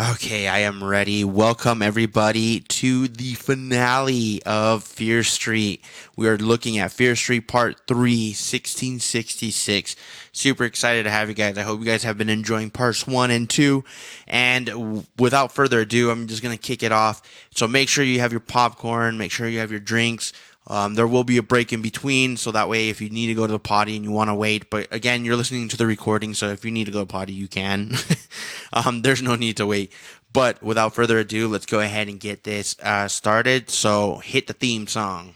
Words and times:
Okay, 0.00 0.46
I 0.46 0.60
am 0.60 0.84
ready. 0.84 1.24
Welcome 1.24 1.82
everybody 1.82 2.60
to 2.60 3.08
the 3.08 3.34
finale 3.34 4.40
of 4.46 4.84
Fear 4.84 5.24
Street. 5.24 5.82
We 6.14 6.28
are 6.28 6.38
looking 6.38 6.78
at 6.78 6.92
Fear 6.92 7.16
Street 7.16 7.48
Part 7.48 7.80
3, 7.88 8.28
1666. 8.28 9.96
Super 10.30 10.62
excited 10.62 11.02
to 11.02 11.10
have 11.10 11.28
you 11.28 11.34
guys. 11.34 11.58
I 11.58 11.62
hope 11.62 11.80
you 11.80 11.84
guys 11.84 12.04
have 12.04 12.16
been 12.16 12.28
enjoying 12.28 12.70
parts 12.70 13.08
1 13.08 13.32
and 13.32 13.50
2. 13.50 13.82
And 14.28 15.04
without 15.18 15.50
further 15.50 15.80
ado, 15.80 16.12
I'm 16.12 16.28
just 16.28 16.44
going 16.44 16.56
to 16.56 16.62
kick 16.62 16.84
it 16.84 16.92
off. 16.92 17.20
So 17.50 17.66
make 17.66 17.88
sure 17.88 18.04
you 18.04 18.20
have 18.20 18.30
your 18.30 18.38
popcorn, 18.38 19.18
make 19.18 19.32
sure 19.32 19.48
you 19.48 19.58
have 19.58 19.72
your 19.72 19.80
drinks. 19.80 20.32
Um, 20.68 20.94
there 20.94 21.06
will 21.06 21.24
be 21.24 21.38
a 21.38 21.42
break 21.42 21.72
in 21.72 21.80
between, 21.80 22.36
so 22.36 22.52
that 22.52 22.68
way 22.68 22.90
if 22.90 23.00
you 23.00 23.08
need 23.08 23.28
to 23.28 23.34
go 23.34 23.46
to 23.46 23.52
the 23.52 23.58
potty 23.58 23.96
and 23.96 24.04
you 24.04 24.10
want 24.10 24.28
to 24.28 24.34
wait, 24.34 24.68
but 24.68 24.86
again, 24.90 25.24
you're 25.24 25.34
listening 25.34 25.66
to 25.68 25.78
the 25.78 25.86
recording, 25.86 26.34
so 26.34 26.48
if 26.50 26.62
you 26.62 26.70
need 26.70 26.84
to 26.84 26.90
go 26.90 27.00
to 27.00 27.06
potty, 27.06 27.32
you 27.32 27.48
can. 27.48 27.94
um, 28.74 29.00
there's 29.00 29.22
no 29.22 29.34
need 29.34 29.56
to 29.56 29.66
wait. 29.66 29.92
But 30.30 30.62
without 30.62 30.94
further 30.94 31.18
ado, 31.18 31.48
let's 31.48 31.64
go 31.64 31.80
ahead 31.80 32.08
and 32.08 32.20
get 32.20 32.44
this 32.44 32.76
uh, 32.82 33.08
started. 33.08 33.70
So 33.70 34.18
hit 34.18 34.46
the 34.46 34.52
theme 34.52 34.86
song. 34.86 35.34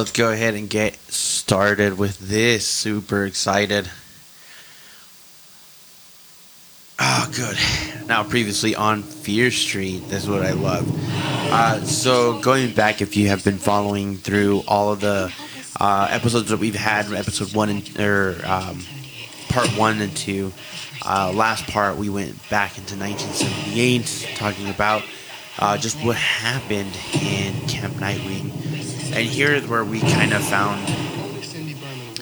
Let's 0.00 0.12
go 0.12 0.32
ahead 0.32 0.54
and 0.54 0.70
get 0.70 0.94
started 1.12 1.98
with 1.98 2.18
this. 2.20 2.66
Super 2.66 3.26
excited. 3.26 3.86
Oh, 6.98 7.30
good. 7.36 7.58
Now, 8.08 8.24
previously 8.24 8.74
on 8.74 9.02
Fear 9.02 9.50
Street, 9.50 10.08
this 10.08 10.22
is 10.22 10.30
what 10.30 10.42
I 10.42 10.52
love. 10.52 10.88
Uh, 11.52 11.84
so, 11.84 12.40
going 12.40 12.72
back, 12.72 13.02
if 13.02 13.14
you 13.14 13.28
have 13.28 13.44
been 13.44 13.58
following 13.58 14.16
through 14.16 14.62
all 14.66 14.90
of 14.90 15.00
the 15.00 15.30
uh, 15.78 16.08
episodes 16.10 16.48
that 16.48 16.58
we've 16.58 16.74
had, 16.74 17.12
episode 17.12 17.54
one 17.54 17.68
and 17.68 18.00
or 18.00 18.40
um, 18.46 18.82
part 19.50 19.68
one 19.76 20.00
and 20.00 20.16
two, 20.16 20.50
uh, 21.04 21.30
last 21.34 21.66
part 21.66 21.98
we 21.98 22.08
went 22.08 22.36
back 22.48 22.78
into 22.78 22.96
1978, 22.96 24.34
talking 24.34 24.70
about 24.70 25.02
uh, 25.58 25.76
just 25.76 26.02
what 26.02 26.16
happened 26.16 26.96
in 27.20 27.52
Camp 27.68 27.92
Nightwing. 27.96 28.69
And 29.12 29.26
here 29.26 29.52
is 29.52 29.66
where 29.66 29.84
we 29.84 30.00
kind 30.00 30.32
of 30.32 30.42
found, 30.44 30.88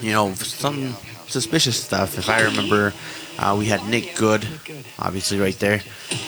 you 0.01 0.11
know, 0.11 0.33
some 0.33 0.95
suspicious 1.27 1.81
stuff. 1.81 2.17
If 2.17 2.29
I 2.29 2.41
remember, 2.41 2.93
uh, 3.37 3.55
we 3.57 3.65
had 3.65 3.87
Nick 3.87 4.15
Goode, 4.15 4.47
obviously 4.97 5.39
right 5.39 5.57
there, 5.59 5.77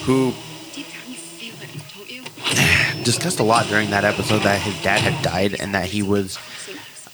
who 0.04 0.32
discussed 3.04 3.39
a 3.39 3.44
lot 3.44 3.66
during 3.67 3.89
that 3.89 4.06
episode 4.06 4.44
that 4.44 4.62
his 4.62 4.80
dad 4.84 5.02
had 5.02 5.22
died 5.23 5.59
and 5.59 5.73
that 5.73 5.86
he 5.86 6.04
was 6.04 6.38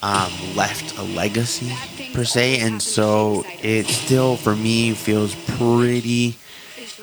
um, 0.03 0.31
left 0.55 0.97
a 0.97 1.03
legacy 1.03 1.73
per 2.13 2.23
se, 2.23 2.59
and 2.59 2.81
so 2.81 3.43
it 3.63 3.87
still 3.87 4.35
for 4.35 4.55
me 4.55 4.93
feels 4.93 5.33
pretty 5.57 6.35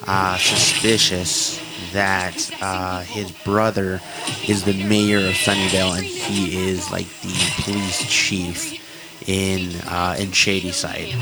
uh, 0.06 0.36
suspicious 0.36 1.58
that 1.94 2.50
uh, 2.60 3.00
his 3.02 3.30
brother 3.30 4.00
is 4.46 4.64
the 4.64 4.84
mayor 4.84 5.18
of 5.18 5.34
Sunnydale 5.34 5.96
and 5.96 6.04
he 6.04 6.68
is 6.68 6.90
like 6.90 7.06
the 7.22 7.62
police 7.62 8.04
chief 8.08 8.80
in 9.26 9.74
uh, 9.86 10.16
in 10.18 10.32
Shadyside. 10.32 11.14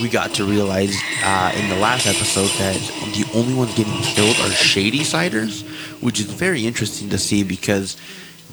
We 0.00 0.08
got 0.08 0.34
to 0.34 0.44
realize 0.44 0.94
uh, 1.22 1.52
in 1.56 1.68
the 1.68 1.76
last 1.76 2.06
episode 2.06 2.50
that 2.58 2.76
the 3.14 3.26
only 3.34 3.54
ones 3.54 3.74
getting 3.74 3.92
killed 4.02 4.36
are 4.36 4.50
Shadysiders, 4.50 5.62
which 6.02 6.20
is 6.20 6.26
very 6.26 6.66
interesting 6.66 7.10
to 7.10 7.18
see 7.18 7.44
because 7.44 7.96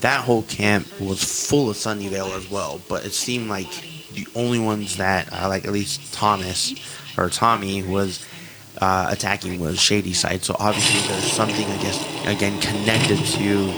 that 0.01 0.21
whole 0.23 0.43
camp 0.43 0.87
was 0.99 1.23
full 1.49 1.69
of 1.69 1.77
Sunnyvale 1.77 2.35
as 2.37 2.49
well. 2.49 2.79
But 2.87 3.05
it 3.05 3.13
seemed 3.13 3.49
like 3.49 3.69
the 4.13 4.27
only 4.35 4.59
ones 4.59 4.97
that, 4.97 5.31
uh, 5.33 5.47
like 5.47 5.65
at 5.65 5.71
least 5.71 6.13
Thomas 6.13 6.75
or 7.17 7.29
Tommy, 7.29 7.83
was 7.83 8.25
uh, 8.81 9.07
attacking 9.09 9.59
was 9.59 9.79
Shadyside. 9.79 10.43
So 10.43 10.55
obviously 10.59 10.99
there's 11.07 11.31
something, 11.31 11.65
I 11.65 11.77
guess, 11.81 12.27
again 12.27 12.59
connected 12.59 13.17
to 13.17 13.73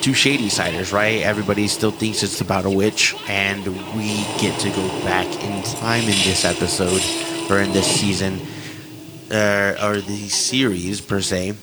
to 0.00 0.12
Shadysiders, 0.12 0.92
right? 0.92 1.22
Everybody 1.22 1.66
still 1.66 1.90
thinks 1.90 2.22
it's 2.22 2.40
about 2.40 2.64
a 2.64 2.70
witch, 2.70 3.14
and 3.28 3.66
we 3.96 4.16
get 4.40 4.58
to 4.60 4.70
go 4.70 4.88
back 5.02 5.26
in 5.42 5.62
time 5.64 6.04
in 6.04 6.18
this 6.24 6.44
episode 6.44 7.02
or 7.50 7.58
in 7.58 7.72
this 7.72 7.86
season 7.86 8.40
uh, 9.30 9.74
or 9.82 10.00
the 10.00 10.28
series 10.28 11.00
per 11.00 11.20
se 11.20 11.54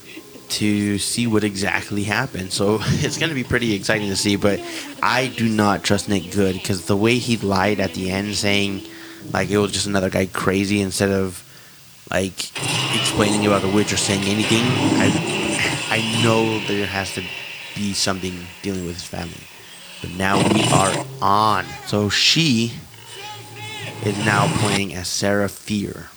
to 0.47 0.99
see 0.99 1.27
what 1.27 1.43
exactly 1.43 2.03
happened. 2.03 2.51
So 2.51 2.79
it's 2.81 3.17
going 3.17 3.29
to 3.29 3.35
be 3.35 3.43
pretty 3.43 3.73
exciting 3.73 4.09
to 4.09 4.15
see. 4.15 4.35
But 4.35 4.59
I 5.01 5.27
do 5.27 5.47
not 5.47 5.83
trust 5.83 6.09
Nick 6.09 6.31
Goode 6.31 6.55
because 6.55 6.85
the 6.85 6.97
way 6.97 7.17
he 7.17 7.37
lied 7.37 7.79
at 7.79 7.93
the 7.93 8.11
end, 8.11 8.35
saying 8.35 8.83
like 9.31 9.49
it 9.49 9.57
was 9.57 9.71
just 9.71 9.87
another 9.87 10.09
guy 10.09 10.27
crazy 10.27 10.81
instead 10.81 11.09
of 11.09 11.41
like 12.11 12.51
explaining 12.95 13.45
about 13.45 13.61
the 13.61 13.69
witch 13.69 13.91
or 13.93 13.97
saying 13.97 14.23
anything. 14.23 14.63
I 14.99 15.45
I 15.89 16.23
know 16.23 16.59
there 16.67 16.85
has 16.85 17.13
to 17.15 17.23
be 17.75 17.93
something 17.93 18.45
dealing 18.61 18.85
with 18.85 18.95
his 18.95 19.03
family. 19.03 19.47
But 20.01 20.11
now 20.11 20.37
we 20.53 20.63
are 20.65 21.05
on. 21.21 21.65
So 21.87 22.09
she 22.09 22.73
is 24.03 24.17
now 24.25 24.47
playing 24.59 24.93
as 24.93 25.07
Sarah 25.07 25.49
Fier. 25.49 26.09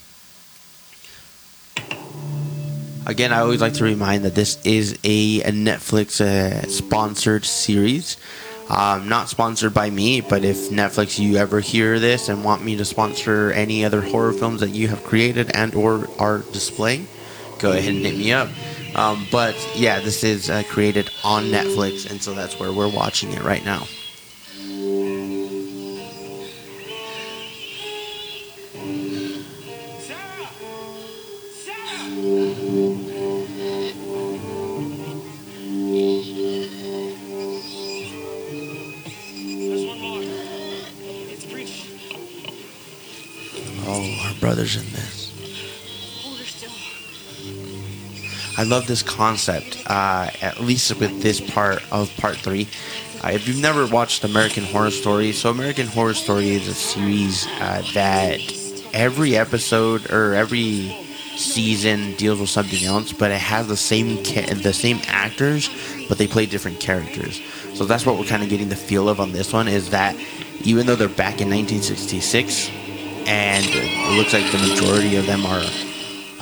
Again, 3.06 3.32
I 3.32 3.40
always 3.40 3.62
like 3.62 3.72
to 3.74 3.84
remind 3.84 4.24
that 4.24 4.34
this 4.34 4.58
is 4.66 4.98
a, 5.02 5.40
a 5.42 5.50
Netflix 5.50 6.20
uh, 6.20 6.68
sponsored 6.68 7.46
series. 7.46 8.18
Um, 8.68 9.08
not 9.08 9.30
sponsored 9.30 9.72
by 9.72 9.88
me, 9.88 10.20
but 10.20 10.44
if 10.44 10.68
Netflix 10.68 11.18
you 11.18 11.36
ever 11.36 11.60
hear 11.60 11.98
this 11.98 12.28
and 12.28 12.44
want 12.44 12.62
me 12.62 12.76
to 12.76 12.84
sponsor 12.84 13.50
any 13.52 13.84
other 13.84 14.02
horror 14.02 14.32
films 14.34 14.60
that 14.60 14.70
you 14.70 14.88
have 14.88 15.04
created 15.04 15.50
and 15.54 15.74
or 15.74 16.08
are 16.18 16.38
displaying, 16.52 17.08
go 17.58 17.72
ahead 17.72 17.94
and 17.94 18.04
hit 18.04 18.18
me 18.18 18.32
up. 18.32 18.50
Um, 18.94 19.26
but 19.30 19.56
yeah, 19.74 20.00
this 20.00 20.22
is 20.22 20.50
uh, 20.50 20.64
created 20.68 21.10
on 21.24 21.44
Netflix, 21.44 22.10
and 22.10 22.22
so 22.22 22.34
that's 22.34 22.60
where 22.60 22.72
we're 22.72 22.92
watching 22.92 23.32
it 23.32 23.42
right 23.42 23.64
now. 23.64 23.86
Love 48.68 48.86
this 48.86 49.02
concept, 49.02 49.82
uh, 49.86 50.30
at 50.42 50.60
least 50.60 50.98
with 51.00 51.22
this 51.22 51.40
part 51.40 51.82
of 51.90 52.14
part 52.16 52.36
three. 52.36 52.68
Uh, 53.24 53.30
if 53.30 53.48
you've 53.48 53.60
never 53.60 53.86
watched 53.86 54.22
American 54.24 54.64
Horror 54.64 54.90
Story, 54.90 55.32
so 55.32 55.50
American 55.50 55.86
Horror 55.86 56.14
Story 56.14 56.50
is 56.50 56.68
a 56.68 56.74
series 56.74 57.46
uh, 57.60 57.82
that 57.94 58.40
every 58.92 59.36
episode 59.36 60.10
or 60.10 60.34
every 60.34 60.94
season 61.36 62.14
deals 62.16 62.40
with 62.40 62.50
something 62.50 62.84
else, 62.84 63.12
but 63.12 63.30
it 63.30 63.40
has 63.40 63.66
the 63.68 63.76
same 63.76 64.22
ca- 64.24 64.54
the 64.54 64.72
same 64.72 65.00
actors, 65.06 65.70
but 66.08 66.18
they 66.18 66.26
play 66.26 66.46
different 66.46 66.78
characters. 66.80 67.40
So 67.74 67.84
that's 67.84 68.04
what 68.04 68.18
we're 68.18 68.26
kind 68.26 68.42
of 68.42 68.48
getting 68.48 68.68
the 68.68 68.76
feel 68.76 69.08
of 69.08 69.20
on 69.20 69.32
this 69.32 69.52
one 69.52 69.68
is 69.68 69.90
that 69.90 70.16
even 70.62 70.86
though 70.86 70.96
they're 70.96 71.08
back 71.08 71.40
in 71.40 71.48
1966, 71.48 72.70
and 73.26 73.64
it 73.68 74.16
looks 74.16 74.32
like 74.32 74.50
the 74.50 74.58
majority 74.58 75.16
of 75.16 75.26
them 75.26 75.44
are 75.46 75.64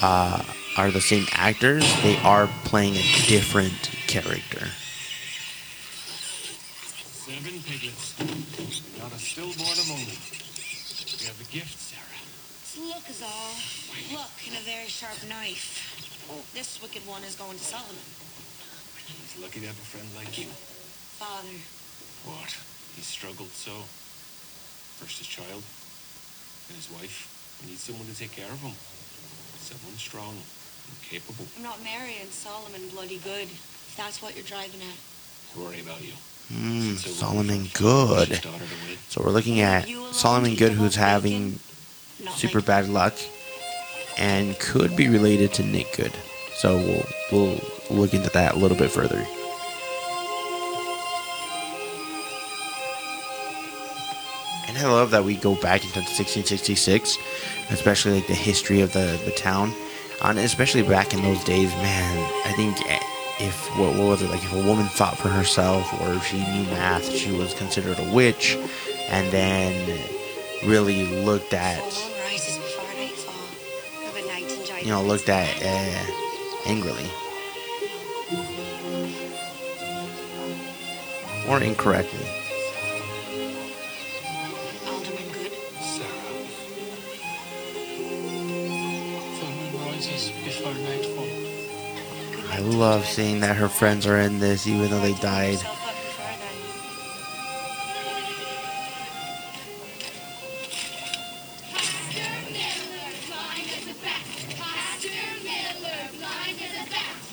uh, 0.01 0.43
are 0.77 0.91
the 0.91 1.01
same 1.01 1.27
actors, 1.33 1.85
they 2.03 2.17
are 2.19 2.49
playing 2.65 2.95
a 2.97 3.03
different 3.27 3.91
character. 4.07 4.67
Seven 7.25 7.61
piglets. 7.65 8.13
Not 9.01 9.13
a 9.13 9.19
stillborn 9.19 9.79
among 9.89 10.05
them. 10.05 10.21
We 11.17 11.27
have 11.27 11.41
a 11.41 11.49
gift, 11.49 11.81
Sarah. 11.81 12.87
Look 12.93 13.09
is 13.09 13.23
all. 13.25 13.57
Look, 14.13 14.31
and 14.47 14.57
a 14.57 14.61
very 14.69 14.87
sharp 14.87 15.17
knife. 15.29 16.29
Oh, 16.31 16.45
This 16.53 16.81
wicked 16.83 17.07
one 17.07 17.25
is 17.25 17.35
going 17.35 17.57
to 17.57 17.65
Solomon. 17.65 18.05
He's 19.07 19.41
lucky 19.41 19.61
to 19.61 19.67
have 19.67 19.79
a 19.81 19.89
friend 19.89 20.09
like 20.15 20.37
you. 20.37 20.47
Father, 21.17 21.57
What? 22.29 22.53
He 22.95 23.03
struggled 23.03 23.49
so. 23.57 23.73
First 25.01 25.19
his 25.19 25.29
child, 25.29 25.63
then 26.69 26.77
his 26.77 26.89
wife. 26.93 27.29
I 27.63 27.69
need 27.69 27.79
someone 27.79 28.07
to 28.09 28.17
take 28.17 28.33
care 28.33 28.49
of 28.51 28.61
him. 28.61 28.73
Someone 29.61 29.97
strong 29.97 30.37
and 30.37 30.56
capable 31.09 31.47
I'm 31.57 31.63
not 31.63 31.83
marrying 31.83 32.27
Solomon 32.31 32.89
bloody 32.93 33.19
Goode. 33.19 33.49
If 33.49 33.95
that's 33.97 34.21
what 34.23 34.35
you're 34.35 34.45
driving 34.45 34.81
at. 34.83 35.55
to 35.55 35.61
worry 35.61 35.81
about 35.81 36.03
you. 36.03 36.13
Hmm, 36.49 36.95
Since 36.95 37.17
Solomon 37.17 37.69
Goode. 37.75 38.29
daughter 38.29 38.41
to 38.43 38.79
win. 38.87 38.99
So 39.09 39.23
we're 39.25 39.31
looking 39.33 39.61
at 39.61 39.89
Solomon 40.13 40.55
Goode, 40.55 40.73
who's 40.73 40.95
having 40.97 41.59
super 42.35 42.61
bad 42.61 42.89
luck, 42.89 43.15
and 44.19 44.59
could 44.59 44.95
be 44.97 45.09
related 45.09 45.53
to 45.55 45.63
Nick 45.65 45.97
Goode. 45.97 46.13
So 46.57 46.77
we'll 46.77 47.05
we'll 47.33 47.61
look 47.91 48.15
into 48.15 48.31
that 48.31 48.55
a 48.55 48.59
little 48.59 48.77
bit 48.77 48.91
further. 48.91 49.25
And 54.69 54.77
I 54.79 54.91
love 54.91 55.11
that 55.13 55.25
we 55.25 55.37
go 55.37 55.55
back 55.55 55.85
into 55.85 56.01
1666, 56.01 57.19
especially 57.71 58.15
like 58.15 58.27
the 58.27 58.35
history 58.35 58.81
of 58.81 58.93
the 58.93 59.19
the 59.25 59.31
town, 59.33 59.73
and 60.23 60.39
especially 60.39 60.83
back 60.83 61.15
in 61.15 61.23
those 61.23 61.43
days. 61.45 61.71
Man, 61.77 62.33
I 62.45 62.53
think 62.53 62.77
if 63.41 63.67
what, 63.79 63.95
what 63.95 64.07
was 64.07 64.23
it 64.23 64.31
like 64.31 64.43
if 64.43 64.53
a 64.53 64.67
woman 64.67 64.87
thought 64.87 65.19
for 65.19 65.29
herself 65.29 65.93
or 66.01 66.15
if 66.15 66.27
she 66.27 66.39
knew 66.39 66.65
math, 66.71 67.11
she 67.11 67.33
was 67.33 67.55
considered 67.55 67.99
a 67.99 68.15
witch, 68.15 68.57
and 69.09 69.31
then 69.31 69.99
really 70.65 71.05
looked 71.25 71.53
at 71.53 71.79
Full 71.79 72.11
moon 72.11 72.19
rises 72.21 72.57
before 72.59 72.95
nightfall. 72.95 73.35
Have 74.05 74.17
a 74.17 74.27
night 74.27 74.59
enjoy 74.59 74.79
you 74.81 74.91
know 74.91 75.03
looked 75.03 75.29
at 75.29 75.49
uh, 75.63 76.69
angrily 76.69 77.11
or 81.49 81.63
incorrectly. 81.63 82.46
I 92.57 92.61
love 92.61 93.05
seeing 93.05 93.41
that 93.41 93.55
her 93.57 93.69
friends 93.69 94.07
are 94.07 94.17
in 94.17 94.39
this, 94.39 94.67
even 94.67 94.89
though 94.91 95.01
they 95.01 95.13
died. 95.13 95.59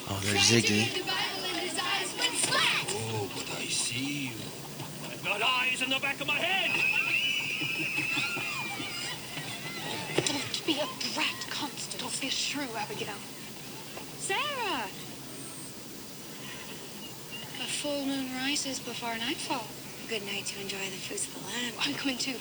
Oh, 0.10 0.20
there's 0.24 0.40
Ziggy. 0.40 0.92
Oh, 2.90 3.30
but 3.34 3.48
I 3.58 3.66
see 3.68 4.28
you. 4.28 4.32
I've 5.10 5.42
eyes 5.42 5.82
in 5.82 5.90
the 5.90 6.00
back 6.02 6.20
of 6.20 6.28
my 6.28 6.36
head. 6.36 6.70
Don't 10.18 10.66
be 10.66 10.74
a 10.74 10.88
brat, 11.16 11.48
Constance. 11.50 11.96
Don't 11.98 12.20
be 12.20 12.28
a 12.28 12.30
shrew, 12.30 12.68
Abigail. 12.76 13.16
Sarah! 14.20 14.90
A 17.60 17.66
full 17.84 18.06
moon 18.06 18.34
rises 18.38 18.80
before 18.80 19.14
nightfall. 19.18 19.68
Good 20.08 20.26
night 20.26 20.46
to 20.46 20.62
enjoy 20.62 20.78
the 20.78 21.04
fruits 21.04 21.28
of 21.28 21.34
the 21.34 21.42
land. 21.52 21.76
I'm 21.82 21.94
coming 21.96 22.18
too. 22.18 22.38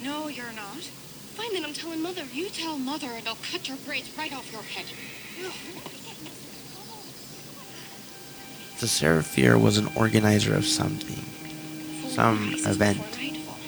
No, 0.00 0.28
you're 0.28 0.52
not. 0.52 0.78
Fine, 1.34 1.54
then 1.54 1.64
I'm 1.64 1.72
telling 1.72 2.00
Mother. 2.00 2.22
You 2.32 2.48
tell 2.50 2.78
Mother 2.78 3.08
and 3.10 3.26
I'll 3.26 3.38
cut 3.50 3.66
your 3.66 3.78
braids 3.78 4.16
right 4.16 4.32
off 4.32 4.52
your 4.52 4.62
head. 4.62 4.86
The 8.78 8.86
Sarah 8.86 9.24
Fier 9.24 9.58
was 9.58 9.76
an 9.76 9.88
organizer 9.96 10.54
of 10.54 10.64
something. 10.64 11.24
Some 12.08 12.54
event. 12.58 12.98
before 12.98 13.18
nightfall. 13.18 13.58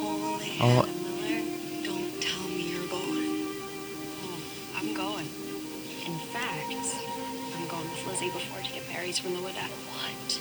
Oh. 0.00 0.32
Holy 0.32 0.56
Oh. 0.62 0.82
Hannah 1.28 1.84
don't 1.84 2.22
tell 2.22 2.48
me 2.48 2.72
you're 2.72 2.88
going. 2.88 3.52
Oh, 4.24 4.78
I'm 4.78 4.94
going. 4.94 5.26
In 6.06 6.18
fact, 6.32 6.72
I'm 6.72 7.68
going 7.68 7.90
with 7.90 8.06
Lizzie 8.06 8.30
before 8.30 8.64
she 8.64 8.72
get 8.72 8.81
married 8.92 9.16
from 9.16 9.34
the 9.34 9.40
widow. 9.40 9.60
What? 9.60 10.40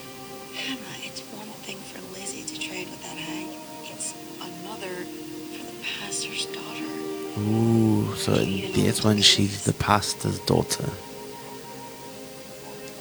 Hannah, 0.56 0.98
it's 1.03 1.21
one 1.33 1.48
thing 1.63 1.77
for 1.77 2.01
Lizzie 2.13 2.44
to 2.44 2.59
trade 2.59 2.89
with 2.89 3.01
that 3.03 3.18
hag. 3.18 3.48
It's 3.86 4.13
another 4.42 5.06
for 5.53 5.63
the 5.65 5.83
pastor's 5.83 6.45
daughter. 6.48 6.86
Ooh, 7.39 8.13
so 8.15 8.33
this 8.33 9.03
one 9.03 9.21
she's 9.21 9.63
the 9.63 9.74
pastor's 9.74 10.39
daughter. 10.39 10.89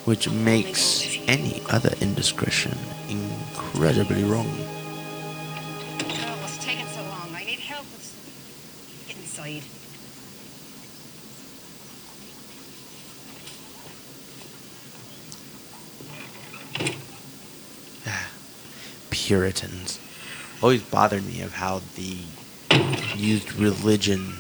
Which 0.05 0.31
makes 0.31 1.19
any 1.26 1.62
other 1.69 1.94
indiscretion 2.00 2.76
incredibly 3.08 4.25
wrong. 4.25 4.60
Puritans 19.31 20.00
always 20.61 20.82
bothered 20.82 21.25
me 21.25 21.41
of 21.43 21.53
how 21.53 21.81
they 21.94 22.19
used 23.15 23.53
religion 23.53 24.35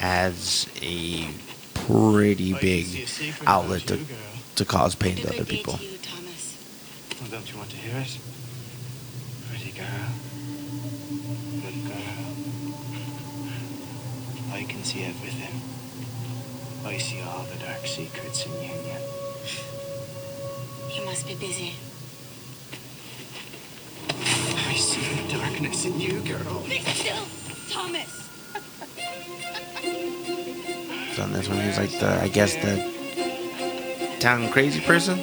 as 0.00 0.66
a 0.82 1.28
pretty 1.72 2.52
oh, 2.52 2.58
big 2.60 3.08
outlet 3.46 3.82
to, 3.82 3.96
to 4.56 4.64
cause 4.64 4.96
pain 4.96 5.14
to 5.18 5.28
other 5.32 5.44
people. 5.44 5.74
to 5.74 5.84
you, 5.84 5.98
Thomas? 5.98 6.58
Oh, 7.22 7.28
don't 7.30 7.48
you 7.48 7.56
want 7.58 7.70
to 7.70 7.76
hear 7.76 7.96
it? 8.00 8.18
Pretty 9.48 9.70
girl. 9.70 9.86
Good 11.62 11.86
girl. 11.86 12.34
I 14.52 14.64
can 14.64 14.82
see 14.82 15.04
everything. 15.04 15.62
I 16.84 16.98
see 16.98 17.20
all 17.20 17.44
the 17.44 17.64
dark 17.64 17.86
secrets 17.86 18.44
in 18.46 18.52
Union. 18.54 19.00
You 20.92 21.04
must 21.04 21.24
be 21.24 21.36
busy. 21.36 21.74
I 24.74 24.76
see 24.76 25.00
the 25.30 25.38
darkness 25.54 25.84
in 25.84 26.00
you, 26.00 26.20
girl. 26.20 26.62
Be 26.68 26.80
still, 26.80 27.22
Thomas! 27.70 28.28
So 31.14 31.22
on 31.22 31.32
this 31.32 31.48
one, 31.48 31.60
he's 31.60 31.78
like 31.78 31.92
the, 32.00 32.20
I 32.20 32.26
guess 32.26 32.56
the 32.56 34.18
town 34.18 34.50
crazy 34.50 34.80
person, 34.80 35.22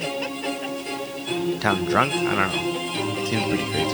town 1.60 1.84
drunk. 1.86 2.14
I 2.14 2.36
don't 2.36 2.48
know. 2.48 3.26
Seems 3.26 3.44
pretty 3.44 3.72
crazy. 3.72 3.91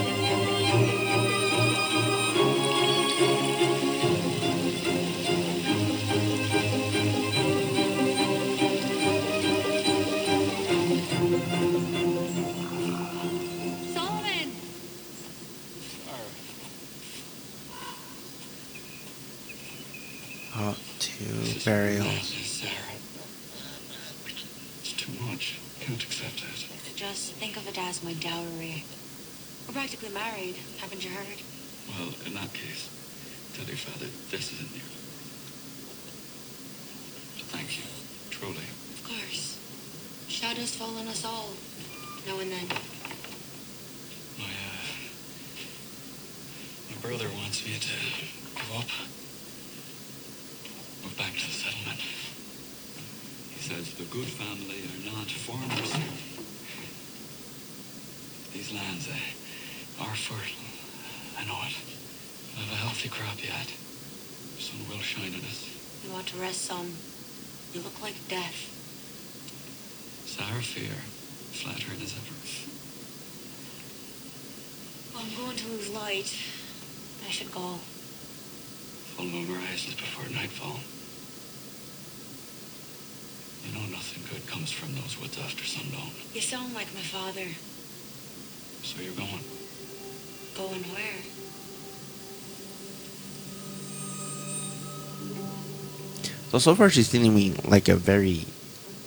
So 96.58 96.72
so 96.72 96.74
far 96.74 96.90
she's 96.90 97.08
seeming 97.08 97.36
me 97.36 97.52
like 97.64 97.88
a 97.88 97.94
very 97.94 98.44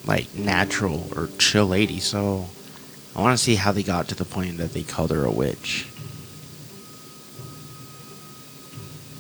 like 0.05 0.33
natural 0.35 1.09
or 1.17 1.27
chill 1.37 1.67
lady. 1.67 1.99
So 1.99 2.45
I 3.13 3.21
want 3.21 3.37
to 3.37 3.43
see 3.43 3.55
how 3.55 3.73
they 3.73 3.83
got 3.83 4.07
to 4.07 4.15
the 4.15 4.23
point 4.23 4.57
that 4.59 4.71
they 4.71 4.83
called 4.83 5.11
her 5.11 5.25
a 5.25 5.31
witch. 5.31 5.85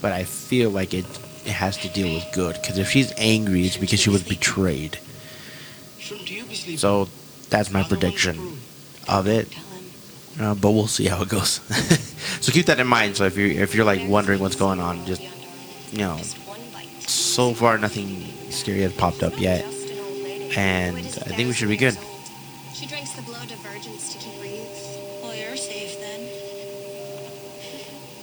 But 0.01 0.13
I 0.13 0.23
feel 0.23 0.69
like 0.69 0.93
it 0.93 1.05
it 1.43 1.51
has 1.51 1.75
to 1.79 1.89
deal 1.89 2.13
with 2.13 2.25
good 2.31 2.55
because 2.55 2.77
if 2.77 2.89
she's 2.89 3.11
angry, 3.17 3.65
it's 3.65 3.75
because 3.75 3.99
she 3.99 4.09
was 4.09 4.23
betrayed. 4.23 4.97
You? 5.99 6.77
So 6.77 7.09
that's 7.49 7.69
my 7.69 7.83
prediction 7.83 8.57
of 9.09 9.27
it. 9.27 9.53
Uh, 10.39 10.55
but 10.55 10.71
we'll 10.71 10.87
see 10.87 11.07
how 11.07 11.21
it 11.21 11.27
goes. 11.27 11.59
so 12.39 12.53
keep 12.53 12.67
that 12.67 12.79
in 12.79 12.87
mind. 12.87 13.17
So 13.17 13.25
if 13.25 13.35
you're 13.35 13.51
if 13.51 13.75
you're 13.75 13.85
like 13.85 14.07
wondering 14.07 14.39
what's 14.39 14.55
going 14.55 14.79
on, 14.79 15.05
just 15.05 15.21
you 15.91 15.97
know, 15.97 16.17
so 17.31 17.53
far 17.53 17.77
nothing 17.77 18.27
scary 18.51 18.81
has 18.81 18.91
popped 18.91 19.23
up 19.23 19.39
yet, 19.39 19.63
and 20.57 20.97
I 20.99 21.31
think 21.31 21.47
we 21.47 21.53
should 21.53 21.69
be 21.69 21.77
good. 21.77 21.97
She 22.73 22.85
drinks 22.85 23.13
the 23.13 23.21
blood 23.21 23.49
of 23.49 23.57
virgins 23.63 24.11
to 24.11 24.19
keep 24.19 24.35
her 24.35 24.45
youth. 24.45 25.23
Well, 25.23 25.33
you're 25.33 25.55
safe 25.55 25.95
then. 26.01 26.27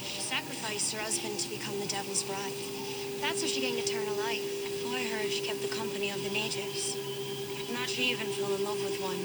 She 0.04 0.20
sacrificed 0.20 0.92
her 0.92 1.00
husband 1.00 1.38
to 1.40 1.48
become 1.48 1.80
the 1.80 1.86
devil's 1.86 2.22
bride. 2.22 2.52
That's 3.22 3.40
how 3.40 3.48
she 3.48 3.62
gained 3.62 3.78
eternal 3.78 4.14
life. 4.20 4.44
Oh, 4.84 4.92
I 4.94 5.08
heard 5.08 5.32
she 5.32 5.40
kept 5.40 5.62
the 5.62 5.72
company 5.72 6.10
of 6.10 6.22
the 6.22 6.30
natives. 6.30 6.94
Not 7.72 7.88
she 7.88 8.12
even 8.12 8.26
fell 8.36 8.54
in 8.54 8.62
love 8.62 8.78
with 8.84 9.00
one. 9.00 9.24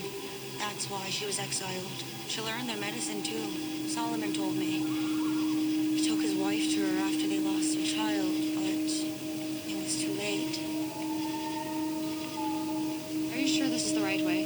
That's 0.59 0.89
why 0.89 1.03
she 1.11 1.25
was 1.25 1.39
exiled. 1.39 1.91
She 2.29 2.39
learned 2.39 2.69
their 2.69 2.79
medicine 2.79 3.21
too. 3.21 3.51
Solomon 3.89 4.31
told 4.31 4.55
me. 4.55 4.79
He 5.99 6.07
took 6.07 6.21
his 6.21 6.35
wife 6.35 6.71
to 6.71 6.79
her 6.87 7.03
after 7.03 7.27
they 7.27 7.39
lost 7.39 7.75
their 7.75 7.85
child, 7.85 8.32
Are 13.33 13.37
you 13.37 13.47
sure 13.47 13.67
this 13.69 13.85
is 13.85 13.93
the 13.93 14.01
right 14.01 14.21
way? 14.25 14.43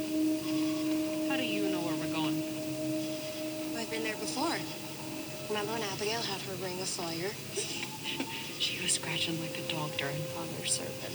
How 1.28 1.36
do 1.36 1.44
you 1.44 1.70
know 1.70 1.80
where 1.80 1.94
we're 1.96 2.12
going? 2.12 2.36
I've 3.76 3.90
been 3.90 4.04
there 4.04 4.16
before. 4.16 4.56
Remember 5.48 5.72
when 5.72 5.82
Abigail 5.82 6.20
had 6.20 6.40
her 6.42 6.54
ring 6.64 6.80
of 6.80 6.88
fire? 6.88 7.30
She 8.58 8.82
was 8.82 8.92
scratching 8.92 9.40
like 9.40 9.56
a 9.56 9.62
dog 9.72 9.96
during 9.96 10.16
Father's 10.34 10.72
sermon. 10.72 11.14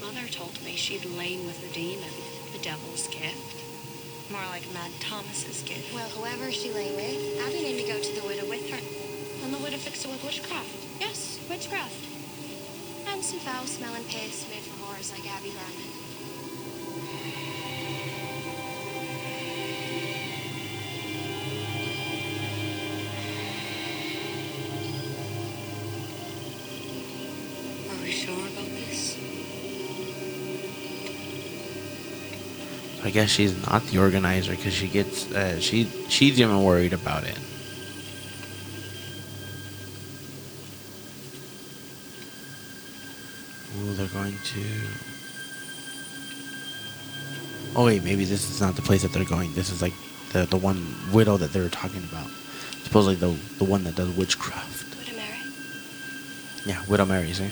Mother 0.00 0.26
told 0.28 0.56
me 0.64 0.76
she'd 0.76 1.04
lain 1.04 1.44
with 1.46 1.60
her 1.60 1.72
demon, 1.74 2.08
the 2.52 2.58
devil's 2.58 3.06
gift. 3.08 3.60
More 4.32 4.46
like 4.46 4.64
Mad 4.72 4.90
Thomas's 4.98 5.62
gift. 5.62 5.92
Well, 5.94 6.08
whoever 6.08 6.50
she 6.50 6.72
lay 6.72 6.90
with, 6.96 7.46
Abby 7.46 7.62
made 7.62 7.76
me 7.76 7.86
go 7.86 8.00
to 8.00 8.20
the 8.20 8.26
widow 8.26 8.48
with 8.48 8.64
her. 8.70 8.80
And 9.44 9.52
the 9.52 9.58
widow 9.58 9.76
fixed 9.76 10.06
it 10.06 10.10
with 10.10 10.24
witchcraft. 10.24 10.72
Yes, 11.00 11.38
witchcraft. 11.50 12.09
And 13.20 13.26
some 13.26 13.40
foul-smelling 13.40 14.04
piss 14.04 14.48
made 14.48 14.62
from 14.62 14.78
whores 14.82 15.12
like 15.12 15.30
Abby 15.30 15.50
Garman. 15.50 15.90
Are 27.90 28.02
we 28.02 28.10
sure 28.10 28.32
about 28.32 28.70
this? 28.70 29.18
I 33.04 33.10
guess 33.10 33.28
she's 33.28 33.66
not 33.66 33.84
the 33.88 33.98
organizer 33.98 34.52
because 34.56 34.72
she 34.72 34.88
gets 34.88 35.30
uh, 35.30 35.60
she 35.60 35.84
she's 36.08 36.40
even 36.40 36.64
worried 36.64 36.94
about 36.94 37.24
it. 37.24 37.38
Ooh, 43.82 43.94
they're 43.94 44.08
going 44.08 44.29
to. 44.44 44.62
Oh 47.76 47.84
wait, 47.86 48.02
maybe 48.02 48.24
this 48.24 48.50
is 48.50 48.60
not 48.60 48.74
the 48.76 48.82
place 48.82 49.02
that 49.02 49.12
they're 49.12 49.24
going. 49.24 49.52
This 49.54 49.70
is 49.70 49.80
like 49.82 49.94
the 50.32 50.46
the 50.46 50.56
one 50.56 50.94
widow 51.12 51.36
that 51.36 51.52
they 51.52 51.60
were 51.60 51.68
talking 51.68 52.02
about. 52.04 52.28
Supposedly 52.84 53.14
the 53.16 53.36
the 53.58 53.64
one 53.64 53.84
that 53.84 53.94
does 53.96 54.08
witchcraft. 54.16 54.96
Widow 54.98 55.16
Mary. 55.16 55.38
Yeah, 56.66 56.82
Widow 56.88 57.04
Mary, 57.06 57.32
see? 57.32 57.50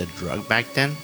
The 0.00 0.06
drug 0.16 0.48
back 0.48 0.64
then? 0.72 0.96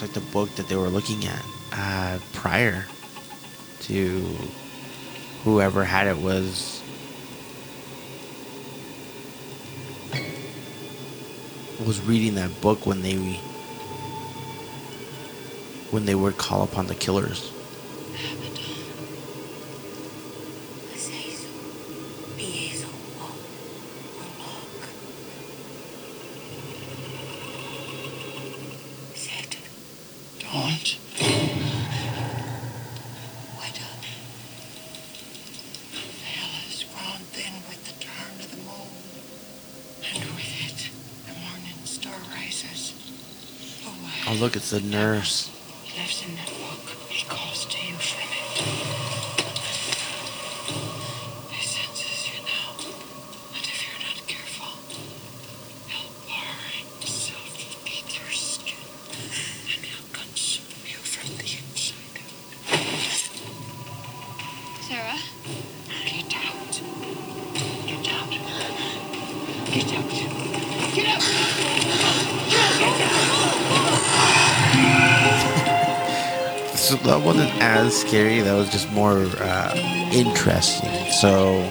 Looks 0.00 0.16
like 0.16 0.24
the 0.24 0.32
book 0.32 0.54
that 0.56 0.68
they 0.68 0.76
were 0.76 0.88
looking 0.88 1.24
at 1.26 1.44
uh, 1.72 2.18
prior 2.32 2.86
to 3.80 4.20
whoever 5.44 5.84
had 5.84 6.06
it 6.06 6.16
was 6.16 6.82
was 11.86 12.00
reading 12.02 12.34
that 12.34 12.60
book 12.60 12.86
when 12.86 13.02
they 13.02 13.14
when 15.90 16.04
they 16.04 16.14
would 16.14 16.36
call 16.36 16.62
upon 16.62 16.86
the 16.86 16.94
killers. 16.94 17.50
Azazel, 20.94 21.50
Beazel, 22.36 22.90
Moloch. 24.18 24.88
Set, 29.14 29.56
Don't. 30.38 30.96
Widow. 33.58 33.94
Hell 36.24 36.50
is 36.68 36.84
grown 36.84 37.20
thin 37.32 37.52
with 37.68 37.82
the 37.86 38.04
turn 38.04 38.34
of 38.38 38.50
the 38.50 38.56
moon, 38.58 38.90
and 40.12 40.24
with 40.36 40.54
it 40.66 40.90
the 41.26 41.32
morning 41.40 41.78
star 41.84 42.14
rises. 42.34 42.94
Oh, 43.86 43.94
Oh 44.28 44.34
look, 44.34 44.54
it's 44.56 44.59
the 44.70 44.80
nurse. 44.80 45.49
That 77.20 77.26
wasn't 77.26 77.62
as 77.62 78.00
scary. 78.00 78.40
That 78.40 78.54
was 78.54 78.70
just 78.70 78.90
more 78.92 79.26
uh, 79.40 79.74
interesting. 80.10 80.88
So 81.12 81.68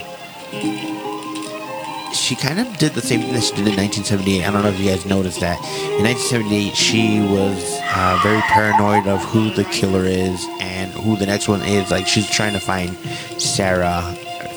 she 2.14 2.36
kind 2.36 2.60
of 2.60 2.78
did 2.78 2.94
the 2.94 3.02
same 3.02 3.22
thing 3.22 3.34
that 3.34 3.42
she 3.42 3.56
did 3.56 3.68
in 3.68 3.76
1978. 3.76 4.46
I 4.46 4.52
don't 4.52 4.62
know 4.62 4.70
if 4.70 4.80
you 4.80 4.88
guys 4.88 5.08
noticed 5.08 5.40
that. 5.40 5.58
In 5.98 6.04
1978, 6.04 6.76
she 6.76 7.22
was 7.22 7.80
uh, 7.82 8.20
very 8.22 8.42
paranoid 8.42 9.08
of 9.08 9.24
who 9.24 9.50
the 9.50 9.64
killer 9.64 10.04
is 10.04 10.46
and 10.60 10.92
who 10.92 11.18
the 11.18 11.26
next 11.26 11.48
one 11.48 11.64
is. 11.64 11.90
Like 11.90 12.06
she's 12.06 12.30
trying 12.30 12.54
to 12.54 12.60
find 12.60 12.96
Sarah 13.42 14.04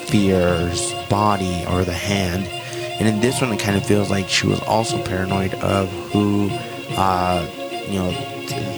Fier's 0.05 0.93
body 1.09 1.65
or 1.69 1.83
the 1.83 1.91
hand. 1.91 2.45
And 2.99 3.07
in 3.07 3.19
this 3.19 3.41
one, 3.41 3.51
it 3.51 3.59
kind 3.59 3.77
of 3.77 3.83
feels 3.83 4.11
like 4.11 4.29
she 4.29 4.45
was 4.45 4.59
also 4.61 5.03
paranoid 5.03 5.55
of 5.55 5.89
who, 6.11 6.49
uh, 6.91 7.49
you 7.89 7.97
know, 7.97 8.32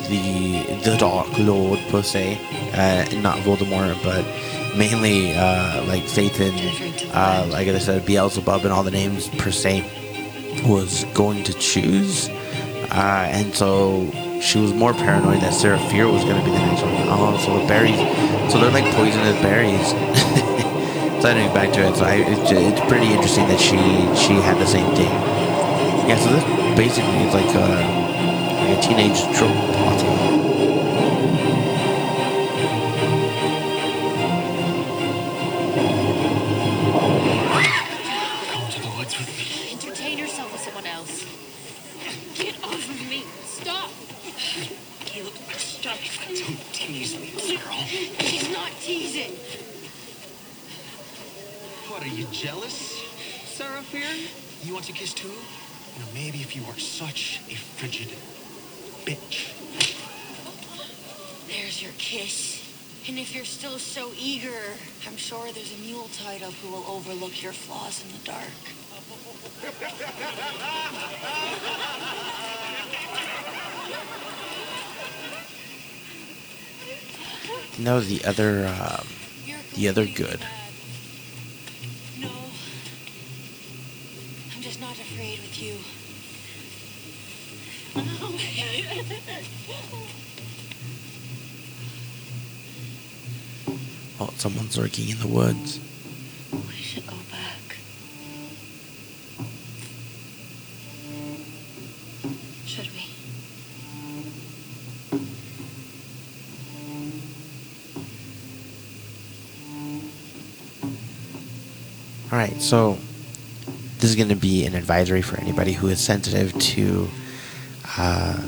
the 0.10 0.64
the 0.84 0.98
Dark 0.98 1.28
Lord 1.38 1.80
per 1.90 2.02
se, 2.02 2.40
uh, 2.74 3.22
not 3.22 3.38
Voldemort, 3.40 4.02
but 4.04 4.26
mainly 4.78 5.34
uh, 5.36 5.84
like 5.86 6.08
Satan, 6.08 6.54
uh, 7.14 7.48
like 7.52 7.68
I 7.68 7.80
said, 7.80 8.06
Beelzebub, 8.06 8.64
and 8.64 8.74
all 8.74 8.84
the 8.84 8.92
names 8.92 9.30
per 9.30 9.52
se, 9.52 9.84
was 10.66 11.06
going 11.14 11.44
to 11.44 11.54
choose, 11.54 12.30
uh, 12.92 13.28
and 13.32 13.54
so 13.54 14.10
she 14.42 14.60
was 14.60 14.74
more 14.74 14.94
paranoid 14.94 15.42
that 15.42 15.54
Sarah 15.54 15.80
Fier 15.90 16.08
was 16.08 16.24
going 16.24 16.38
to 16.38 16.46
be 16.46 16.52
the 16.52 16.60
next 16.60 16.82
one. 16.82 16.94
Oh, 17.08 17.38
so 17.44 17.60
the 17.60 17.68
berries, 17.68 17.98
so 18.52 18.60
they're 18.60 18.72
like 18.72 18.86
poisonous 18.94 19.42
berries. 19.42 19.90
so 21.22 21.30
anyway, 21.30 21.54
back 21.54 21.74
to 21.74 21.82
it. 21.82 21.96
So 21.96 22.06
I, 22.06 22.16
it's, 22.16 22.52
it's 22.52 22.82
pretty 22.88 23.08
interesting 23.12 23.48
that 23.48 23.60
she 23.60 23.78
she 24.14 24.34
had 24.42 24.58
the 24.58 24.68
same 24.68 24.94
thing. 24.96 25.10
Yeah, 26.06 26.20
so 26.20 26.30
this 26.30 26.44
basically 26.78 27.26
is 27.26 27.34
like 27.34 27.50
a, 27.56 27.66
like 28.62 28.78
a 28.78 28.82
teenage 28.82 29.18
trope 29.36 29.58
No, 77.96 78.02
the 78.02 78.26
other, 78.26 78.68
um, 78.68 79.08
the 79.74 79.88
other 79.88 80.06
good. 80.06 80.42
No. 82.20 82.28
I'm 84.54 84.62
just 84.62 84.82
not 84.82 85.00
afraid 85.00 85.40
with 85.40 85.62
you. 85.62 85.78
Oh, 94.20 94.30
someone's 94.36 94.78
lurking 94.78 95.08
in 95.08 95.20
the 95.20 95.28
woods. 95.28 95.80
Right, 112.56 112.62
so 112.62 112.98
this 114.00 114.10
is 114.10 114.16
going 114.16 114.30
to 114.30 114.36
be 114.36 114.66
an 114.66 114.76
advisory 114.76 115.22
for 115.22 115.40
anybody 115.40 115.74
who 115.74 115.88
is 115.88 116.00
sensitive 116.00 116.58
to 116.60 117.08
uh, 117.98 118.42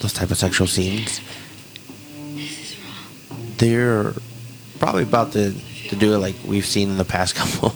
those 0.00 0.12
type 0.12 0.30
of 0.30 0.38
sexual 0.38 0.66
scenes. 0.66 1.20
They're 3.58 4.14
probably 4.78 5.02
about 5.02 5.32
to, 5.32 5.52
to 5.88 5.96
do 5.96 6.14
it 6.14 6.18
like 6.18 6.34
we've 6.46 6.66
seen 6.66 6.90
in 6.90 6.96
the 6.98 7.04
past 7.04 7.34
couple, 7.36 7.74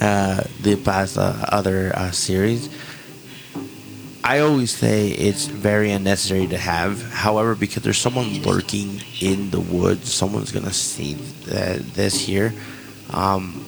uh, 0.00 0.44
the 0.60 0.76
past 0.76 1.18
uh, 1.18 1.34
other 1.48 1.92
uh, 1.94 2.10
series. 2.10 2.68
I 4.22 4.40
always 4.40 4.72
say 4.72 5.10
it's 5.10 5.46
very 5.46 5.92
unnecessary 5.92 6.48
to 6.48 6.58
have. 6.58 7.00
However, 7.12 7.54
because 7.54 7.84
there's 7.84 7.98
someone 7.98 8.42
lurking 8.42 9.00
in 9.20 9.50
the 9.50 9.60
woods, 9.60 10.12
someone's 10.12 10.50
gonna 10.50 10.72
see 10.72 11.14
th- 11.44 11.78
this 11.94 12.20
here. 12.20 12.52
Um, 13.10 13.65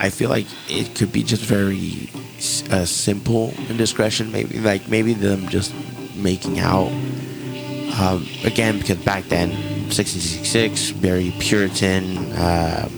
I 0.00 0.10
feel 0.10 0.30
like 0.30 0.46
it 0.68 0.94
could 0.96 1.12
be 1.12 1.22
just 1.22 1.44
very 1.44 2.10
uh, 2.70 2.84
simple 2.84 3.52
indiscretion. 3.68 4.32
Maybe 4.32 4.58
like 4.58 4.88
maybe 4.88 5.12
them 5.12 5.48
just 5.48 5.74
making 6.16 6.58
out. 6.58 6.90
Um, 8.00 8.26
again, 8.44 8.78
because 8.78 8.98
back 9.04 9.24
then, 9.24 9.50
1666, 9.50 10.90
very 10.90 11.32
Puritan. 11.38 12.16
Uh, 12.32 12.88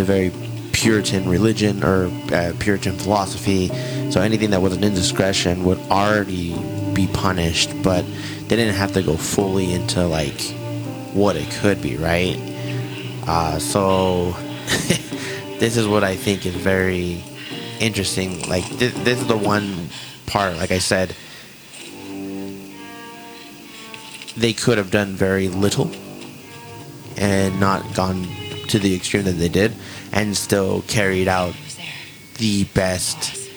a 0.00 0.02
very 0.02 0.32
Puritan 0.72 1.28
religion 1.28 1.84
or 1.84 2.10
uh, 2.32 2.52
Puritan 2.58 2.96
philosophy. 2.96 3.68
So 4.10 4.20
anything 4.20 4.50
that 4.50 4.62
was 4.62 4.76
an 4.76 4.82
indiscretion 4.82 5.64
would 5.64 5.78
already 5.90 6.54
be 6.94 7.06
punished, 7.12 7.70
but 7.82 8.04
they 8.48 8.56
didn't 8.56 8.74
have 8.74 8.92
to 8.94 9.02
go 9.02 9.16
fully 9.16 9.72
into 9.72 10.04
like 10.06 10.40
what 11.12 11.36
it 11.36 11.50
could 11.60 11.80
be, 11.82 11.96
right? 11.96 12.36
Uh, 13.26 13.58
so 13.58 14.34
this 15.60 15.76
is 15.76 15.86
what 15.86 16.02
I 16.02 16.16
think 16.16 16.46
is 16.46 16.54
very 16.54 17.22
interesting. 17.80 18.48
Like 18.48 18.66
this, 18.70 18.94
this 19.04 19.20
is 19.20 19.26
the 19.26 19.36
one 19.36 19.88
part, 20.26 20.56
like 20.56 20.70
I 20.70 20.78
said, 20.78 21.14
they 24.36 24.54
could 24.54 24.78
have 24.78 24.90
done 24.90 25.14
very 25.14 25.48
little 25.48 25.90
and 27.16 27.60
not 27.60 27.94
gone 27.94 28.26
to 28.68 28.78
the 28.78 28.94
extreme 28.94 29.24
that 29.24 29.32
they 29.32 29.48
did, 29.48 29.72
and 30.12 30.34
still 30.36 30.82
carried 30.82 31.28
out 31.28 31.54
the 32.38 32.64
best, 32.72 33.50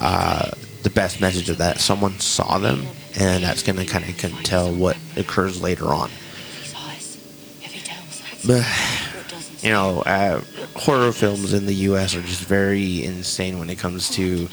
uh, 0.00 0.50
the 0.82 0.90
best 0.90 1.20
message 1.20 1.50
of 1.50 1.58
that. 1.58 1.78
Someone 1.78 2.18
saw 2.20 2.58
them, 2.58 2.86
and 3.18 3.44
that's 3.44 3.62
gonna 3.62 3.84
kind 3.84 4.08
of 4.08 4.42
tell 4.44 4.72
what 4.72 4.96
occurs 5.16 5.60
later 5.60 5.88
on. 5.88 6.08
He 6.08 6.68
saw 6.68 6.78
us. 6.78 7.16
If 7.60 7.72
he 7.72 7.80
tells 7.80 8.22
us. 8.22 8.46
But 8.46 9.03
you 9.64 9.70
know, 9.70 10.02
uh, 10.02 10.42
horror 10.76 11.10
films 11.10 11.54
in 11.54 11.64
the 11.64 11.74
U.S. 11.88 12.14
are 12.14 12.20
just 12.20 12.42
very 12.42 13.02
insane 13.02 13.58
when 13.58 13.70
it 13.70 13.78
comes 13.78 14.10
to 14.10 14.46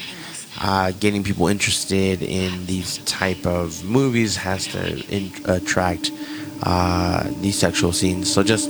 uh, 0.61 0.93
getting 1.01 1.21
people 1.21 1.47
interested 1.47 2.21
in 2.21 2.65
these 2.65 2.99
type 2.99 3.45
of 3.45 3.83
movies. 3.83 4.37
Has 4.37 4.67
to 4.67 4.97
in- 5.13 5.33
attract 5.43 6.11
uh, 6.63 7.29
these 7.41 7.59
sexual 7.59 7.91
scenes. 7.91 8.31
So 8.31 8.41
just 8.41 8.69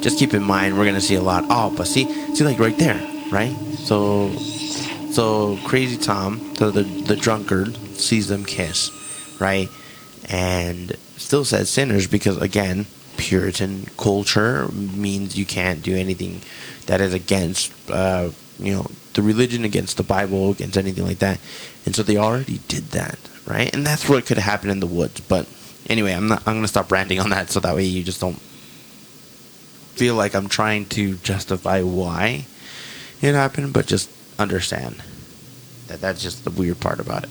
just 0.00 0.16
keep 0.16 0.32
in 0.32 0.44
mind, 0.44 0.78
we're 0.78 0.84
gonna 0.84 1.00
see 1.00 1.16
a 1.16 1.22
lot. 1.22 1.44
Oh, 1.50 1.74
but 1.76 1.88
see, 1.88 2.04
see, 2.36 2.44
like 2.44 2.60
right 2.60 2.78
there, 2.78 3.00
right? 3.32 3.52
So, 3.78 4.30
so 5.10 5.58
crazy 5.64 5.96
Tom, 5.96 6.54
the 6.54 6.70
the, 6.70 6.82
the 6.84 7.16
drunkard, 7.16 7.76
sees 7.98 8.28
them 8.28 8.44
kiss, 8.44 8.92
right? 9.40 9.68
And 10.28 10.96
still 11.16 11.44
says 11.44 11.68
sinners 11.68 12.06
because 12.06 12.40
again, 12.40 12.86
Puritan 13.18 13.86
culture 13.98 14.68
means 14.68 15.36
you 15.36 15.44
can't 15.44 15.82
do 15.82 15.94
anything 15.94 16.40
that 16.86 17.00
is 17.02 17.12
against, 17.12 17.72
uh, 17.90 18.30
you 18.58 18.72
know, 18.72 18.86
the 19.12 19.22
religion, 19.22 19.64
against 19.64 19.96
the 19.96 20.02
Bible, 20.02 20.52
against 20.52 20.78
anything 20.78 21.04
like 21.04 21.18
that. 21.18 21.38
And 21.84 21.94
so 21.94 22.02
they 22.02 22.16
already 22.16 22.60
did 22.68 22.92
that, 22.92 23.18
right? 23.46 23.74
And 23.74 23.84
that's 23.86 24.08
what 24.08 24.24
could 24.24 24.38
happen 24.38 24.70
in 24.70 24.80
the 24.80 24.86
woods. 24.86 25.20
But 25.20 25.46
anyway, 25.88 26.12
I'm 26.12 26.28
not. 26.28 26.46
I'm 26.46 26.54
gonna 26.54 26.68
stop 26.68 26.90
ranting 26.90 27.20
on 27.20 27.30
that 27.30 27.50
so 27.50 27.60
that 27.60 27.74
way 27.74 27.84
you 27.84 28.02
just 28.02 28.20
don't 28.20 28.40
feel 29.98 30.14
like 30.14 30.34
I'm 30.34 30.48
trying 30.48 30.86
to 30.86 31.16
justify 31.16 31.82
why 31.82 32.46
it 33.20 33.34
happened, 33.34 33.72
but 33.72 33.86
just 33.86 34.08
understand 34.38 35.02
that 35.88 36.00
that's 36.00 36.22
just 36.22 36.44
the 36.44 36.50
weird 36.50 36.78
part 36.78 37.00
about 37.00 37.24
it. 37.24 37.30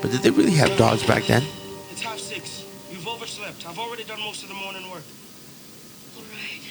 But 0.00 0.10
did 0.10 0.22
they 0.22 0.30
really 0.30 0.52
have 0.52 0.76
dogs 0.76 1.04
back 1.04 1.24
then? 1.24 1.42
It's 1.90 2.02
half 2.02 2.18
six. 2.18 2.64
You've 2.90 3.06
overslept. 3.06 3.66
I've 3.68 3.78
already 3.78 4.04
done 4.04 4.20
most 4.20 4.42
of 4.42 4.48
the 4.48 4.54
morning 4.54 4.82
work. 4.90 5.04
All 6.16 6.22
right. 6.22 6.62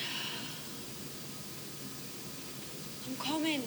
I'm 3.07 3.15
coming. 3.17 3.63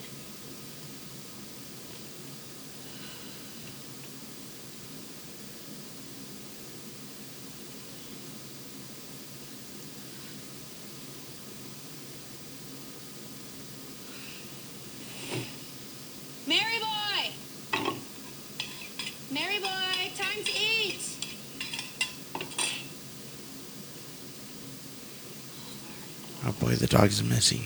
Dog 26.93 27.09
is 27.09 27.23
missing. 27.23 27.61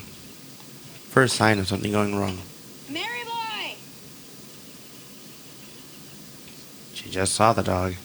First 1.12 1.36
sign 1.36 1.60
of 1.60 1.68
something 1.68 1.92
going 1.92 2.16
wrong. 2.16 2.40
Mary 2.90 3.26
boy! 3.26 3.76
She 6.94 7.10
just 7.10 7.36
saw 7.36 7.52
the 7.52 7.62
dog. 7.62 7.96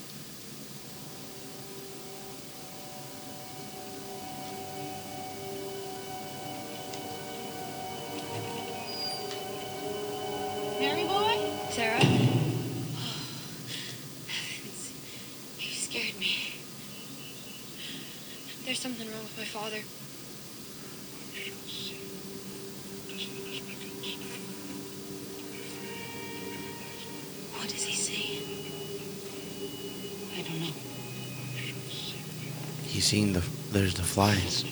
Flies. 34.12 34.66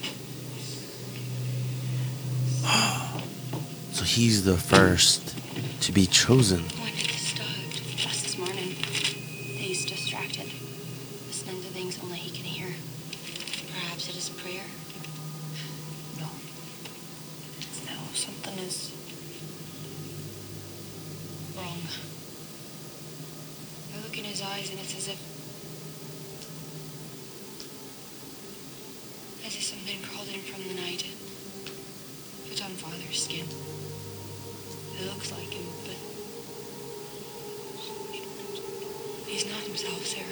so 3.91 4.03
he's 4.05 4.45
the 4.45 4.55
first 4.55 5.35
to 5.81 5.91
be 5.91 6.05
chosen. 6.05 6.59
When 6.59 6.93
did 6.93 7.09
this 7.09 7.33
as 7.39 7.95
Just 7.97 8.21
this 8.21 8.37
morning, 8.37 8.75
he's 9.57 9.83
distracted, 9.83 10.45
listening 11.25 11.59
to 11.59 11.69
things 11.69 11.97
only 12.03 12.17
he 12.17 12.29
can 12.29 12.45
hear. 12.45 12.67
Perhaps 13.73 14.09
it 14.09 14.15
is 14.15 14.29
prayer. 14.29 14.65
No. 16.19 16.29
No, 17.89 17.97
something 18.13 18.59
is 18.59 18.91
wrong. 21.57 21.81
I 23.95 24.03
look 24.03 24.15
in 24.19 24.25
his 24.25 24.43
eyes 24.43 24.69
and 24.69 24.79
it's 24.79 24.95
as 24.95 25.07
if. 25.07 25.31
Crawled 29.99 30.27
in 30.29 30.39
from 30.41 30.67
the 30.67 30.73
night 30.73 31.03
and 31.05 32.49
put 32.49 32.63
on 32.63 32.71
father's 32.71 33.23
skin. 33.23 33.45
It 34.99 35.05
looks 35.05 35.31
like 35.31 35.51
him, 35.51 35.65
but. 35.85 35.97
He's 39.27 39.45
not 39.45 39.61
himself, 39.63 40.05
Sarah. 40.05 40.25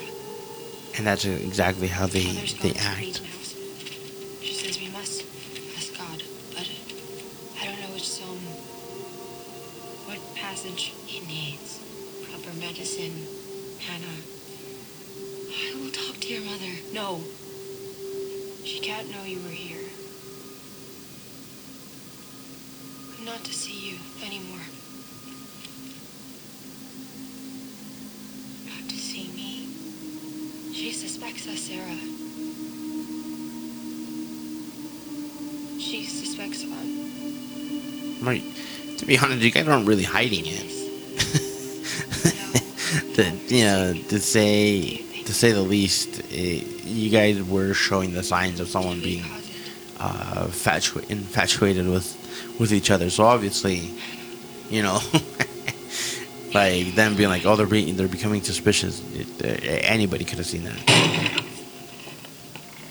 And 0.98 1.06
that's 1.06 1.26
exactly 1.26 1.88
how 1.88 2.08
they, 2.08 2.24
they 2.62 2.74
act. 2.80 3.22
Right. 38.22 38.44
To 38.98 39.06
be 39.06 39.18
honest, 39.18 39.42
you 39.42 39.52
guys 39.52 39.68
aren't 39.68 39.88
really 39.88 40.04
hiding 40.04 40.44
it. 40.46 40.70
to, 43.16 43.32
you 43.56 43.64
know, 43.64 43.94
to 43.94 44.20
say 44.20 45.06
to 45.26 45.34
say 45.34 45.52
the 45.52 45.62
least, 45.62 46.22
eh, 46.32 46.64
you 46.86 47.10
guys 47.10 47.42
were 47.44 47.74
showing 47.74 48.14
the 48.14 48.24
signs 48.24 48.60
of 48.60 48.68
someone 48.68 49.00
being 49.00 49.24
uh, 50.00 50.48
fatua- 50.48 51.08
infatuated 51.10 51.88
with 51.88 52.16
with 52.60 52.74
each 52.74 52.90
other. 52.92 53.10
So 53.10 53.26
obviously, 53.26 53.94
you 54.70 54.82
know, 54.82 55.00
like 56.54 56.96
them 56.96 57.16
being 57.16 57.30
like, 57.30 57.46
oh, 57.46 57.56
they're 57.56 57.68
being 57.68 57.96
they're 57.96 58.08
becoming 58.08 58.42
suspicious. 58.42 59.02
It, 59.14 59.28
uh, 59.46 59.48
anybody 59.86 60.26
could 60.26 60.40
have 60.40 60.48
seen 60.48 60.64
that. 60.64 61.44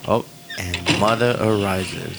Oh, 0.06 0.24
and 0.58 1.00
mother 1.00 1.36
arises. 1.40 2.16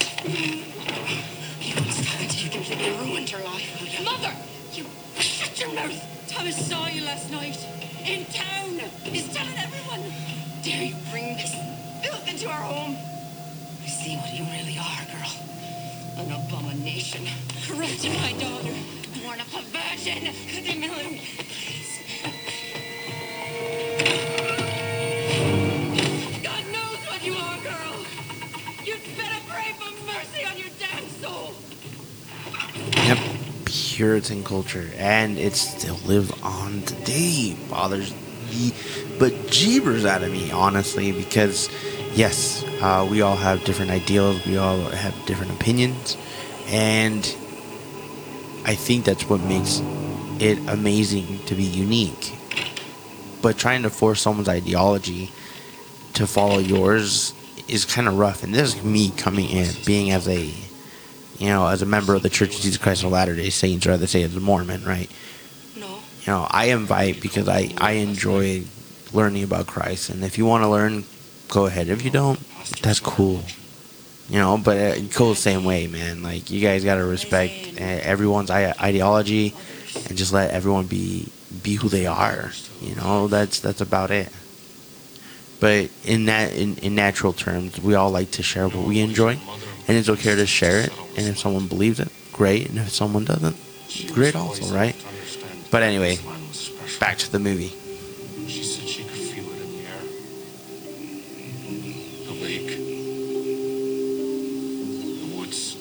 Culture, 34.69 34.89
and 34.97 35.37
it 35.37 35.53
still 35.53 35.95
lives 36.05 36.31
on 36.41 36.81
today. 36.83 37.55
Bothers 37.69 38.13
the 38.49 38.71
bejeebers 39.17 40.05
out 40.05 40.23
of 40.23 40.31
me, 40.31 40.51
honestly, 40.51 41.11
because 41.11 41.69
yes, 42.13 42.63
uh, 42.81 43.07
we 43.09 43.21
all 43.21 43.35
have 43.35 43.63
different 43.63 43.91
ideals, 43.91 44.45
we 44.45 44.57
all 44.57 44.79
have 44.79 45.13
different 45.25 45.51
opinions, 45.51 46.17
and 46.67 47.23
I 48.65 48.75
think 48.75 49.05
that's 49.05 49.27
what 49.29 49.41
makes 49.41 49.81
it 50.39 50.57
amazing 50.67 51.39
to 51.45 51.55
be 51.55 51.63
unique. 51.63 52.35
But 53.41 53.57
trying 53.57 53.83
to 53.83 53.89
force 53.89 54.21
someone's 54.21 54.49
ideology 54.49 55.31
to 56.13 56.27
follow 56.27 56.59
yours 56.59 57.33
is 57.67 57.85
kind 57.85 58.07
of 58.07 58.17
rough, 58.17 58.43
and 58.43 58.53
this 58.53 58.75
is 58.75 58.83
me 58.83 59.11
coming 59.11 59.49
in, 59.49 59.67
being 59.85 60.11
as 60.11 60.27
a 60.27 60.53
you 61.39 61.47
know, 61.47 61.67
as 61.67 61.81
a 61.81 61.85
member 61.85 62.13
of 62.13 62.21
the 62.21 62.29
Church 62.29 62.55
of 62.55 62.61
Jesus 62.61 62.77
Christ 62.77 63.03
of 63.03 63.11
Latter 63.11 63.35
Day 63.35 63.49
Saints, 63.49 63.87
or 63.87 63.91
rather 63.91 64.07
say 64.07 64.23
as 64.23 64.35
a 64.35 64.39
Mormon, 64.39 64.83
right? 64.83 65.09
No. 65.77 65.87
You 65.87 66.27
know, 66.27 66.47
I 66.49 66.65
invite 66.65 67.21
because 67.21 67.47
I 67.47 67.73
I 67.77 67.93
enjoy 67.93 68.65
learning 69.13 69.43
about 69.43 69.65
Christ, 69.65 70.09
and 70.09 70.23
if 70.23 70.37
you 70.37 70.45
want 70.45 70.63
to 70.63 70.67
learn, 70.67 71.05
go 71.47 71.65
ahead. 71.65 71.87
If 71.87 72.03
you 72.03 72.11
don't, 72.11 72.39
that's 72.81 72.99
cool. 72.99 73.41
You 74.29 74.37
know, 74.37 74.57
but 74.57 74.77
uh, 74.77 74.99
go 75.17 75.29
the 75.29 75.35
same 75.35 75.63
way, 75.63 75.87
man. 75.87 76.21
Like 76.21 76.51
you 76.51 76.61
guys 76.61 76.83
gotta 76.83 77.05
respect 77.05 77.53
uh, 77.79 77.83
everyone's 77.83 78.51
ideology, 78.51 79.55
and 80.07 80.17
just 80.17 80.33
let 80.33 80.51
everyone 80.51 80.85
be 80.85 81.29
be 81.63 81.75
who 81.75 81.89
they 81.89 82.05
are. 82.05 82.51
You 82.81 82.95
know, 82.95 83.27
that's 83.27 83.59
that's 83.59 83.81
about 83.81 84.11
it. 84.11 84.29
But 85.59 85.89
in 86.05 86.25
that 86.25 86.53
in, 86.53 86.77
in 86.77 86.95
natural 86.95 87.33
terms, 87.33 87.79
we 87.79 87.95
all 87.95 88.11
like 88.11 88.31
to 88.31 88.43
share 88.43 88.67
what 88.67 88.85
we 88.85 88.99
enjoy, 88.99 89.39
and 89.89 89.97
it's 89.97 90.07
okay 90.07 90.35
to 90.35 90.45
share 90.45 90.81
it. 90.81 90.93
And 91.17 91.27
if 91.27 91.39
someone 91.39 91.65
believes 91.67 91.99
it, 91.99 92.09
great. 92.31 92.69
And 92.69 92.77
if 92.77 92.89
someone 92.89 93.25
doesn't, 93.25 93.57
great 94.13 94.35
also, 94.35 94.71
right? 94.73 94.95
But 95.71 95.81
anyway, 95.81 96.19
back 96.99 97.17
to 97.17 97.31
the 97.31 97.39
movie. 97.39 97.73
She 98.47 98.63
said 98.63 98.87
she 98.87 99.03
could 99.03 99.17
feel 99.17 99.45
it 99.51 99.61
in 99.63 99.71
the 99.71 99.79
air. 99.89 100.01
The 102.27 102.33
lake. 102.45 102.71
The 105.21 105.37
woods. 105.37 105.75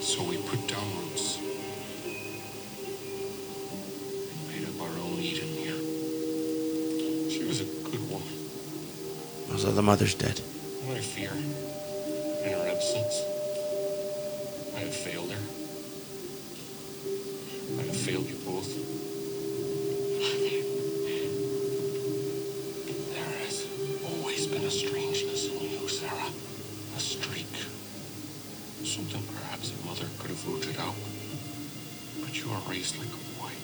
So 0.00 0.24
we 0.24 0.38
put 0.38 0.66
down 0.66 0.84
roots. 0.96 1.36
And 4.32 4.48
made 4.48 4.64
up 4.66 4.80
our 4.80 4.96
own 4.98 5.18
Eden 5.20 5.48
here. 5.48 5.78
She 7.30 7.44
was 7.44 7.60
a 7.60 7.64
good 7.64 8.00
woman. 8.10 9.58
So 9.58 9.70
the 9.72 9.82
mother's 9.82 10.14
dead. 10.14 10.40
Failed 18.02 18.26
you 18.28 18.34
both. 18.44 18.66
Father. 20.26 20.58
There 23.14 23.32
has 23.46 23.66
always 24.02 24.48
been 24.48 24.64
a 24.64 24.70
strangeness 24.72 25.46
in 25.46 25.70
you, 25.70 25.86
Sarah. 25.86 26.32
A 26.96 26.98
streak. 26.98 27.54
Something 28.82 29.22
perhaps 29.36 29.70
a 29.70 29.86
mother 29.86 30.08
could 30.18 30.30
have 30.30 30.48
rooted 30.48 30.78
out. 30.80 30.96
But 32.20 32.36
you 32.42 32.50
are 32.50 32.62
raised 32.68 32.98
like 32.98 33.06
a 33.06 33.22
boy. 33.38 33.54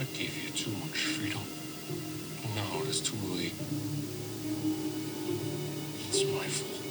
I 0.00 0.04
gave 0.16 0.32
you 0.42 0.48
too 0.48 0.72
much 0.80 0.96
freedom. 1.12 1.44
Now 2.56 2.80
it 2.80 2.88
is 2.88 3.02
too 3.02 3.18
late. 3.36 3.52
It's 6.08 6.24
my 6.24 6.46
fault. 6.48 6.81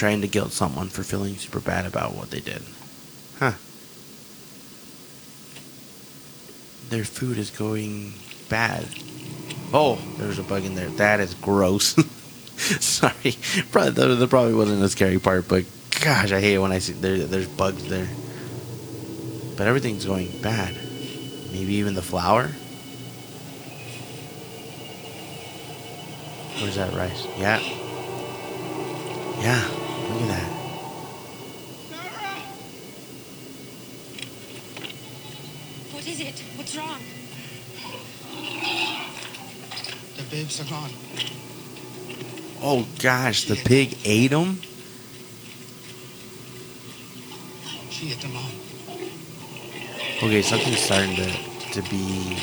Trying 0.00 0.22
to 0.22 0.28
guilt 0.28 0.50
someone 0.50 0.88
for 0.88 1.02
feeling 1.02 1.36
super 1.36 1.60
bad 1.60 1.84
about 1.84 2.14
what 2.14 2.30
they 2.30 2.40
did. 2.40 2.62
Huh. 3.38 3.52
Their 6.88 7.04
food 7.04 7.36
is 7.36 7.50
going 7.50 8.14
bad. 8.48 8.86
Oh, 9.74 9.98
there's 10.16 10.38
a 10.38 10.42
bug 10.42 10.64
in 10.64 10.74
there. 10.74 10.88
That 10.88 11.20
is 11.20 11.34
gross. 11.34 12.02
Sorry, 12.56 13.36
probably 13.72 13.90
that, 13.90 14.06
that 14.06 14.30
probably 14.30 14.54
wasn't 14.54 14.80
the 14.80 14.88
scary 14.88 15.18
part, 15.18 15.46
but 15.48 15.66
gosh, 16.00 16.32
I 16.32 16.40
hate 16.40 16.54
it 16.54 16.60
when 16.60 16.72
I 16.72 16.78
see 16.78 16.94
there, 16.94 17.18
there's 17.18 17.46
bugs 17.46 17.86
there. 17.86 18.08
But 19.58 19.66
everything's 19.66 20.06
going 20.06 20.30
bad. 20.40 20.74
Maybe 21.52 21.74
even 21.74 21.92
the 21.92 22.00
flour. 22.00 22.44
Where's 26.58 26.76
that 26.76 26.94
rice? 26.94 27.26
Yeah. 27.36 27.60
Yeah. 29.42 29.79
Oh 42.72 42.86
gosh, 43.00 43.46
the 43.46 43.56
pig 43.56 43.98
ate 44.04 44.30
them. 44.30 44.60
She 47.90 48.12
ate 48.12 48.20
them 48.20 48.36
all. 48.36 48.44
Okay, 50.22 50.40
something's 50.40 50.78
starting 50.78 51.16
to 51.16 51.26
to 51.72 51.82
be 51.90 52.38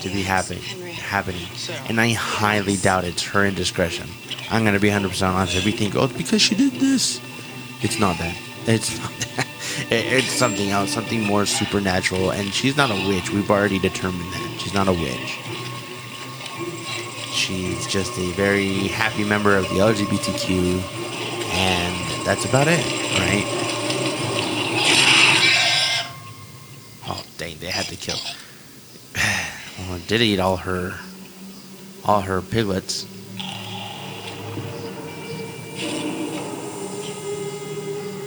to 0.00 0.08
be 0.08 0.24
happening, 0.24 0.64
happening, 0.94 1.46
and 1.88 2.00
I 2.00 2.10
highly 2.10 2.74
doubt 2.74 3.04
it's 3.04 3.22
her 3.22 3.46
indiscretion. 3.46 4.08
I'm 4.50 4.64
gonna 4.64 4.80
be 4.80 4.88
100 4.88 5.10
percent 5.10 5.32
honest. 5.32 5.54
If 5.54 5.64
we 5.64 5.70
think, 5.70 5.94
oh, 5.94 6.08
because 6.08 6.42
she 6.42 6.56
did 6.56 6.72
this, 6.80 7.20
it's 7.82 8.00
not 8.00 8.18
that. 8.18 8.36
It's 8.66 8.98
not 8.98 9.12
that. 9.36 9.46
It's 9.92 10.32
something 10.32 10.70
else, 10.70 10.92
something 10.92 11.22
more 11.22 11.46
supernatural. 11.46 12.30
And 12.32 12.52
she's 12.52 12.76
not 12.76 12.90
a 12.90 13.08
witch. 13.08 13.30
We've 13.30 13.48
already 13.48 13.78
determined 13.78 14.32
that 14.32 14.58
she's 14.60 14.74
not 14.74 14.88
a 14.88 14.92
witch. 14.92 15.47
She's 17.48 17.86
just 17.86 18.12
a 18.18 18.30
very 18.32 18.88
happy 18.88 19.24
member 19.24 19.56
of 19.56 19.66
the 19.70 19.76
LGBTQ, 19.76 20.82
and 21.54 22.26
that's 22.26 22.44
about 22.44 22.68
it, 22.68 22.84
right? 23.18 23.46
Oh 27.06 27.24
dang, 27.38 27.58
they 27.58 27.70
had 27.70 27.86
to 27.86 27.96
kill. 27.96 28.18
Well, 29.88 29.96
it 29.96 30.06
did 30.08 30.20
eat 30.20 30.40
all 30.40 30.58
her, 30.58 30.92
all 32.04 32.20
her 32.20 32.42
piglets. 32.42 33.06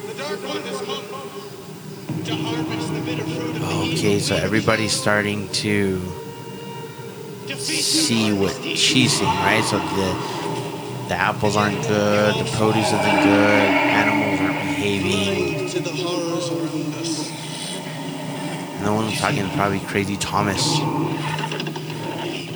The 0.07 0.13
Dark 0.17 0.39
One 0.47 0.61
has 0.63 0.81
come 0.81 2.23
to 2.23 2.35
harvest 2.37 2.91
the 2.91 3.01
bitter 3.01 3.23
fruit 3.23 3.55
of 3.55 3.61
the 3.61 3.67
Okay, 3.93 4.17
so 4.17 4.35
everybody's 4.35 4.93
starting 4.93 5.47
to 5.49 6.01
see 8.01 8.33
what 8.33 8.53
she's 8.63 9.13
seeing, 9.13 9.29
right? 9.29 9.63
So 9.63 9.77
the 9.77 10.13
the 11.07 11.15
apples 11.15 11.55
aren't 11.55 11.81
good, 11.87 12.33
the 12.35 12.49
produce 12.57 12.87
isn't 12.87 13.19
good, 13.23 13.67
animals 14.01 14.39
aren't 14.39 14.59
behaving. 14.61 15.69
And 18.77 18.87
the 18.87 18.93
one 18.93 19.05
who's 19.09 19.19
talking 19.19 19.45
is 19.45 19.55
probably 19.55 19.79
Crazy 19.81 20.17
Thomas. 20.17 20.63
He 20.77 20.81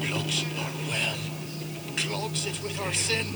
blocks 0.08 0.44
our 0.58 0.72
well, 0.90 1.18
clogs 1.96 2.46
it 2.48 2.58
with 2.64 2.80
our 2.80 2.94
sin. 2.94 3.36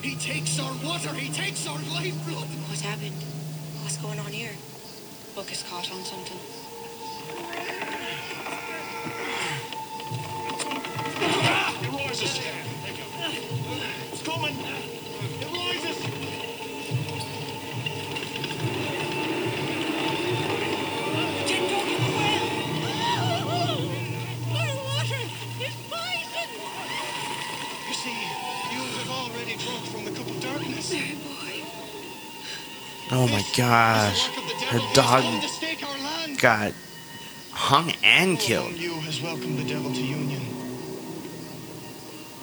He 0.00 0.14
takes 0.16 0.58
our 0.58 0.72
water, 0.84 1.12
he 1.14 1.30
takes 1.32 1.66
our 1.68 1.78
lifeblood. 1.92 2.48
What 2.70 2.80
happened? 2.80 3.16
What's 3.82 3.98
going 3.98 4.18
on 4.18 4.32
here? 4.32 4.52
Book 5.34 5.50
is 5.52 5.62
caught 5.68 5.90
on 5.92 6.02
something. 6.04 6.61
Gosh. 33.56 34.28
Her 34.68 34.80
dog 34.94 35.24
got 36.38 36.72
hung 37.50 37.92
and 38.02 38.38
killed. 38.38 38.72
You 38.72 38.94
has 39.00 39.20
welcomed 39.20 39.58
the 39.58 39.64
devil 39.64 39.92
to 39.92 40.02
union. 40.02 40.42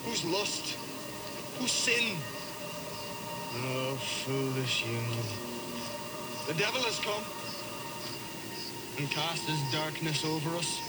Whose 0.05 0.23
lust? 0.25 0.77
Whose 1.57 1.71
sin? 1.71 2.17
Oh, 3.55 3.95
foolish 3.95 4.85
union. 4.85 5.25
The 6.47 6.53
devil 6.53 6.81
has 6.81 6.99
come 6.99 7.23
and 8.97 9.09
cast 9.09 9.47
his 9.47 9.59
darkness 9.71 10.23
over 10.25 10.49
us. 10.57 10.81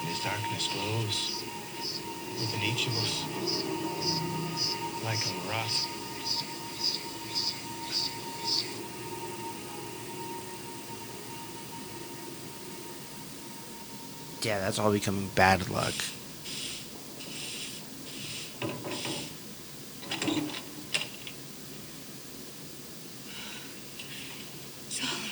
And 0.00 0.08
his 0.08 0.22
darkness 0.24 0.68
glows 0.72 1.42
within 2.40 2.62
each 2.62 2.86
of 2.86 2.96
us 2.98 3.24
like 5.04 5.20
a 5.26 5.48
rat. 5.48 5.99
Yeah, 14.42 14.58
that's 14.58 14.78
all 14.78 14.90
becoming 14.90 15.28
bad 15.34 15.68
luck. 15.68 15.92
Solomon. 24.88 25.30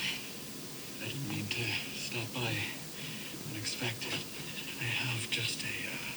I 1.01 1.05
didn't 1.07 1.27
mean 1.27 1.47
to 1.47 1.63
stop 1.97 2.33
by 2.35 2.53
unexpected. 3.51 4.13
I 4.79 4.83
have 4.83 5.27
just 5.31 5.63
a, 5.63 5.65
uh, 5.65 6.13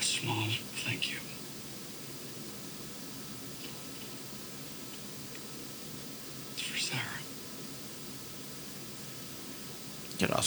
a 0.00 0.02
small 0.02 0.48
thank 0.84 1.08
you. 1.12 1.18
It's 6.54 6.62
for 6.62 6.78
Sarah. 6.78 7.20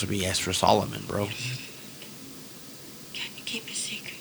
Also 0.07 0.23
be 0.25 0.41
for 0.41 0.53
Solomon, 0.53 1.03
bro. 1.07 1.23
What 1.23 1.31
is 1.31 1.51
it? 1.51 1.59
Can 3.13 3.31
you 3.37 3.43
keep 3.43 3.65
a 3.65 3.73
secret? 3.73 4.13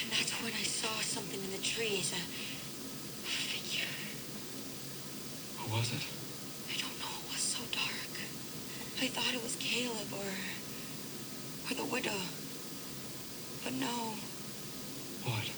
And 0.00 0.10
that's 0.12 0.30
when 0.42 0.52
I 0.52 0.62
saw 0.62 1.00
something 1.02 1.40
in 1.42 1.50
the 1.50 1.58
trees. 1.58 2.12
A, 2.12 2.16
a 2.16 3.30
figure. 3.30 3.88
Who 5.58 5.74
was 5.76 5.90
it? 5.92 6.06
I 6.70 6.78
don't 6.78 6.98
know. 7.00 7.10
It 7.26 7.32
was 7.32 7.42
so 7.42 7.58
dark. 7.72 8.14
I 9.02 9.08
thought 9.08 9.34
it 9.34 9.42
was 9.42 9.56
Caleb 9.58 10.12
or 10.12 10.30
or 11.70 11.74
the 11.74 11.84
widow. 11.84 12.20
But 13.64 13.72
no. 13.74 14.14
What? 15.24 15.50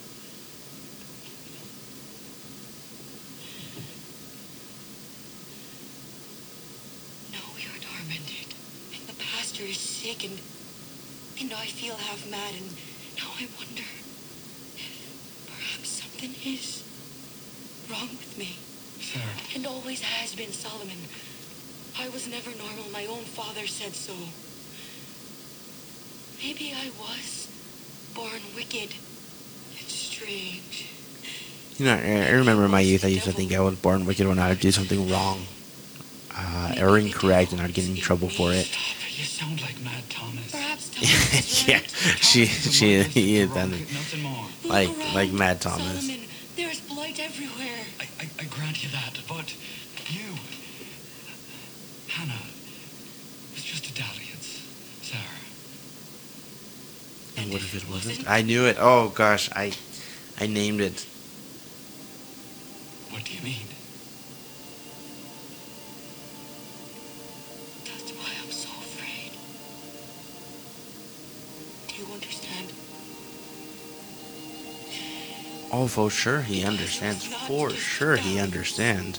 No, 7.32 7.38
we 7.54 7.62
are 7.62 7.78
tormented. 7.80 8.54
And 8.94 9.06
the 9.06 9.14
pastor 9.22 9.62
is 9.64 9.78
sick 9.78 10.24
and 10.24 10.38
and 11.40 11.52
I 11.54 11.66
feel 11.66 11.94
half 11.96 12.28
mad 12.30 12.52
and 12.54 12.68
now 13.16 13.30
I 13.38 13.48
wonder 13.56 13.86
if 14.76 15.46
perhaps 15.46 15.88
something 15.88 16.34
is 16.44 16.84
wrong 17.90 18.08
with 18.10 18.36
me. 18.36 18.56
Sarah. 19.00 19.24
And 19.54 19.66
always 19.66 20.02
has 20.02 20.34
been 20.34 20.52
Solomon. 20.52 20.98
I 21.98 22.08
was 22.10 22.28
never 22.28 22.50
normal. 22.56 22.90
My 22.92 23.06
own 23.06 23.24
father 23.24 23.66
said 23.66 23.94
so. 23.94 24.14
Maybe 26.42 26.72
I 26.76 26.90
was 26.98 27.48
born 28.14 28.40
wicked. 28.54 28.94
It's 29.78 29.92
strange. 29.94 30.86
You 31.78 31.86
know, 31.86 31.94
I 31.94 32.28
I 32.28 32.30
remember 32.32 32.64
in 32.66 32.69
my 32.80 32.84
youth, 32.84 33.04
I 33.04 33.08
used 33.08 33.26
to 33.26 33.32
think 33.32 33.52
I 33.52 33.60
was 33.60 33.74
born 33.74 34.06
wicked 34.06 34.26
when 34.26 34.38
I 34.38 34.48
would 34.48 34.60
do 34.60 34.72
something 34.72 35.10
wrong, 35.10 35.44
uh, 36.34 36.76
or 36.80 36.96
incorrect, 36.96 37.52
and 37.52 37.60
I'd 37.60 37.74
get 37.74 37.86
in 37.86 37.94
trouble 37.96 38.30
for 38.30 38.52
it. 38.52 38.74
You 39.18 39.24
sound 39.24 39.60
like 39.60 39.78
Mad 39.82 40.02
Thomas. 40.08 40.50
Perhaps 40.50 40.88
Thomas 40.94 41.34
is 41.34 41.68
yeah, 41.68 41.74
right. 41.74 41.90
she 42.22 42.46
Thomas 42.46 42.66
is 42.66 42.66
a 42.66 42.72
she 42.72 42.96
murderer. 42.96 43.10
he 43.10 43.36
is 43.36 43.48
Wrong, 43.50 43.58
done 43.58 43.70
Nothing 43.70 44.22
more. 44.22 44.46
Look 44.62 44.72
like 44.72 45.14
like 45.14 45.32
Mad 45.32 45.60
Thomas. 45.60 46.06
Solomon, 46.06 46.26
there's 46.56 46.80
blight 46.80 47.20
everywhere. 47.20 47.80
I, 48.00 48.04
I, 48.18 48.30
I 48.40 48.44
grant 48.44 48.82
you 48.82 48.88
that, 48.96 49.20
but 49.28 49.54
you, 50.08 50.28
Hannah, 52.08 52.46
was 53.52 53.62
just 53.62 53.90
a 53.90 53.92
dalliance, 53.92 54.64
Sarah. 55.02 55.44
And 57.36 57.52
what 57.52 57.60
if 57.60 57.74
it 57.76 57.86
wasn't? 57.90 58.26
I 58.26 58.40
knew 58.40 58.64
it. 58.64 58.78
Oh 58.80 59.10
gosh, 59.10 59.50
I 59.54 59.74
I 60.40 60.46
named 60.46 60.80
it. 60.80 61.04
For 75.90 76.08
sure 76.08 76.40
he 76.40 76.64
understands. 76.64 77.24
For 77.24 77.70
sure 77.70 78.16
he 78.16 78.38
understands. 78.38 79.18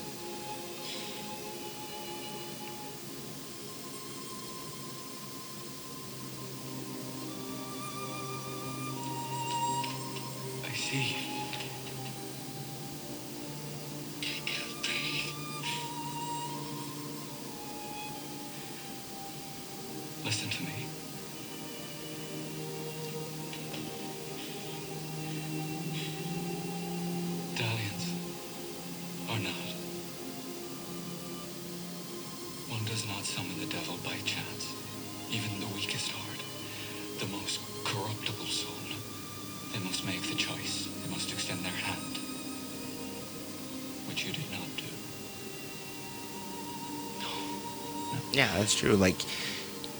That's 48.72 48.80
true. 48.80 48.96
Like, 48.96 49.16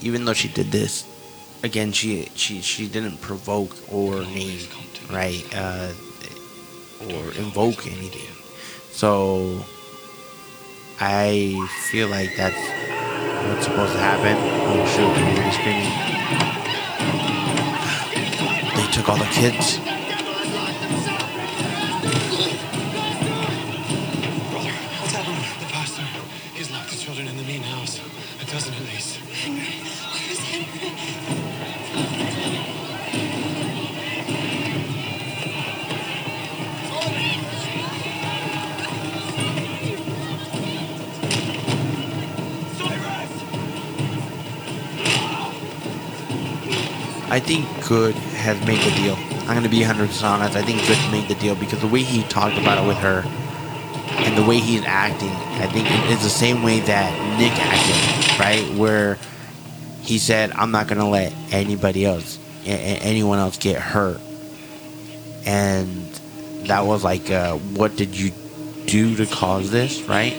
even 0.02 0.24
though 0.24 0.32
she 0.32 0.48
did 0.48 0.72
this, 0.72 1.04
again, 1.62 1.92
she 1.92 2.28
she 2.34 2.60
she 2.60 2.88
didn't 2.88 3.20
provoke 3.20 3.76
or 3.92 4.20
name, 4.22 4.66
right, 5.10 5.44
uh, 5.54 5.92
or 7.08 7.24
invoke 7.34 7.86
anything. 7.86 8.28
So, 8.90 9.64
I 11.00 11.68
feel 11.90 12.08
like 12.08 12.36
that's 12.36 12.56
what's 13.48 13.64
supposed 13.64 13.92
to 13.92 13.98
happen. 13.98 14.36
Oh 14.68 14.86
shoot! 14.92 15.12
Screaming. 15.52 15.92
They 18.76 18.92
took 18.92 19.08
all 19.08 19.18
the 19.18 19.24
kids. 19.26 20.01
I 47.32 47.40
think 47.40 47.64
Goode 47.88 48.14
has 48.14 48.60
made 48.66 48.78
the 48.82 48.94
deal. 48.94 49.14
I'm 49.48 49.54
gonna 49.54 49.70
be 49.70 49.80
100% 49.80 50.22
honest. 50.22 50.54
I 50.54 50.60
think 50.60 50.86
Goode 50.86 51.10
made 51.10 51.28
the 51.28 51.34
deal 51.36 51.54
because 51.54 51.80
the 51.80 51.86
way 51.86 52.02
he 52.02 52.24
talked 52.24 52.58
about 52.58 52.76
it 52.76 52.86
with 52.86 52.98
her, 52.98 53.24
and 54.24 54.36
the 54.36 54.42
way 54.42 54.58
he's 54.58 54.84
acting, 54.84 55.30
I 55.30 55.66
think 55.66 55.88
it's 56.12 56.22
the 56.22 56.28
same 56.28 56.62
way 56.62 56.80
that 56.80 57.10
Nick 57.38 57.52
acted, 57.58 58.38
right? 58.38 58.78
Where 58.78 59.16
he 60.02 60.18
said, 60.18 60.52
"I'm 60.54 60.72
not 60.72 60.88
gonna 60.88 61.08
let 61.08 61.32
anybody 61.50 62.04
else, 62.04 62.38
anyone 62.66 63.38
else, 63.38 63.56
get 63.56 63.80
hurt," 63.80 64.20
and 65.46 66.06
that 66.66 66.84
was 66.84 67.02
like, 67.02 67.30
uh, 67.30 67.54
"What 67.54 67.96
did 67.96 68.14
you 68.14 68.32
do 68.84 69.16
to 69.16 69.24
cause 69.24 69.70
this?" 69.70 70.02
Right? 70.02 70.36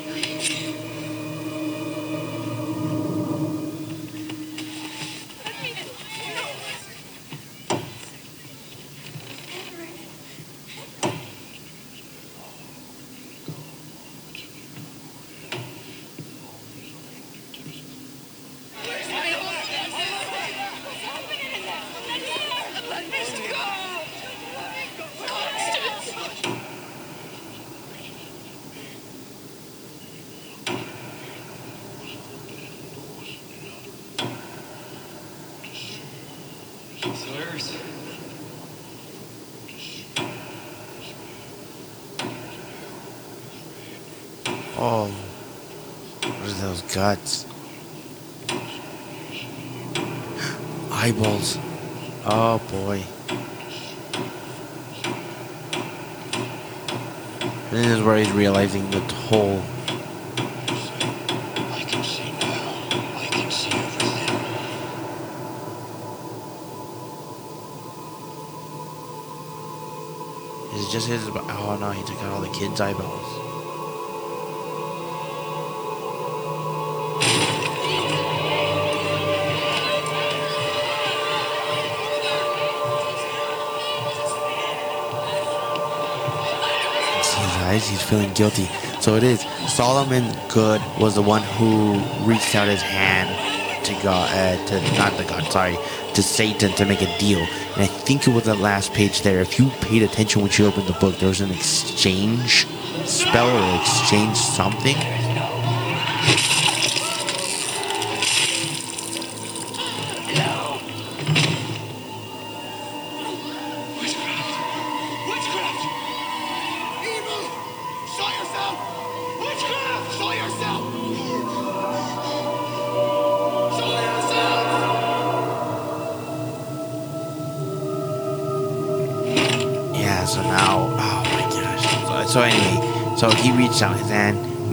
Guilty. 88.34 88.66
So 89.00 89.16
it 89.16 89.24
is. 89.24 89.42
Solomon 89.68 90.36
Goode 90.50 90.82
was 91.00 91.16
the 91.16 91.22
one 91.22 91.42
who 91.44 91.94
reached 92.26 92.56
out 92.56 92.68
his 92.68 92.82
hand 92.82 93.30
to 93.86 93.94
God, 94.02 94.30
uh, 94.32 94.66
to 94.68 94.98
not 94.98 95.18
the 95.18 95.24
God, 95.26 95.44
sorry, 95.52 95.78
to 96.14 96.24
Satan 96.24 96.72
to 96.74 96.86
make 96.86 97.02
a 97.02 97.18
deal. 97.18 97.40
And 97.40 97.84
I 97.84 97.88
think 97.88 98.28
it 98.28 98.32
was 98.32 98.46
the 98.46 98.56
last 98.56 98.94
page 98.94 99.22
there. 99.22 99.42
If 99.42 99.60
you 99.60 99.70
paid 99.82 100.04
attention 100.04 100.42
when 100.42 100.52
you 100.54 100.66
opened 100.66 100.88
the 100.88 100.94
book, 100.94 101.18
there 101.18 101.30
was 101.30 101.42
an 101.42 101.52
exchange 101.52 102.66
spell 103.06 103.50
or 103.50 103.82
exchange 103.82 104.38
something. 104.38 104.96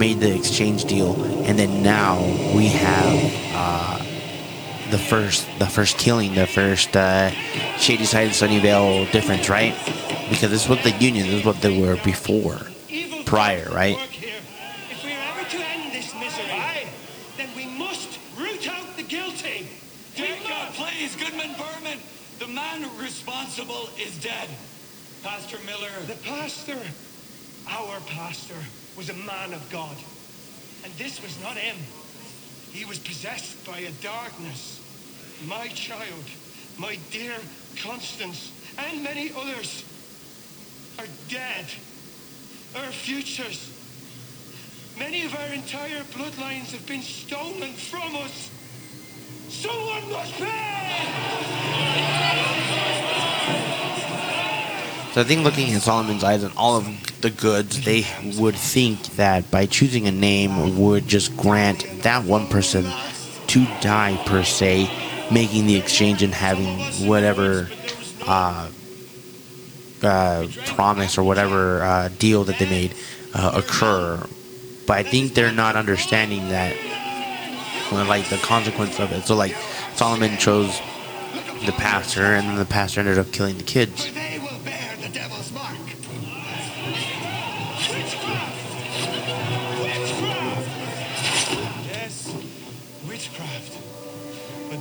Made 0.01 0.21
the 0.21 0.35
exchange 0.35 0.87
deal, 0.87 1.13
and 1.45 1.59
then 1.59 1.83
now 1.83 2.17
we 2.57 2.69
have 2.69 3.35
uh, 3.53 3.99
the 4.91 4.97
first, 4.97 5.47
the 5.59 5.67
first 5.67 5.99
killing, 5.99 6.35
the 6.35 6.47
first 6.47 6.97
uh, 6.97 7.31
Shadyside 7.77 8.29
and 8.29 8.33
Sunnyvale 8.33 9.13
difference, 9.13 9.51
right? 9.51 9.75
Because 10.31 10.51
this 10.53 10.65
is 10.65 10.71
what 10.71 10.83
the 10.85 10.93
Union, 10.93 11.27
this 11.27 11.41
is 11.41 11.45
what 11.45 11.61
they 11.61 11.79
were 11.79 11.97
before, 12.03 12.59
prior, 13.27 13.69
right? 13.69 13.99
If 14.01 15.05
we're 15.05 15.21
ever 15.21 15.47
to 15.47 15.59
end 15.59 15.93
this 15.93 16.15
misery, 16.15 16.89
then 17.37 17.51
we 17.55 17.67
must 17.67 18.19
root 18.39 18.71
out 18.71 18.97
the 18.97 19.03
guilty. 19.03 19.69
Jacob, 20.15 20.73
please, 20.77 21.15
Goodman 21.15 21.55
Berman. 21.59 21.99
The 22.39 22.49
man 22.49 22.89
responsible 22.99 23.91
is 24.01 24.19
dead. 24.19 24.49
Pastor 25.23 25.59
Miller. 25.67 25.93
The 26.07 26.15
pastor, 26.25 26.79
our 27.69 28.01
pastor, 28.07 28.57
was 28.97 29.11
a 29.11 29.15
man 29.15 29.53
of 29.53 29.71
God. 29.71 29.97
And 30.85 30.93
this 30.95 31.23
was 31.23 31.41
not 31.43 31.57
him. 31.57 31.77
He 32.73 32.85
was 32.85 32.99
possessed 32.99 33.67
by 33.67 33.79
a 33.81 33.91
darkness. 34.03 34.81
My 35.47 35.69
child, 35.69 36.25
my 36.79 36.99
dear 37.11 37.35
Constance, 37.77 38.53
and 38.79 39.03
many 39.03 39.33
others 39.37 39.85
are 40.99 41.07
dead. 41.29 41.67
Our 42.77 42.91
futures. 42.93 43.77
Many 44.99 45.25
of 45.25 45.35
our 45.35 45.49
entire 45.49 46.03
bloodlines 46.13 46.73
have 46.73 46.87
been 46.87 47.03
stolen 47.03 47.73
from 47.73 48.17
us. 48.17 48.51
Someone 49.49 50.13
must 50.13 50.35
pay! 50.35 51.81
So 55.13 55.23
I 55.23 55.25
think 55.25 55.43
looking 55.43 55.73
at 55.73 55.83
Solomon's 55.83 56.23
eyes 56.23 56.45
and 56.45 56.53
all 56.57 56.77
of 56.77 56.87
the 57.21 57.31
Goodes, 57.31 57.85
they 57.85 58.07
would 58.39 58.57
think 58.57 59.03
that 59.17 59.51
by 59.51 59.67
choosing 59.67 60.07
a 60.07 60.13
name 60.13 60.79
would 60.79 61.07
just 61.07 61.37
grant 61.37 61.87
that 62.03 62.25
one 62.25 62.47
person 62.49 62.85
to 63.49 63.65
die 63.81 64.21
per 64.27 64.43
se, 64.43 64.91
making 65.31 65.67
the 65.67 65.77
exchange 65.77 66.23
and 66.23 66.33
having 66.33 66.79
whatever 67.07 67.69
uh, 68.27 68.71
uh, 70.03 70.47
promise 70.67 71.19
or 71.19 71.25
whatever 71.25 71.83
uh, 71.83 72.09
deal 72.19 72.45
that 72.45 72.59
they 72.59 72.69
made 72.69 72.95
uh, 73.35 73.53
occur. 73.55 74.25
But 74.87 74.99
I 74.99 75.03
think 75.03 75.35
they're 75.35 75.53
not 75.53 75.77
understanding 75.77 76.49
that, 76.49 76.77
like 77.93 78.29
the 78.29 78.39
consequence 78.39 78.99
of 78.99 79.13
it. 79.13 79.25
So 79.25 79.35
like 79.35 79.55
Solomon 79.95 80.37
chose 80.39 80.81
the 81.67 81.73
pastor, 81.73 82.25
and 82.25 82.49
then 82.49 82.57
the 82.57 82.65
pastor 82.65 83.01
ended 83.01 83.19
up 83.19 83.31
killing 83.33 83.59
the 83.59 83.65
kids. 83.65 84.11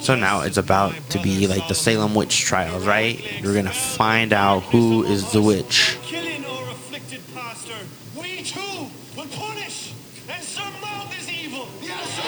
So 0.09 0.15
now 0.15 0.41
it's 0.41 0.57
about 0.57 0.95
to 1.11 1.19
be 1.19 1.45
like 1.45 1.67
the 1.67 1.75
Salem 1.75 2.15
witch 2.15 2.41
trials, 2.41 2.83
right? 2.87 3.21
You're 3.43 3.53
gonna 3.53 3.69
find 3.69 4.33
out 4.33 4.61
who 4.61 5.03
is 5.03 5.31
the 5.31 5.39
witch. 5.39 5.99
Killing 6.01 6.43
our 6.45 6.71
afflicted 6.71 7.21
pastor, 7.35 7.75
we 8.19 8.41
too 8.41 8.89
will 9.15 9.27
punish 9.27 9.93
and 10.27 10.43
surmount 10.43 11.11
this 11.11 11.29
evil. 11.29 11.67
Yes, 11.79 12.19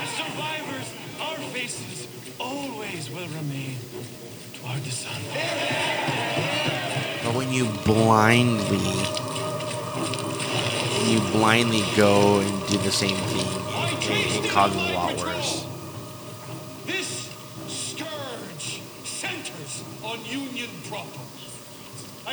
As 0.00 0.08
survivors, 0.10 0.94
our 1.20 1.36
faces 1.50 2.06
always 2.38 3.10
will 3.10 3.26
remain 3.36 3.74
toward 4.52 4.80
the 4.84 4.92
sun. 4.92 5.20
But 7.24 7.34
when 7.34 7.52
you 7.52 7.64
blindly, 7.84 8.94
when 11.00 11.10
you 11.10 11.18
blindly 11.32 11.82
go 11.96 12.38
and 12.38 12.68
do 12.68 12.78
the 12.78 12.92
same 12.92 13.16
thing, 13.16 13.48
it, 14.12 14.44
it 14.44 14.50
causes 14.52 14.80
a 14.80 14.94
lot 14.94 15.16
worse. 15.16 15.63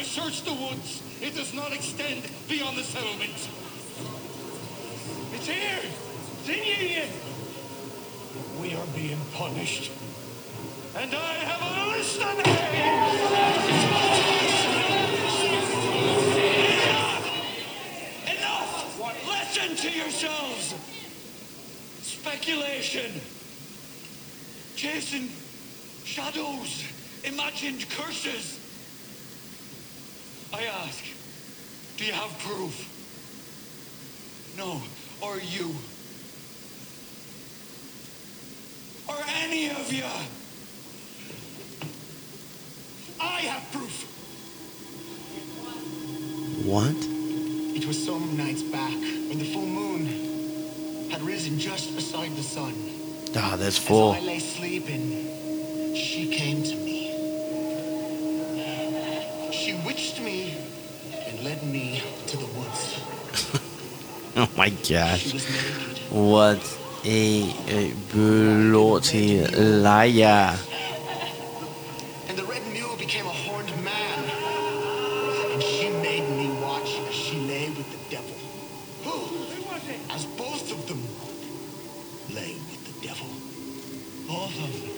I 0.02 0.04
searched 0.04 0.46
the 0.46 0.54
woods. 0.54 1.04
It 1.22 1.36
does 1.36 1.54
not 1.54 1.72
extend 1.74 2.24
beyond 2.50 2.76
the 2.76 2.82
settlement. 2.82 3.38
It's 5.32 5.46
here. 5.46 5.78
It's 6.40 6.50
in 6.50 6.88
Union. 6.88 7.10
We 8.60 8.74
are 8.74 8.88
being 8.96 9.20
punished. 9.36 9.92
And 10.98 11.14
I 11.14 11.34
have 11.46 11.62
a 11.62 11.92
list 11.92 12.20
on 12.20 12.40
Enough! 18.26 19.00
Listen 19.28 19.76
to 19.76 19.90
yourselves! 19.96 20.74
Speculation! 22.02 23.22
Chasing 24.76 25.30
shadows, 26.04 26.86
imagined 27.24 27.88
curses. 27.92 28.61
I 30.54 30.66
ask, 30.66 31.04
do 31.98 32.06
you 32.06 32.12
have 32.14 32.38
proof? 32.40 32.88
No, 34.58 34.82
or 35.22 35.38
you? 35.40 35.74
Or 39.08 39.16
any 39.44 39.70
of 39.70 39.92
you? 39.94 40.04
I 43.20 43.42
have 43.42 43.72
proof. 43.72 44.08
What? 46.66 46.96
It 47.76 47.86
was 47.86 48.04
some 48.04 48.36
nights 48.36 48.62
back 48.62 48.92
when 48.92 49.38
the 49.38 49.46
full 49.46 49.66
moon 49.66 51.10
had 51.10 51.22
risen 51.22 51.58
just 51.60 51.96
beside 51.96 52.36
the 52.36 52.44
sun. 52.44 52.74
Ah, 53.36 53.56
that's 53.58 53.78
As 53.78 53.78
full. 53.78 54.12
I 54.12 54.20
lay 54.20 54.40
sleeping, 54.40 55.96
she 55.96 56.28
came 56.36 56.64
to 56.64 56.76
me. 56.76 57.01
She 59.72 59.78
witched 59.86 60.20
me 60.20 60.58
and 61.28 61.44
led 61.46 61.64
me 61.64 62.04
to 62.28 62.36
the 62.36 62.46
woods. 62.46 63.00
Oh 64.36 64.50
my 64.56 64.70
gosh. 64.70 65.34
What 66.10 66.62
a, 67.06 67.54
a 67.68 67.94
bloody 68.12 69.46
liar. 69.46 70.58
And 72.28 72.38
the 72.38 72.44
red 72.44 72.66
mule 72.72 72.96
became 72.98 73.26
a 73.26 73.30
horned 73.30 73.74
man. 73.84 74.20
And 75.52 75.62
she 75.64 75.90
made 75.90 76.30
me 76.30 76.50
watch 76.62 76.98
as 77.08 77.14
she 77.14 77.40
lay 77.40 77.70
with 77.70 77.90
the 77.92 78.16
devil. 78.16 78.36
Who? 79.04 79.18
As 80.14 80.26
both 80.26 80.72
of 80.72 80.88
them 80.88 81.02
lay 82.36 82.56
with 82.72 82.84
the 82.88 83.08
devil. 83.08 83.28
Both 84.28 84.56
of 84.64 84.72
them. 84.82 84.96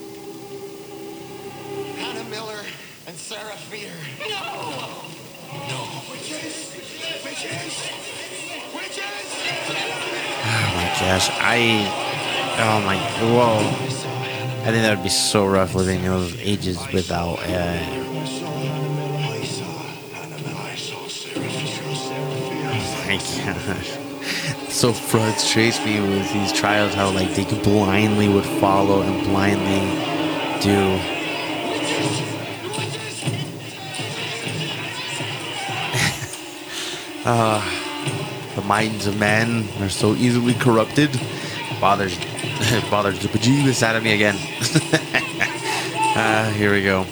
Hannah 1.97 2.29
Miller 2.29 2.63
and 3.07 3.15
Sarah 3.17 3.57
Fier. 3.69 3.91
Witches! 4.19 4.62
Gosh. 11.05 11.29
I. 11.33 11.83
Oh 12.59 12.79
my. 12.85 12.97
Whoa. 13.35 13.59
I 14.61 14.71
think 14.71 14.83
that 14.83 14.95
would 14.95 15.03
be 15.03 15.09
so 15.09 15.45
rough 15.45 15.75
living 15.75 16.01
those 16.03 16.33
ages 16.39 16.79
without. 16.93 17.39
Uh, 17.43 18.03
my 23.05 23.17
gosh. 23.67 23.91
So 24.69 24.93
frustrates 24.93 25.83
me 25.83 25.99
with 25.99 26.31
these 26.31 26.53
trials 26.53 26.93
how 26.93 27.09
like 27.11 27.35
they 27.35 27.43
blindly 27.61 28.29
would 28.29 28.45
follow 28.45 29.01
and 29.01 29.23
blindly 29.25 29.81
do. 30.61 30.99
uh, 37.25 37.82
minds 38.73 39.05
of 39.05 39.19
men 39.19 39.67
are 39.81 39.89
so 39.89 40.15
easily 40.15 40.55
corrupted. 40.55 41.11
Bothers 41.79 42.17
bothers 42.89 43.19
the 43.19 43.27
out 43.83 43.95
of 43.95 44.01
me 44.01 44.15
again. 44.15 44.35
uh, 46.15 46.49
here 46.57 46.71
we 46.71 46.81
go. 46.81 47.05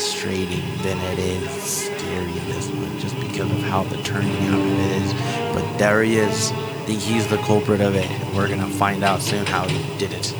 Frustrating 0.00 0.64
than 0.78 0.98
it 1.12 1.18
is 1.18 1.50
scary. 1.62 2.32
This 2.48 2.70
one, 2.70 2.98
just 3.00 3.14
because 3.20 3.50
of 3.50 3.60
how 3.64 3.82
the 3.82 3.98
turning 4.02 4.34
out 4.46 4.58
of 4.58 4.66
it 4.66 5.02
is. 5.02 5.12
But 5.52 5.76
Darius, 5.76 6.52
I 6.52 6.84
think 6.86 7.00
he's 7.00 7.26
the 7.26 7.36
culprit 7.36 7.82
of 7.82 7.94
it. 7.94 8.08
We're 8.34 8.48
gonna 8.48 8.66
find 8.66 9.04
out 9.04 9.20
soon 9.20 9.44
how 9.44 9.68
he 9.68 9.98
did 9.98 10.14
it. 10.14 10.34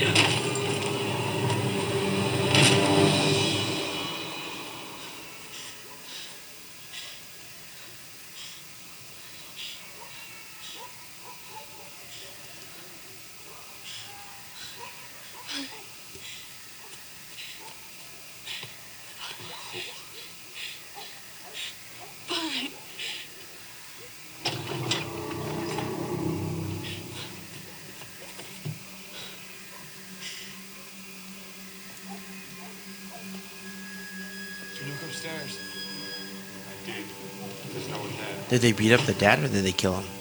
Did 38.51 38.63
they 38.63 38.73
beat 38.73 38.93
up 38.93 39.01
the 39.03 39.15
dad 39.15 39.39
or 39.39 39.47
did 39.47 39.63
they 39.63 39.71
kill 39.71 39.95
him? 39.95 40.20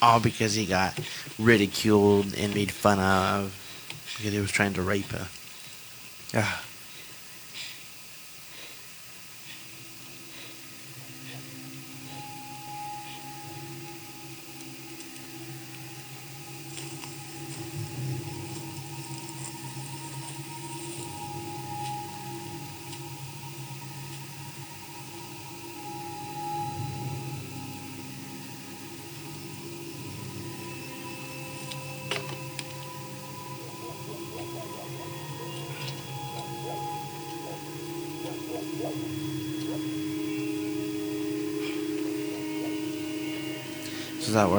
All 0.00 0.20
because 0.20 0.54
he 0.54 0.66
got 0.66 0.98
ridiculed 1.38 2.34
and 2.34 2.54
made 2.54 2.70
fun 2.70 2.98
of 2.98 3.54
because 4.16 4.32
he 4.32 4.40
was 4.40 4.50
trying 4.50 4.74
to 4.74 4.82
rape 4.82 5.10
her. 5.10 5.28
Ah. 6.34 6.62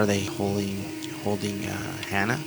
Where 0.04 0.18
they 0.18 0.26
holding 0.26 0.84
holding 1.24 1.66
uh, 1.66 1.98
Hannah? 2.10 2.38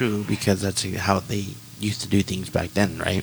True 0.00 0.24
because 0.24 0.62
that's 0.62 0.82
how 0.96 1.20
they 1.20 1.44
used 1.78 2.00
to 2.00 2.08
do 2.08 2.22
things 2.22 2.48
back 2.48 2.70
then, 2.72 2.96
right? 2.96 3.22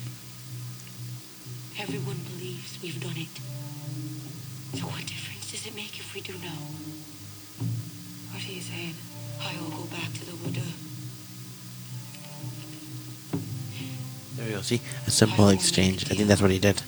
Everyone 1.79 2.19
believes 2.29 2.77
we've 2.83 3.01
done 3.01 3.17
it. 3.17 3.33
So 4.77 4.85
what 4.85 5.01
difference 5.07 5.49
does 5.49 5.65
it 5.65 5.75
make 5.75 5.97
if 5.97 6.13
we 6.13 6.21
do 6.21 6.33
know? 6.33 6.61
What 8.29 8.45
are 8.45 8.51
you 8.51 8.61
saying? 8.61 8.93
I 9.41 9.59
will 9.59 9.71
go 9.71 9.83
back 9.85 10.13
to 10.13 10.25
the 10.29 10.33
Buddha. 10.37 10.67
There 14.35 14.49
you 14.49 14.55
go. 14.57 14.61
See, 14.61 14.79
a 15.07 15.09
simple 15.09 15.49
exchange. 15.49 16.11
I 16.11 16.13
think 16.13 16.27
that's 16.27 16.43
what 16.43 16.51
he 16.51 16.59
did. 16.59 16.83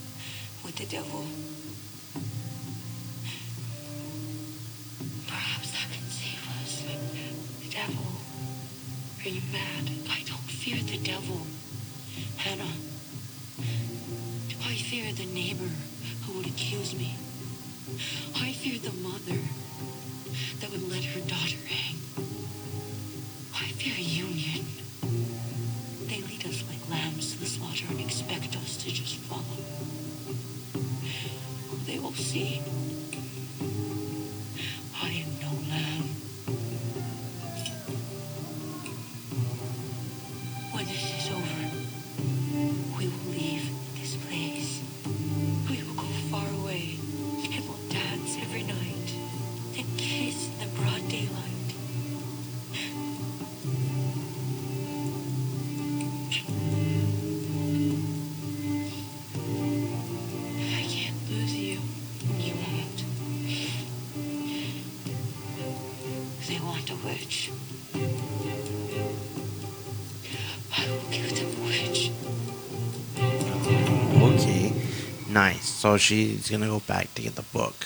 She's 76.09 76.49
gonna 76.49 76.65
go 76.65 76.79
back 76.79 77.13
to 77.13 77.21
get 77.21 77.35
the 77.35 77.43
book. 77.43 77.85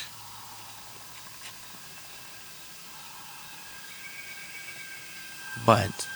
But 5.65 6.07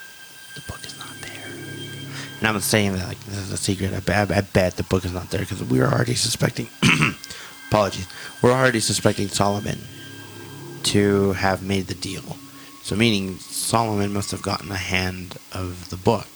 the 0.56 0.62
book 0.62 0.86
is 0.86 0.98
not 0.98 1.10
there. 1.20 1.52
And 2.40 2.48
I'm 2.48 2.58
saying 2.62 2.94
that 2.94 3.10
like 3.10 3.20
this 3.26 3.38
is 3.38 3.52
a 3.52 3.58
secret. 3.58 3.94
I 3.94 4.00
bet, 4.00 4.32
I 4.32 4.40
bet 4.40 4.78
the 4.78 4.84
book 4.84 5.04
is 5.04 5.12
not 5.12 5.32
there 5.32 5.42
because 5.42 5.62
we 5.66 5.82
are 5.82 5.92
already 5.92 6.16
suspecting. 6.16 6.70
apologies. 7.68 8.08
We're 8.42 8.54
already 8.54 8.80
suspecting 8.80 9.28
Solomon 9.28 9.80
to 10.84 11.34
have 11.34 11.62
made 11.62 11.88
the 11.88 11.96
deal. 11.96 12.38
So 12.84 12.96
meaning 12.96 13.38
Solomon 13.40 14.14
must 14.14 14.32
have 14.32 14.42
gotten 14.42 14.72
a 14.72 14.76
hand 14.76 15.38
of 15.52 15.90
the 15.90 15.98
book. 15.98 16.30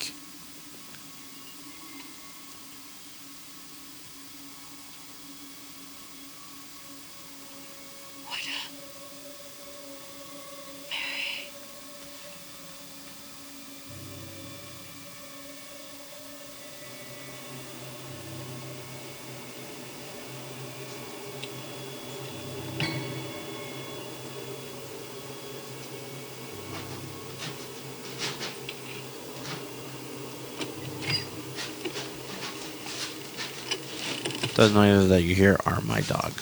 Those 34.62 34.74
noises 34.76 35.09
that 35.09 35.24
you 35.24 35.34
hear 35.34 35.57
are 35.66 35.82
my 35.82 36.01
dog, 36.01 36.34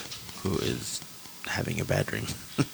who 0.43 0.57
is 0.57 0.99
having 1.45 1.79
a 1.79 1.85
bad 1.85 2.05
dream. 2.05 2.25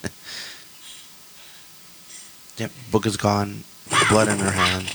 yep, 2.58 2.72
book 2.90 3.06
is 3.06 3.16
gone, 3.16 3.64
blood 4.10 4.28
in 4.28 4.40
her 4.40 4.50
hand. 4.50 4.90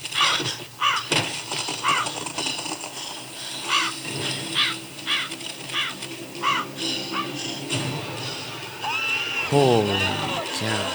Holy 9.51 10.01
cow. 10.59 10.91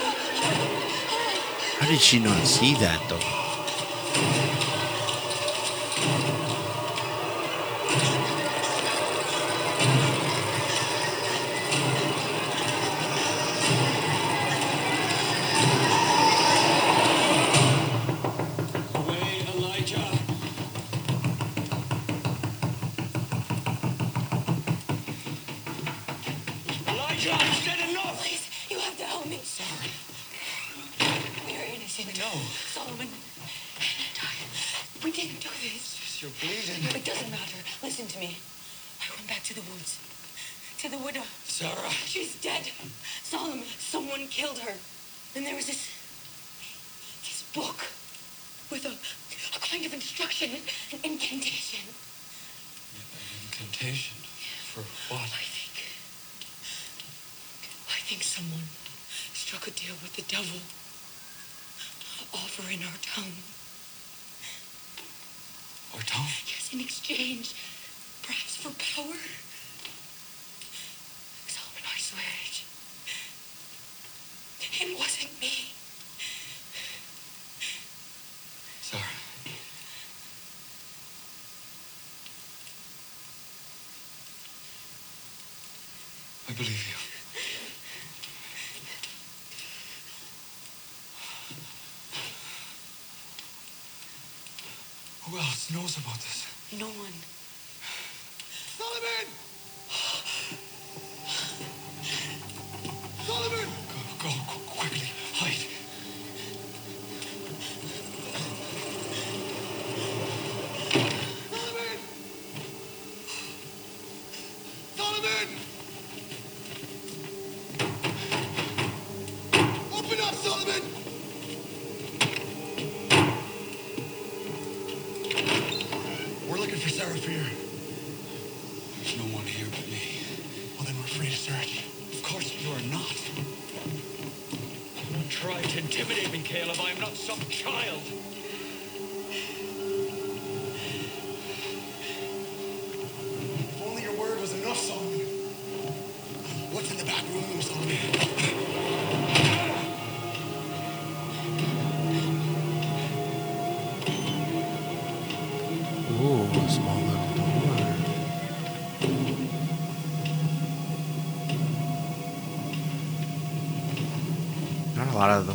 How 1.80 1.88
did 1.88 2.02
she 2.02 2.20
not 2.20 2.46
see 2.46 2.74
that 2.74 3.02
though? 3.08 3.45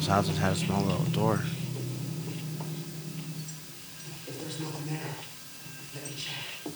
Those 0.01 0.09
houses 0.09 0.39
had 0.39 0.53
a 0.53 0.57
small 0.57 0.81
little 0.83 1.05
door. 1.13 1.35
If 4.27 4.41
there's 4.41 4.59
nothing 4.63 4.87
there, 4.95 5.13
let 5.95 6.07
me 6.07 6.15
check. 6.17 6.73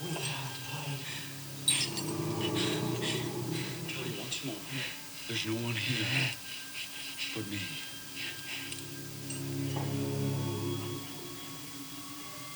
We'll 0.00 0.12
have 0.12 0.54
to 0.54 0.60
hide. 0.72 1.04
Tell 3.88 4.06
you 4.06 4.14
once 4.18 4.44
more. 4.46 4.54
There's 5.28 5.44
no 5.46 5.52
one 5.56 5.74
here 5.74 6.06
but 7.34 7.50
me. 7.50 7.60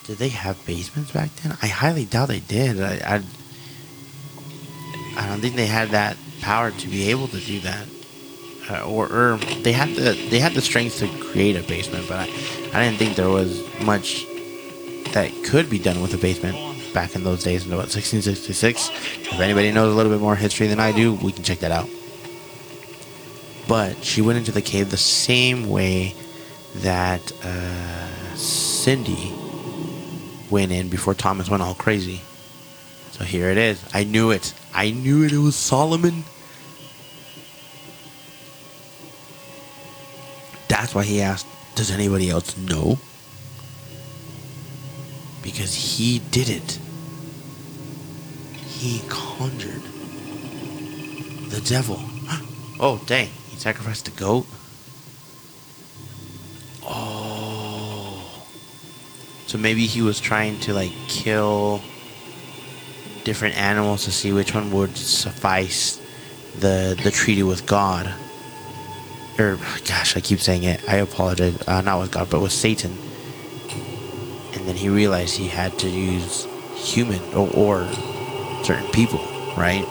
Did 0.06 0.16
they 0.16 0.30
have 0.30 0.64
basements 0.64 1.12
back 1.12 1.36
then? 1.42 1.58
I 1.60 1.66
highly 1.66 2.06
doubt 2.06 2.28
they 2.28 2.40
did. 2.40 2.80
I, 2.80 2.94
I, 3.16 3.22
I 5.18 5.26
don't 5.28 5.42
think 5.42 5.56
they 5.56 5.66
had 5.66 5.90
that 5.90 6.16
power 6.40 6.70
to 6.70 6.88
be 6.88 7.10
able 7.10 7.28
to 7.28 7.40
do 7.40 7.60
that, 7.60 7.86
uh, 8.70 8.82
or, 8.86 9.06
or 9.12 9.36
they 9.62 9.72
had 9.72 9.90
the 9.94 10.12
they 10.30 10.38
had 10.38 10.52
the 10.52 10.60
strength 10.60 10.98
to 10.98 11.08
create 11.30 11.56
a 11.56 11.62
basement. 11.62 12.06
But 12.08 12.18
I, 12.20 12.32
I 12.74 12.84
didn't 12.84 12.98
think 12.98 13.16
there 13.16 13.28
was 13.28 13.62
much 13.82 14.26
that 15.12 15.32
could 15.44 15.70
be 15.70 15.78
done 15.78 16.02
with 16.02 16.12
a 16.14 16.18
basement 16.18 16.56
back 16.92 17.14
in 17.14 17.24
those 17.24 17.42
days 17.44 17.64
in 17.64 17.72
about 17.72 17.88
1666. 17.92 18.90
If 19.32 19.40
anybody 19.40 19.72
knows 19.72 19.92
a 19.92 19.96
little 19.96 20.12
bit 20.12 20.20
more 20.20 20.36
history 20.36 20.66
than 20.66 20.80
I 20.80 20.92
do, 20.92 21.14
we 21.14 21.32
can 21.32 21.44
check 21.44 21.60
that 21.60 21.70
out. 21.72 21.88
but 23.68 24.02
she 24.02 24.22
went 24.22 24.38
into 24.38 24.52
the 24.52 24.62
cave 24.62 24.90
the 24.90 24.96
same 24.96 25.68
way 25.68 26.14
that 26.76 27.32
uh, 27.44 28.34
Cindy 28.34 29.34
went 30.50 30.72
in 30.72 30.88
before 30.88 31.14
Thomas 31.14 31.50
went 31.50 31.62
all 31.62 31.74
crazy. 31.74 32.20
So 33.12 33.24
here 33.24 33.50
it 33.50 33.58
is. 33.58 33.82
I 33.92 34.04
knew 34.04 34.30
it. 34.30 34.54
I 34.74 34.90
knew 34.90 35.24
it. 35.24 35.32
It 35.32 35.38
was 35.38 35.56
Solomon. 35.56 36.24
That's 40.78 40.94
why 40.94 41.02
he 41.02 41.20
asked, 41.20 41.46
Does 41.74 41.90
anybody 41.90 42.30
else 42.30 42.56
know? 42.56 42.98
Because 45.42 45.74
he 45.74 46.20
did 46.30 46.48
it. 46.48 46.78
He 48.54 49.02
conjured 49.08 49.82
the 51.50 51.60
devil. 51.60 52.00
Oh, 52.80 53.02
dang. 53.06 53.26
He 53.50 53.56
sacrificed 53.56 54.06
a 54.06 54.12
goat? 54.12 54.46
Oh. 56.84 58.46
So 59.48 59.58
maybe 59.58 59.84
he 59.86 60.00
was 60.00 60.20
trying 60.20 60.60
to, 60.60 60.74
like, 60.74 60.92
kill 61.08 61.82
different 63.24 63.56
animals 63.56 64.04
to 64.04 64.12
see 64.12 64.32
which 64.32 64.54
one 64.54 64.70
would 64.70 64.96
suffice 64.96 66.00
the 66.60 66.96
the 67.02 67.10
treaty 67.10 67.42
with 67.42 67.66
God. 67.66 68.14
Or, 69.38 69.56
gosh, 69.86 70.16
I 70.16 70.20
keep 70.20 70.40
saying 70.40 70.64
it. 70.64 70.80
I 70.88 70.96
apologize. 70.96 71.56
Uh, 71.66 71.80
not 71.80 72.00
with 72.00 72.10
God, 72.10 72.28
but 72.28 72.40
with 72.40 72.52
Satan. 72.52 72.96
And 74.54 74.66
then 74.66 74.74
he 74.74 74.88
realized 74.88 75.36
he 75.36 75.46
had 75.46 75.78
to 75.78 75.88
use 75.88 76.46
human 76.74 77.22
or, 77.34 77.48
or 77.54 77.88
certain 78.64 78.90
people, 78.90 79.20
right? 79.56 79.84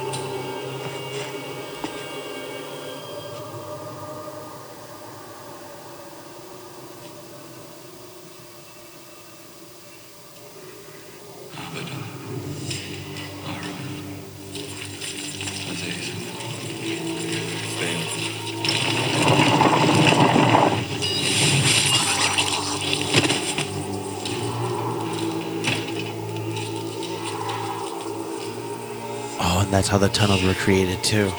How 29.97 30.07
the 30.07 30.13
tunnels 30.13 30.43
were 30.43 30.53
created 30.53 31.03
too. 31.03 31.31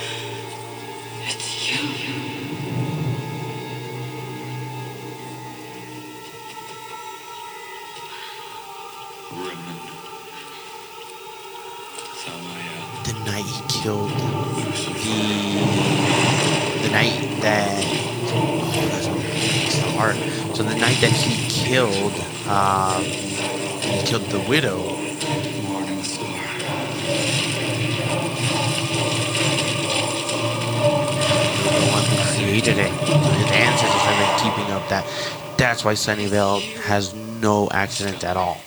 That's 35.78 35.84
why 35.84 35.94
Sunnyvale 35.94 36.60
has 36.90 37.14
no 37.14 37.68
accident 37.70 38.24
at 38.24 38.36
all. 38.36 38.58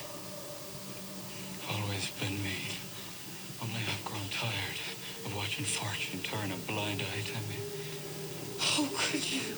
always 1.69 2.09
been 2.21 2.41
me. 2.41 2.55
Only 3.61 3.83
I've 3.83 4.05
grown 4.05 4.23
tired 4.31 4.79
of 5.25 5.35
watching 5.35 5.65
fortune 5.65 6.21
turn 6.23 6.53
a 6.53 6.71
blind 6.71 7.03
eye 7.03 7.21
to 7.27 7.35
me. 7.51 7.59
How 8.59 8.87
could 8.95 9.29
you? 9.29 9.57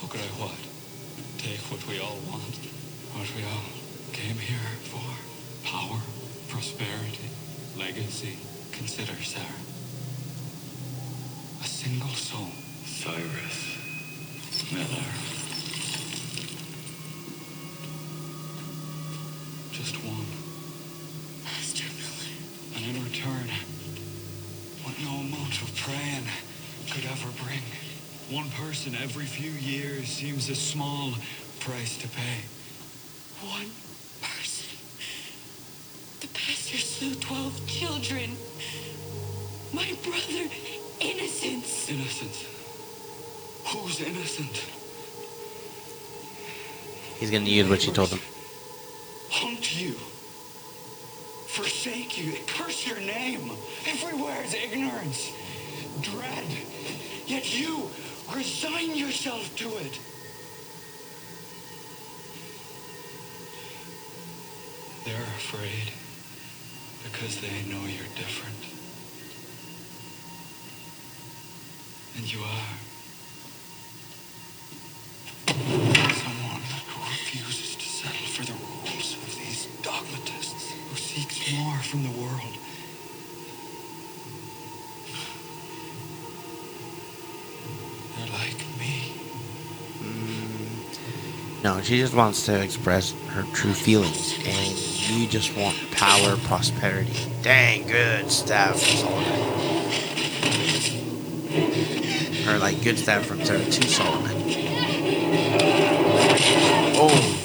How 0.00 0.08
could 0.08 0.22
I 0.22 0.30
what? 0.42 0.58
Take 1.38 1.60
what 1.70 1.86
we 1.86 2.00
all 2.00 2.18
want, 2.26 2.58
what 3.14 3.30
we 3.36 3.44
all 3.46 3.70
came 4.12 4.34
here 4.34 4.58
for. 4.90 5.06
Power, 5.70 6.00
prosperity, 6.48 7.30
legacy. 7.78 8.38
Consider, 8.72 9.14
Sarah. 9.22 9.46
A 11.62 11.64
single 11.64 12.08
soul. 12.08 12.50
Cyrus 12.86 13.78
Miller. 14.72 15.38
Just 19.78 19.94
one. 20.04 20.26
Master 21.44 21.86
Miller. 21.86 22.34
And 22.74 22.96
in 22.96 23.04
return, 23.04 23.46
what 24.82 24.98
no 24.98 25.22
amount 25.22 25.62
of 25.62 25.70
praying 25.76 26.26
could 26.90 27.04
ever 27.06 27.30
bring. 27.44 27.62
One 28.38 28.50
person 28.50 28.94
every 29.02 29.24
few 29.24 29.50
years 29.50 30.06
seems 30.06 30.48
a 30.48 30.54
small 30.54 31.12
price 31.58 31.98
to 31.98 32.06
pay. 32.06 32.38
One 33.42 33.66
person. 34.22 34.78
The 36.20 36.28
pastor 36.28 36.78
slew 36.78 37.16
12 37.16 37.66
children. 37.66 38.36
My 39.72 39.92
brother, 40.04 40.48
innocence. 41.00 41.90
Innocence. 41.90 42.46
Who's 43.66 44.00
innocent? 44.00 44.64
He's 47.18 47.32
gonna 47.32 47.44
use 47.44 47.68
what 47.68 47.82
she 47.82 47.90
told 47.90 48.10
him. 48.10 48.20
You 72.32 72.40
are. 72.40 72.76
Someone 75.46 76.60
who 76.60 77.00
refuses 77.08 77.76
to 77.76 77.84
settle 77.84 78.26
for 78.26 78.44
the 78.44 78.52
rules 78.52 79.14
of 79.14 79.34
these 79.36 79.66
dogmatists, 79.82 80.72
who 80.90 80.96
seeks 80.96 81.52
more 81.52 81.78
from 81.78 82.02
the 82.02 82.10
world. 82.10 82.58
They're 88.16 88.32
like 88.38 88.58
me. 88.78 89.12
Mm. 90.02 91.64
No, 91.64 91.80
she 91.80 91.98
just 91.98 92.14
wants 92.14 92.44
to 92.46 92.60
express 92.60 93.12
her 93.28 93.44
true 93.54 93.72
feelings, 93.72 94.34
and 94.44 94.76
you 95.10 95.26
just 95.28 95.56
want 95.56 95.76
power, 95.92 96.36
prosperity. 96.44 97.14
Dang 97.42 97.86
good 97.86 98.30
stuff, 98.30 98.76
Solomon. 98.80 99.46
Or 102.47 102.47
like 102.58 102.82
good 102.82 102.98
stuff 102.98 103.24
from 103.26 103.44
Sarah 103.44 103.64
to 103.64 103.88
Solomon. 103.88 104.36
Oh. 107.00 107.37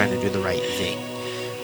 Trying 0.00 0.18
to 0.18 0.20
do 0.22 0.30
the 0.30 0.40
right 0.40 0.62
thing. 0.62 0.98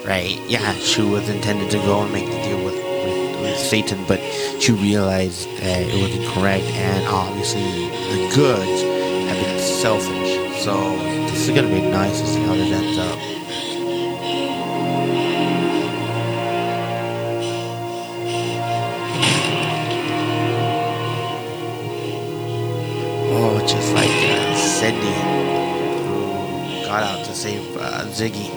Right? 0.05 0.39
Yeah, 0.47 0.75
she 0.75 1.01
was 1.01 1.27
intended 1.27 1.71
to 1.71 1.79
go 1.79 2.03
and 2.03 2.13
make 2.13 2.27
the 2.27 2.33
deal 2.43 2.63
with, 2.63 2.75
with, 2.75 3.41
with 3.41 3.57
Satan, 3.57 4.05
but 4.07 4.21
she 4.61 4.73
realized 4.73 5.49
that 5.61 5.81
it 5.81 6.03
was 6.03 6.15
incorrect, 6.15 6.67
and 6.67 7.09
obviously 7.09 7.63
the 7.63 8.31
Goodes 8.35 8.83
have 9.31 9.43
been 9.43 9.59
selfish. 9.59 10.63
So 10.63 10.77
this 11.31 11.49
is 11.49 11.55
gonna 11.55 11.69
be 11.69 11.81
nice 11.81 12.21
to 12.21 12.27
see 12.27 12.43
how 12.43 12.53
this 12.53 12.71
ends 12.71 12.99
up. 12.99 13.36
Ziggy. 28.17 28.56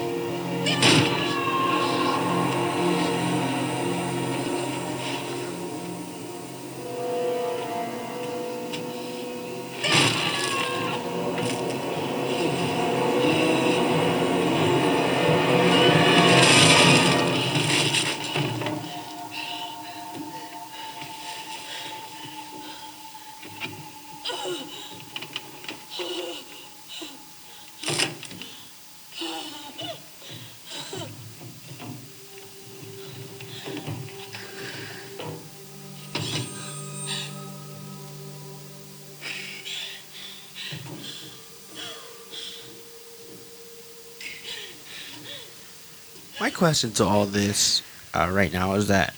Question 46.60 46.92
to 46.92 47.02
all 47.02 47.24
this 47.24 47.80
uh, 48.12 48.28
right 48.30 48.52
now 48.52 48.74
is 48.74 48.86
that 48.88 49.14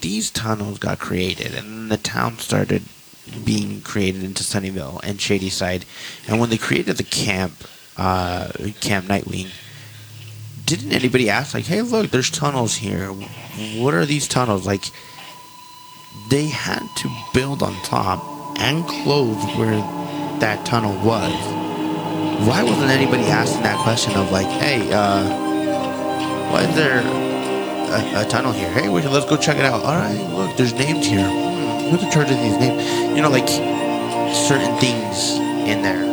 these 0.00 0.30
tunnels 0.30 0.78
got 0.78 0.98
created 0.98 1.54
and 1.54 1.90
the 1.90 1.98
town 1.98 2.38
started 2.38 2.82
being 3.44 3.82
created 3.82 4.24
into 4.24 4.42
Sunnyvale 4.42 4.98
and 5.04 5.20
Shadyside. 5.20 5.84
And 6.26 6.40
when 6.40 6.48
they 6.48 6.56
created 6.56 6.96
the 6.96 7.04
camp, 7.04 7.52
uh, 7.98 8.48
Camp 8.80 9.04
Nightwing, 9.04 9.50
didn't 10.64 10.92
anybody 10.92 11.28
ask, 11.28 11.52
like, 11.52 11.66
hey, 11.66 11.82
look, 11.82 12.10
there's 12.10 12.30
tunnels 12.30 12.76
here. 12.76 13.08
What 13.76 13.92
are 13.92 14.06
these 14.06 14.26
tunnels? 14.26 14.66
Like, 14.66 14.84
they 16.30 16.46
had 16.46 16.80
to 16.96 17.10
build 17.34 17.62
on 17.62 17.74
top 17.82 18.58
and 18.58 18.82
close 18.86 19.36
where 19.58 19.76
that 20.40 20.64
tunnel 20.64 20.94
was. 21.04 21.34
Why 22.48 22.62
wasn't 22.62 22.90
anybody 22.90 23.24
asking 23.24 23.64
that 23.64 23.78
question 23.82 24.14
of, 24.14 24.32
like, 24.32 24.46
hey, 24.46 24.90
uh, 24.90 25.47
why 26.50 26.62
is 26.62 26.74
there 26.74 27.00
a, 27.00 28.22
a 28.22 28.28
tunnel 28.28 28.52
here? 28.52 28.70
Hey, 28.70 28.88
wait, 28.88 29.04
let's 29.06 29.26
go 29.26 29.36
check 29.36 29.58
it 29.58 29.64
out. 29.64 29.84
All 29.84 29.96
right, 29.96 30.18
look, 30.34 30.56
there's 30.56 30.74
names 30.74 31.06
here. 31.06 31.28
Hmm, 31.28 31.90
who's 31.90 32.02
in 32.02 32.10
charge 32.10 32.30
of 32.30 32.38
these 32.38 32.58
names? 32.58 33.16
You 33.16 33.22
know, 33.22 33.30
like 33.30 33.48
certain 34.34 34.76
things 34.78 35.36
in 35.68 35.82
there. 35.82 36.08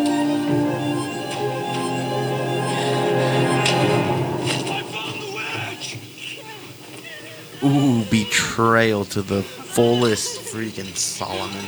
Ooh, 7.63 8.03
betrayal 8.11 9.05
to 9.05 9.21
the 9.21 9.41
fullest 9.41 10.39
freaking 10.41 10.95
Solomon. 10.95 11.65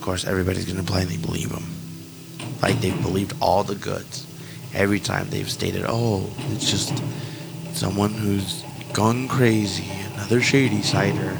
Of 0.00 0.06
course, 0.06 0.26
everybody's 0.26 0.64
going 0.64 0.78
to 0.78 0.82
blindly 0.82 1.18
believe 1.18 1.50
them. 1.50 1.66
Like 2.62 2.80
they've 2.80 3.02
believed 3.02 3.34
all 3.38 3.64
the 3.64 3.74
Goodes. 3.74 4.26
Every 4.72 4.98
time 4.98 5.28
they've 5.28 5.48
stated, 5.50 5.84
oh, 5.86 6.26
it's 6.52 6.70
just 6.70 7.02
someone 7.74 8.14
who's 8.14 8.64
gone 8.94 9.28
crazy, 9.28 9.90
another 10.14 10.40
Shadysider. 10.40 11.36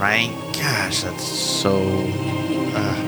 Right? 0.00 0.34
Gosh, 0.52 1.04
that's 1.04 1.22
so 1.22 1.76
uh, 2.74 3.05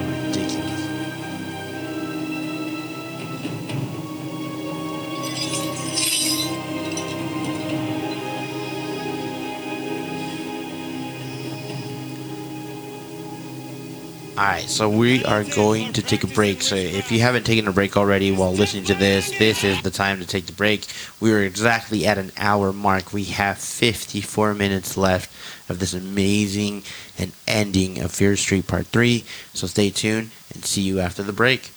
so 14.69 14.89
we 14.89 15.25
are 15.25 15.45
going 15.45 15.95
to 15.95 16.03
take 16.03 16.25
a 16.25 16.27
break. 16.27 16.63
So 16.63 16.77
if 16.77 17.11
you 17.11 17.21
haven't 17.21 17.45
taken 17.45 17.67
a 17.67 17.73
break 17.73 17.97
already 17.97 18.31
while 18.31 18.53
listening 18.53 18.85
to 18.85 18.95
this, 18.95 19.37
this 19.39 19.65
is 19.65 19.81
the 19.83 19.91
time 19.91 20.21
to 20.21 20.27
take 20.27 20.47
the 20.47 20.53
break. 20.53 20.87
We 21.21 21.33
are 21.33 21.43
exactly 21.43 22.07
at 22.07 22.19
an 22.19 22.33
hour 22.37 22.73
mark. 22.73 23.13
We 23.13 23.25
have 23.25 23.59
54 23.59 24.55
minutes 24.55 24.97
left 24.97 25.31
of 25.71 25.79
this 25.79 25.95
amazing 25.95 26.83
and 27.19 27.33
ending 27.47 28.01
of 28.01 28.13
Fear 28.13 28.37
Street 28.37 28.67
Part 28.67 28.87
3. 28.89 29.25
So 29.55 29.67
stay 29.67 29.91
tuned 29.91 30.31
and 30.55 30.65
see 30.65 30.83
you 30.83 31.01
after 31.01 31.23
the 31.23 31.33
break. 31.33 31.73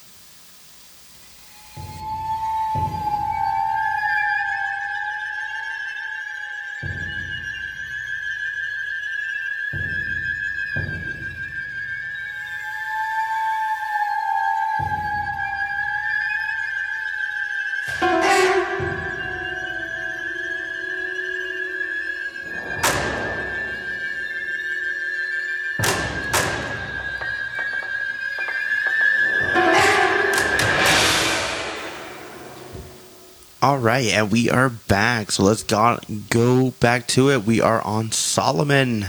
All 33.72 33.80
right, 33.80 34.07
and 34.07 34.30
we 34.30 34.49
are 34.49 34.67
back. 34.67 35.32
So 35.32 35.43
let's 35.43 35.63
go, 35.63 35.97
go 36.30 36.72
back 36.82 37.07
to 37.07 37.30
it. 37.32 37.45
We 37.45 37.61
are 37.61 37.82
on 37.84 38.11
Solomon. 38.11 39.05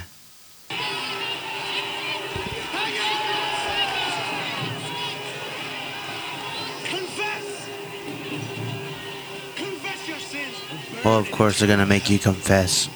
Well, 11.04 11.18
of 11.18 11.28
course, 11.32 11.58
they're 11.58 11.66
gonna 11.66 11.84
make 11.84 12.08
you 12.08 12.20
confess 12.20 12.88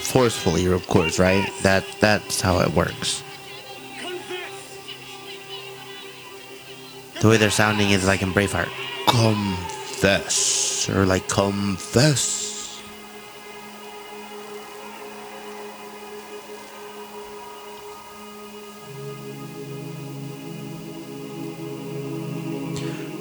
forcefully, 0.00 0.66
of 0.66 0.86
course, 0.86 1.18
right? 1.18 1.50
That 1.62 1.84
that's 1.98 2.40
how 2.40 2.60
it 2.60 2.70
works. 2.70 3.24
The 7.20 7.28
way 7.28 7.36
they're 7.36 7.50
sounding 7.50 7.90
is 7.90 8.06
like 8.06 8.22
in 8.22 8.32
Braveheart. 8.32 8.70
Confess, 9.08 10.67
or 10.90 11.04
like 11.06 11.28
confess. 11.28 12.80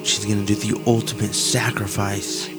She's 0.03 0.25
gonna 0.25 0.45
do 0.45 0.55
the 0.55 0.81
ultimate 0.87 1.35
sacrifice. 1.35 2.56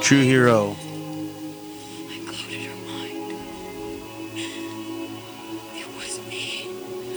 True 0.00 0.22
hero. 0.22 0.76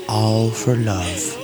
All 0.09 0.49
for 0.51 0.75
love. 0.75 1.42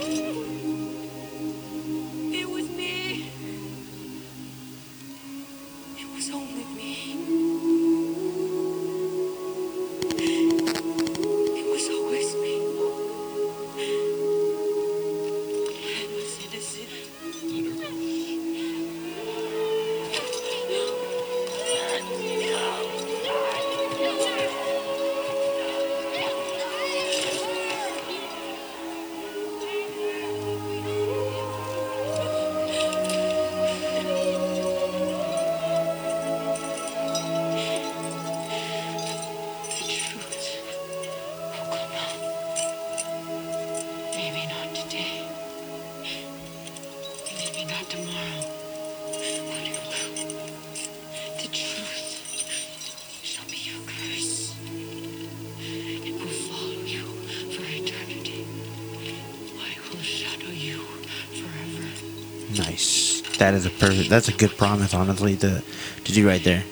That 63.40 63.54
is 63.54 63.64
a 63.64 63.70
perfect. 63.70 64.10
That's 64.10 64.28
a 64.28 64.34
good 64.34 64.54
promise, 64.58 64.92
honestly, 64.92 65.34
to 65.38 65.62
to 66.04 66.12
do 66.12 66.28
right 66.28 66.44
there. 66.44 66.62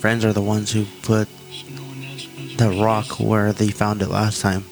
Friends 0.00 0.24
are 0.24 0.32
the 0.32 0.40
ones 0.40 0.72
who 0.72 0.86
put 1.02 1.28
the 2.56 2.70
rock 2.82 3.20
where 3.20 3.52
they 3.52 3.68
found 3.68 4.00
it 4.00 4.08
last 4.08 4.40
time. 4.40 4.64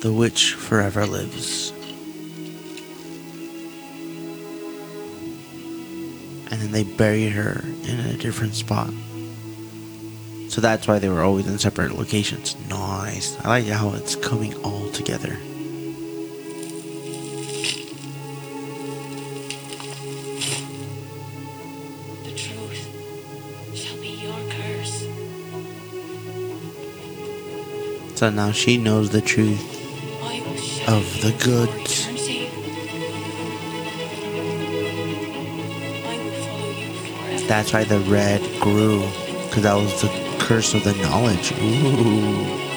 The 0.00 0.12
witch 0.12 0.54
forever 0.54 1.06
lives. 1.06 1.70
And 6.50 6.60
then 6.60 6.72
they 6.72 6.82
buried 6.82 7.30
her 7.30 7.62
in 7.84 8.00
a 8.00 8.16
different 8.16 8.54
spot. 8.54 8.92
So 10.48 10.60
that's 10.60 10.88
why 10.88 10.98
they 10.98 11.08
were 11.08 11.22
always 11.22 11.46
in 11.46 11.60
separate 11.60 11.92
locations. 11.92 12.56
Nice. 12.68 13.38
I 13.44 13.48
like 13.48 13.66
how 13.66 13.92
it's 13.92 14.16
coming 14.16 14.56
all 14.64 14.90
together. 14.90 15.38
So 28.20 28.28
now 28.28 28.52
she 28.52 28.76
knows 28.76 29.08
the 29.08 29.22
truth 29.22 29.64
of 30.86 31.22
the 31.22 31.32
Goodes. 31.42 32.04
That's 37.48 37.72
why 37.72 37.84
the 37.84 38.00
red 38.00 38.42
grew. 38.60 39.08
Because 39.46 39.62
that 39.62 39.72
was 39.72 40.02
the 40.02 40.08
curse 40.38 40.74
of 40.74 40.84
the 40.84 40.92
knowledge. 40.96 41.52
Ooh. 41.62 42.69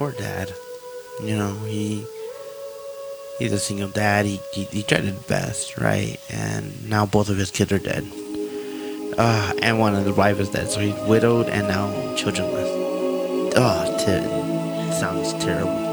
Poor 0.00 0.12
dad. 0.12 0.50
You 1.22 1.36
know, 1.36 1.52
he 1.66 2.06
he's 3.38 3.52
a 3.52 3.58
single 3.58 3.90
dad. 3.90 4.24
He, 4.24 4.40
he 4.50 4.64
he 4.64 4.82
tried 4.82 5.04
his 5.04 5.18
best, 5.24 5.76
right? 5.76 6.18
And 6.30 6.88
now 6.88 7.04
both 7.04 7.28
of 7.28 7.36
his 7.36 7.50
kids 7.50 7.70
are 7.70 7.78
dead. 7.78 8.10
Uh, 9.18 9.52
and 9.60 9.78
one 9.78 9.94
of 9.94 10.06
the 10.06 10.14
wife 10.14 10.40
is 10.40 10.48
dead, 10.48 10.70
so 10.70 10.80
he's 10.80 10.98
widowed 11.06 11.50
and 11.50 11.68
now 11.68 12.14
childrenless. 12.16 12.70
Oh, 13.54 13.96
ter- 14.02 14.92
sounds 14.98 15.34
terrible. 15.44 15.89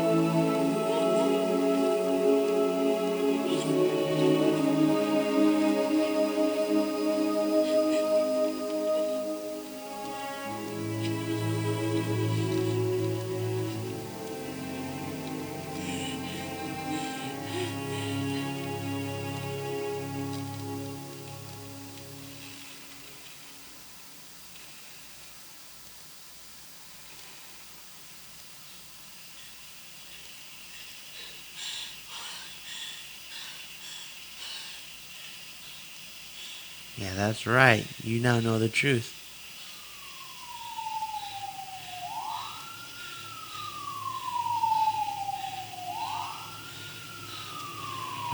Right. 37.48 37.88
You 38.04 38.20
now 38.20 38.40
know 38.40 38.60
the 38.60 38.70
truth. 38.70 39.18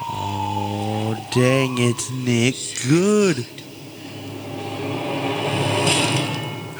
Oh, 0.09 1.15
dang 1.31 1.77
it, 1.77 2.11
Nick. 2.11 2.55
Goode. 2.87 3.45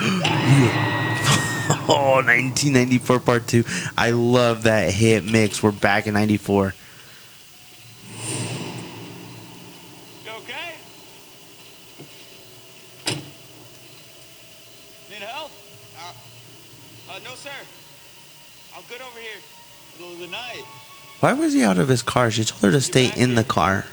oh, 1.87 2.21
1994 2.25 3.19
part 3.19 3.47
2. 3.47 3.63
I 3.97 4.11
love 4.11 4.63
that 4.63 4.91
hit 4.91 5.23
mix. 5.23 5.61
We're 5.61 5.71
back 5.71 6.07
in 6.07 6.13
94. 6.13 6.73
You 10.25 10.31
okay? 10.31 10.75
Need 15.09 15.21
help? 15.21 15.51
Uh, 15.97 16.13
uh, 17.11 17.19
no, 17.23 17.35
sir. 17.35 17.49
I'm 18.75 18.83
good 18.89 19.01
over 19.01 19.19
here. 19.19 19.41
Middle 19.97 20.13
of 20.13 20.19
the 20.19 20.27
night. 20.27 20.63
Why 21.53 21.59
he 21.59 21.65
out 21.65 21.77
of 21.77 21.87
his 21.87 22.01
car? 22.01 22.31
She 22.31 22.43
told 22.43 22.63
her 22.63 22.71
to 22.71 22.81
stay 22.81 23.11
in 23.15 23.35
the 23.35 23.43
car. 23.43 23.85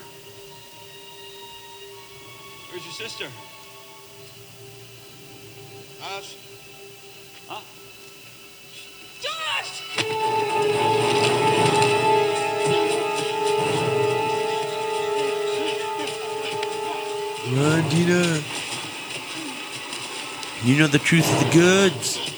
Where's 2.71 2.83
your 2.83 2.95
sister? 2.95 3.27
Us. 6.03 6.37
Huh? 7.47 7.61
Josh! 9.21 9.83
Run, 17.53 17.89
Dina. 17.91 18.41
You 20.65 20.79
know 20.79 20.87
the 20.87 20.99
truth 20.99 21.31
of 21.31 21.39
the 21.45 21.51
Goodes. 21.53 22.30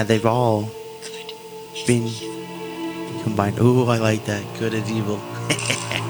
Yeah, 0.00 0.04
they've 0.04 0.24
all 0.24 0.70
been 1.86 2.08
combined. 3.22 3.58
Oh, 3.60 3.86
I 3.86 3.98
like 3.98 4.24
that. 4.24 4.42
Good 4.58 4.72
as 4.72 4.90
evil. 4.90 5.20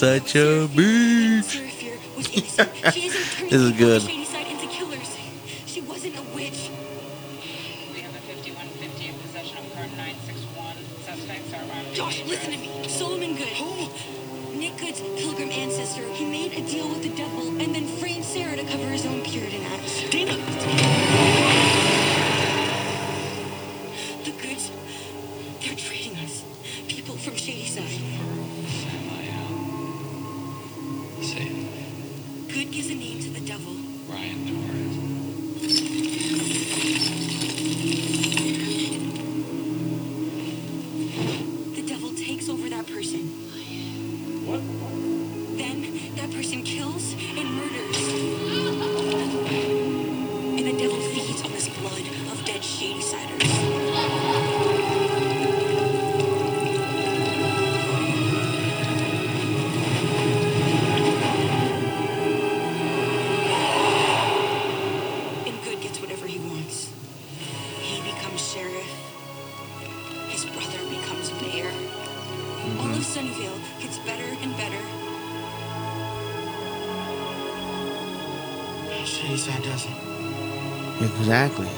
such 0.00 0.34
a 0.34 0.66
bitch. 0.68 1.60
this 3.50 3.52
is 3.52 3.72
good. 3.72 4.00
Josh, 11.92 12.24
listen 12.24 12.52
to 12.52 12.56
me. 12.56 12.88
Solomon 12.88 13.36
Goode. 13.36 13.90
Nick 14.54 14.78
Goode's 14.78 15.02
pilgrim 15.02 15.50
ancestor. 15.50 16.08
He 16.14 16.24
made 16.24 16.54
a 16.54 16.66
deal 16.66 16.88
with 16.88 17.02
the 17.02 17.14
devil 17.14 17.48
and 17.60 17.74
then 17.74 17.86
framed 17.98 18.24
Sarah 18.24 18.56
to 18.56 18.64
cover 18.64 18.86
his 18.86 19.04
own 19.04 19.20
Puritan 19.20 19.62
acts. 19.66 20.08
Dana! 20.08 21.19
Exactly. 81.40 81.68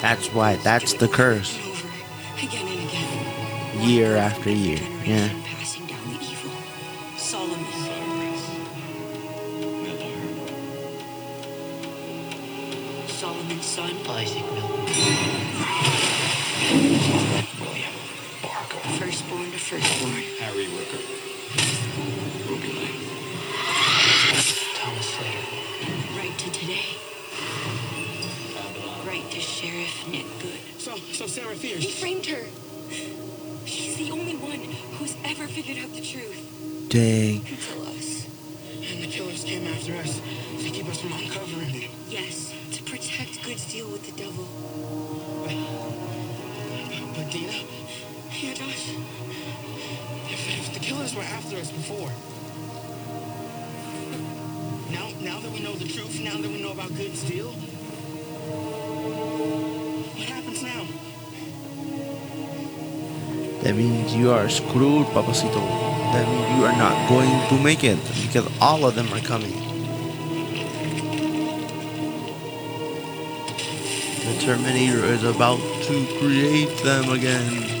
That's 0.00 0.32
why. 0.32 0.56
That's 0.56 0.94
the 0.94 1.08
curse. 1.08 1.58
Again 2.42 2.66
and 2.66 2.88
again. 2.88 3.86
Year 3.86 4.16
after 4.16 4.50
year. 4.50 4.80
Yeah. 5.04 5.28
Papacito. 65.18 65.60
That 66.12 66.26
you 66.56 66.64
are 66.64 66.76
not 66.76 67.08
going 67.08 67.28
to 67.48 67.62
make 67.62 67.82
it 67.82 67.98
because 68.22 68.48
all 68.60 68.86
of 68.86 68.94
them 68.94 69.12
are 69.12 69.20
coming. 69.20 69.50
The 74.24 74.38
Terminator 74.40 75.04
is 75.06 75.24
about 75.24 75.58
to 75.58 76.06
create 76.20 76.76
them 76.84 77.10
again. 77.10 77.77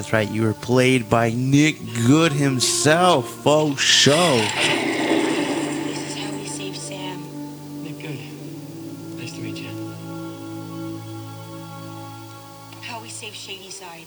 That's 0.00 0.14
right. 0.14 0.30
You 0.30 0.44
were 0.44 0.54
played 0.54 1.10
by 1.10 1.28
Nick 1.36 1.76
Goode 2.06 2.32
himself. 2.32 3.28
Faux 3.44 3.78
show. 3.82 4.38
This 4.38 5.98
is 6.00 6.16
how 6.16 6.32
we 6.32 6.46
save 6.46 6.74
Sam. 6.74 7.20
Nick 7.84 7.98
Goode. 8.00 8.18
Nice 9.20 9.32
to 9.34 9.40
meet 9.42 9.58
you. 9.58 9.68
How 12.80 13.02
we 13.02 13.10
save 13.10 13.34
Shadyside. 13.34 14.06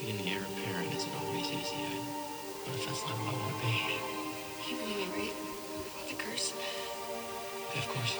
Being 0.00 0.16
the 0.24 0.30
heir 0.30 0.40
apparent 0.40 0.94
isn't 0.96 1.12
always 1.20 1.44
easy, 1.52 1.84
but 2.64 2.74
if 2.74 2.86
that's 2.86 3.02
not 3.04 3.12
what 3.20 3.28
I 3.28 3.36
want 3.36 3.60
to 3.60 3.66
be, 3.66 3.76
You 4.72 4.76
believe 4.80 4.96
me, 4.96 5.20
right? 5.20 5.36
About 5.36 6.08
the 6.08 6.16
curse? 6.16 6.54
of 7.76 7.88
course. 7.92 8.16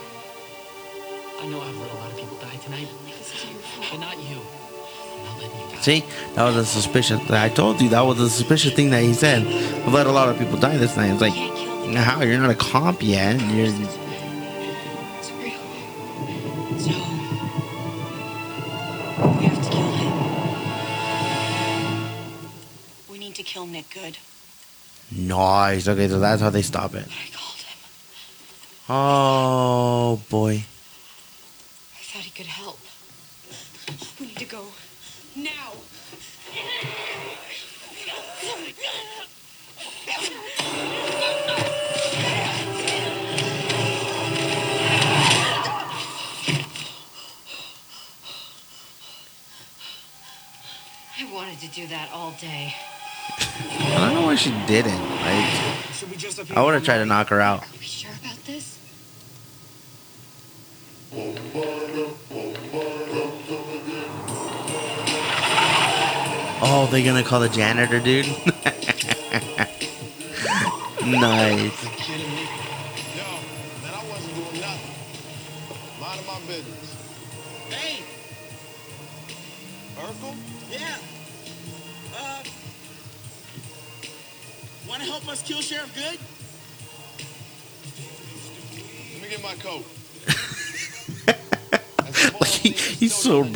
I 1.41 1.49
know 1.49 1.63
I've 1.63 1.77
let 1.81 1.91
a 1.91 1.95
lot 1.97 2.11
of 2.13 2.19
people 2.19 2.37
die 2.45 2.57
tonight, 2.63 2.89
This 3.09 3.33
is 3.33 3.45
your 3.51 3.59
fault. 3.73 3.89
but 3.93 4.01
not 4.05 4.19
you. 4.21 4.66
See, 5.81 6.05
that 6.35 6.43
was 6.45 6.57
a 6.57 6.65
suspicious. 6.65 7.21
I 7.31 7.49
told 7.49 7.81
you 7.81 7.89
that 7.91 8.01
was 8.01 8.19
a 8.19 8.29
suspicious 8.29 8.73
thing 8.73 8.91
that 8.91 9.03
he 9.03 9.13
said. 9.15 9.47
I've 9.47 9.93
let 9.93 10.07
a 10.07 10.13
lot 10.13 10.29
of 10.29 10.39
people 10.39 10.59
die 10.59 10.77
this 10.79 10.97
night. 10.97 11.13
It's 11.13 11.21
like, 11.21 11.33
Can't 11.35 11.55
kill 11.57 11.93
the 11.93 12.01
how? 12.01 12.23
You're 12.23 12.39
not 12.41 12.51
a 12.51 12.55
comp 12.55 13.03
yet. 13.03 13.41
You're. 13.55 13.69
So 13.69 15.33
we 19.39 19.45
have 19.47 19.63
to 19.63 19.71
kill 19.71 19.93
him. 19.93 20.13
We 23.09 23.19
need 23.19 23.35
to 23.37 23.43
kill 23.43 23.67
Nick 23.67 23.91
Goode. 23.91 24.19
Nice. 25.13 25.87
Okay, 25.87 26.09
so 26.09 26.19
that's 26.19 26.43
how 26.43 26.51
they 26.51 26.63
stop 26.63 26.95
it. 26.95 27.07
I 27.07 27.31
called 27.33 27.61
him. 27.61 27.79
Oh 28.89 30.21
boy. 30.29 30.65
I 54.37 54.39
don't 54.39 54.49
know 54.49 54.53
why 54.61 54.61
she 54.67 54.67
didn't. 54.67 55.01
Like, 56.51 56.57
I 56.57 56.63
would 56.63 56.75
have 56.75 56.85
tried 56.85 56.99
to 56.99 57.07
knock 57.07 57.29
her 57.29 57.41
out. 57.41 57.63
Are 57.63 57.67
we 57.79 57.85
sure 57.85 58.11
about 58.21 58.37
this? 58.45 58.79
Oh, 66.69 66.89
they're 66.91 67.05
gonna 67.05 67.23
call 67.23 67.41
the 67.41 67.49
janitor, 67.49 67.99
dude. 67.99 68.27
nice. 71.07 71.96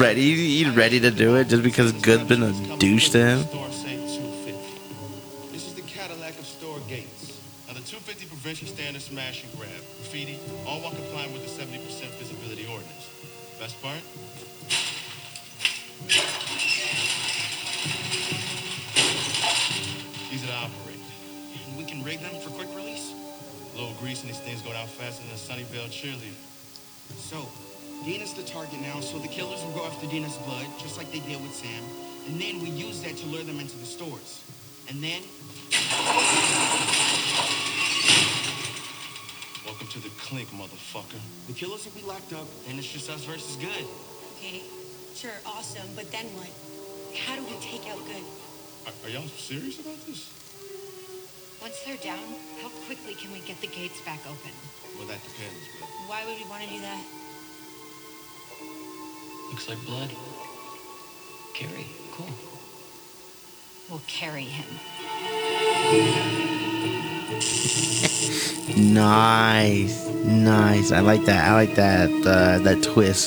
Ready. 0.01 0.35
He's 0.35 0.71
ready 0.75 0.99
to 1.01 1.11
do 1.11 1.37
it 1.37 1.49
just 1.49 1.63
because 1.63 1.93
Goode's 1.93 2.25
been 2.25 2.43
a 2.43 2.53
douche 2.79 3.11
to 3.11 3.19
him. 3.19 3.60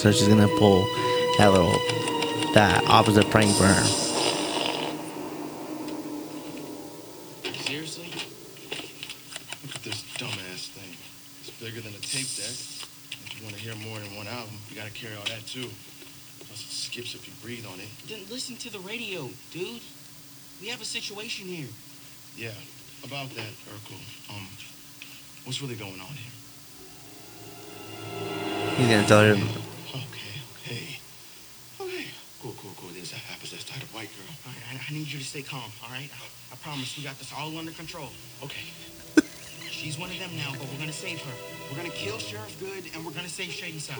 So 0.04 0.12
she's 0.12 0.28
gonna 0.28 0.50
pull 0.60 0.86
that 1.38 1.48
little, 1.54 1.80
that 2.54 2.84
opposite 2.90 3.30
prank 3.30 3.56
for 3.56 3.64
her. 3.64 3.84
seriously? 7.64 8.12
Look 9.64 9.76
at 9.76 9.84
this 9.84 10.04
dumbass 10.20 10.76
thing. 10.76 10.98
It's 11.40 11.52
bigger 11.52 11.80
than 11.80 11.94
a 11.94 12.04
tape 12.04 12.28
deck. 12.36 12.52
If 12.52 13.32
you 13.40 13.46
want 13.46 13.56
to 13.56 13.62
hear 13.62 13.76
more 13.76 13.98
than 13.98 14.14
one 14.18 14.28
album, 14.28 14.58
you 14.70 14.76
gotta 14.76 14.92
carry 14.92 15.16
all 15.16 15.24
that 15.24 15.48
too. 15.48 15.72
Plus 15.72 16.60
it 16.60 16.74
skips 16.92 17.16
if 17.16 17.26
you 17.26 17.34
breathe 17.42 17.66
on 17.66 17.80
it. 17.80 17.88
Then 18.10 18.20
listen 18.30 18.58
to 18.58 18.70
the 18.70 18.80
radio, 18.80 19.30
dude. 19.54 19.80
We 20.60 20.68
have 20.68 20.82
a 20.82 20.86
situation 20.86 21.48
here. 21.48 21.70
Yeah, 22.36 22.52
about 23.06 23.30
that, 23.36 23.54
Urkel. 23.72 23.96
Um, 24.30 24.50
what's 25.46 25.62
really 25.62 25.76
going 25.76 26.02
on 26.02 26.12
here? 26.12 26.34
He's 28.76 28.88
gonna 28.90 29.08
tell 29.08 29.22
her. 29.22 29.64
Okay, 29.94 30.42
okay. 30.58 30.98
Okay. 31.80 32.08
Cool, 32.42 32.56
cool, 32.58 32.74
cool. 32.82 32.90
There's 32.90 33.14
a 33.14 33.22
opposite 33.30 33.62
type 33.62 33.84
of 33.84 33.94
white 33.94 34.10
girl. 34.18 34.34
All 34.48 34.52
right, 34.52 34.82
I, 34.82 34.82
I 34.90 34.94
need 34.94 35.06
you 35.06 35.20
to 35.20 35.26
stay 35.26 35.44
calm, 35.44 35.70
all 35.86 35.94
right? 35.94 36.10
I, 36.10 36.54
I 36.54 36.56
promise 36.74 36.98
we 36.98 37.04
got 37.04 37.20
this 37.20 37.32
all 37.38 37.56
under 37.56 37.70
control. 37.70 38.10
Okay. 38.42 38.66
She's 39.70 40.00
one 40.00 40.10
of 40.10 40.18
them 40.18 40.32
now, 40.36 40.54
but 40.54 40.68
we're 40.72 40.80
gonna 40.80 40.92
save 40.92 41.22
her. 41.22 41.32
We're 41.70 41.78
gonna 41.78 41.90
kill 41.94 42.18
Sheriff 42.18 42.60
Goode, 42.60 42.90
and 42.96 43.06
we're 43.06 43.12
gonna 43.12 43.30
save 43.30 43.52
Shadyside. 43.52 44.00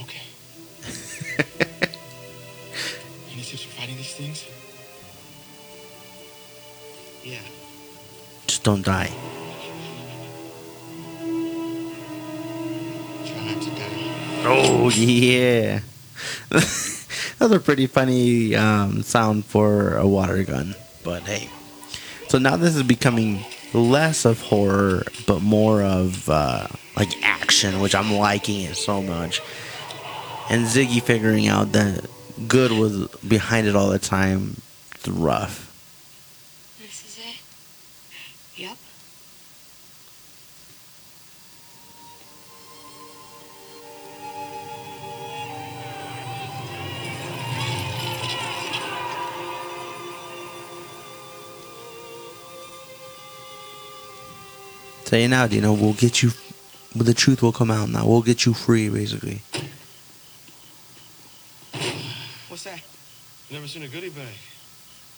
Okay. 0.00 0.22
Any 3.32 3.42
tips 3.42 3.62
for 3.62 3.70
fighting 3.78 3.96
these 3.96 4.12
things? 4.12 4.44
Yeah. 7.22 7.38
Just 8.48 8.64
don't 8.64 8.84
die. 8.84 9.12
Try 13.24 13.44
not 13.44 13.62
to 13.62 13.70
die. 13.70 14.42
Oh 14.46 14.90
yeah. 14.92 15.78
That's 17.38 17.52
a 17.52 17.60
pretty 17.60 17.86
funny 17.86 18.54
um, 18.54 19.02
sound 19.02 19.44
for 19.44 19.96
a 19.96 20.06
water 20.06 20.42
gun, 20.42 20.74
but 21.04 21.22
hey. 21.24 21.50
So 22.28 22.38
now 22.38 22.56
this 22.56 22.74
is 22.74 22.82
becoming 22.82 23.44
less 23.74 24.24
of 24.24 24.40
horror, 24.40 25.04
but 25.26 25.42
more 25.42 25.82
of 25.82 26.28
uh, 26.28 26.66
like 26.96 27.12
action, 27.22 27.80
which 27.80 27.94
I'm 27.94 28.12
liking 28.12 28.62
it 28.62 28.76
so 28.76 29.02
much. 29.02 29.40
And 30.48 30.66
Ziggy 30.66 31.02
figuring 31.02 31.46
out 31.46 31.72
that 31.72 32.08
Goode 32.48 32.72
was 32.72 33.08
behind 33.26 33.66
it 33.66 33.76
all 33.76 33.90
the 33.90 33.98
time. 33.98 34.60
It's 34.94 35.08
rough. 35.08 35.65
Say 55.16 55.24
it 55.24 55.28
now, 55.28 55.46
Dino. 55.46 55.72
We'll 55.72 55.94
get 55.94 56.22
you. 56.22 56.32
The 56.94 57.14
truth 57.14 57.40
will 57.40 57.50
come 57.50 57.70
out 57.70 57.88
now. 57.88 58.06
We'll 58.06 58.20
get 58.20 58.44
you 58.44 58.52
free, 58.52 58.90
basically. 58.90 59.40
What's 62.48 62.64
that? 62.64 62.82
Never 63.50 63.66
seen 63.66 63.82
a 63.84 63.88
goodie 63.88 64.10
bag. 64.10 64.36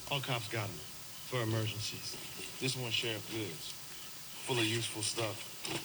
All 0.09 0.21
cops 0.21 0.47
got 0.47 0.67
them 0.67 0.79
for 1.27 1.41
emergencies. 1.41 2.15
This 2.61 2.77
one 2.77 2.91
sheriff 2.91 3.29
Goode's, 3.29 3.73
full 4.47 4.57
of 4.57 4.63
useful 4.63 5.01
stuff. 5.01 5.35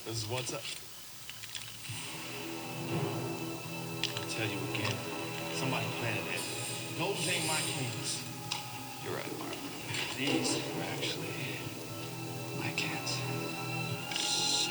This 0.06 0.22
is 0.22 0.28
what's 0.30 0.54
up. 0.54 0.62
I 4.14 4.30
tell 4.30 4.46
you 4.46 4.58
again, 4.74 4.96
somebody 5.54 5.86
planted 5.98 6.22
it. 6.30 6.42
Those 7.00 7.18
ain't 7.34 7.48
my 7.48 7.58
cans. 7.66 8.22
You're 9.02 9.16
right, 9.16 9.38
Mark. 9.40 9.56
These 10.16 10.58
are 10.58 10.84
actually 10.94 11.34
my 12.60 12.70
cans. 12.76 13.18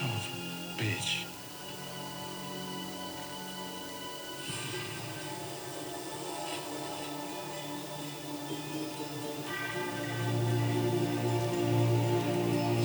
Son 0.03 0.11
of 0.11 0.27
a 0.27 0.81
bitch. 0.81 1.23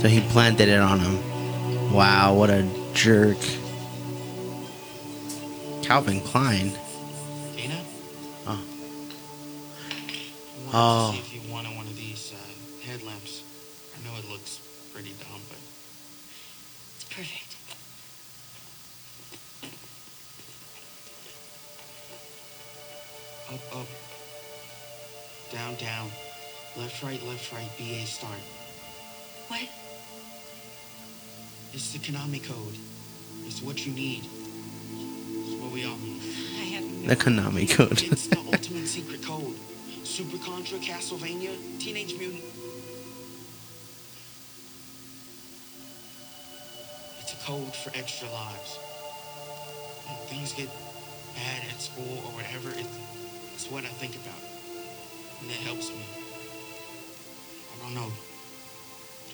So 0.01 0.09
he 0.09 0.21
planted 0.29 0.69
it 0.69 0.79
on 0.79 1.01
him. 1.01 1.93
Wow, 1.93 2.35
what 2.35 2.51
a 2.51 2.65
jerk. 2.95 3.39
Calvin 5.83 6.21
Klein. 6.21 6.73
Dina? 7.57 7.83
Oh. 8.47 8.63
Oh. 10.73 11.28
Down, 25.69 25.77
down, 25.77 26.11
left, 26.77 27.03
right, 27.03 27.23
left, 27.27 27.53
right, 27.53 27.69
BA 27.77 28.07
start. 28.07 28.33
What? 29.49 29.69
It's 31.73 31.93
the 31.93 31.99
Konami 31.99 32.43
code. 32.43 32.77
It's 33.45 33.61
what 33.63 33.85
you 33.85 33.93
need. 33.93 34.25
It's 34.25 35.63
what 35.63 35.73
we 35.73 35.85
all 35.85 35.97
need. 35.99 36.23
I 36.57 36.65
have 36.65 36.85
no 36.85 37.09
The 37.09 37.17
Konami 37.17 37.71
code. 37.71 38.03
It's 38.03 38.29
the 38.29 38.39
ultimate 38.53 38.87
secret 38.87 39.23
code. 39.23 39.57
Super 40.05 40.39
Contra, 40.39 40.79
Castlevania, 40.79 41.55
Teenage 41.79 42.17
Mutant. 42.19 42.45
It's 47.21 47.33
a 47.35 47.47
code 47.47 47.75
for 47.75 47.91
extra 47.95 48.29
lives. 48.31 48.77
When 50.07 50.17
things 50.29 50.53
get 50.55 50.69
bad 51.35 51.63
at 51.71 51.81
school 51.81 52.23
or 52.25 52.33
whatever, 52.33 52.71
it, 52.71 52.87
it's 53.55 53.71
what 53.71 53.85
I 53.85 53.89
think 53.89 54.17
about. 54.17 54.48
And 55.41 55.51
it 55.51 55.57
helps 55.57 55.91
me. 55.91 56.05
I 57.75 57.85
don't 57.85 57.95
know. 57.95 58.11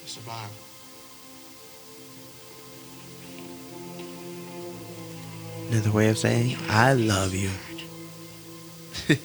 To 0.01 0.09
survive. 0.09 0.49
Another 5.71 5.91
way 5.91 6.09
of 6.09 6.17
saying, 6.17 6.57
I 6.69 6.93
love 6.93 7.33
you. 7.33 7.49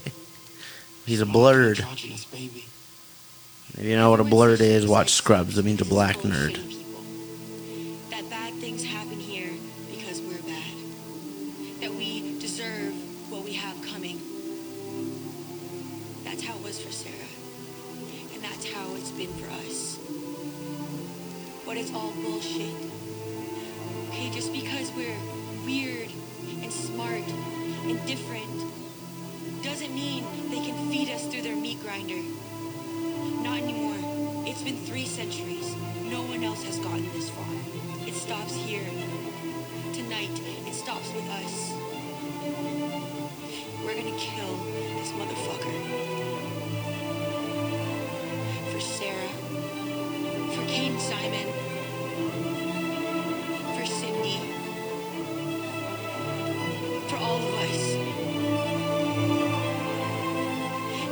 He's 1.07 1.21
a 1.21 1.27
blurred. 1.27 1.81
If 1.81 2.65
you 3.79 3.97
know 3.97 4.11
what 4.11 4.21
a 4.21 4.25
blurred 4.25 4.61
is, 4.61 4.87
watch 4.87 5.13
Scrubs. 5.13 5.59
It 5.59 5.65
means 5.65 5.81
a 5.81 5.85
black 5.85 6.17
nerd. 6.19 6.80
Stops 40.91 41.13
with 41.15 41.31
us. 41.31 41.55
We're 43.85 43.95
gonna 43.95 44.19
kill 44.19 44.55
this 44.99 45.13
motherfucker. 45.13 45.77
For 48.73 48.81
Sarah. 48.81 49.33
For 50.53 50.65
Kane 50.67 50.99
Simon. 50.99 51.47
For 53.77 53.87
Cindy. 53.87 54.41
For 57.07 57.17
all 57.19 57.37
of 57.37 57.55
us. 57.67 57.83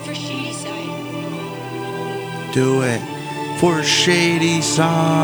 For 0.05 0.15
Shadyside. 0.17 0.93
Do 2.53 2.83
it 2.83 3.01
for 3.61 3.85
Shadyside. 3.85 5.19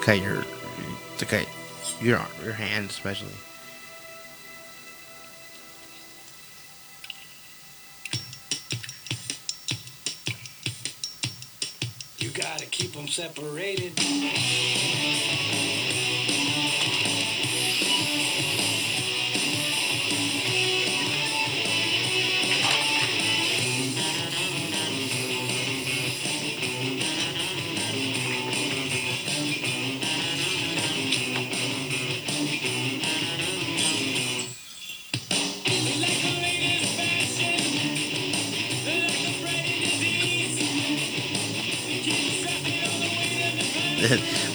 Cut 0.00 0.20
your 0.20 0.44
to 1.18 1.26
cut 1.26 1.46
your 2.00 2.20
your 2.42 2.52
hand 2.52 2.88
especially. 2.90 3.28
You 12.18 12.30
gotta 12.30 12.66
keep 12.66 12.92
them 12.92 13.08
separated. 13.08 13.98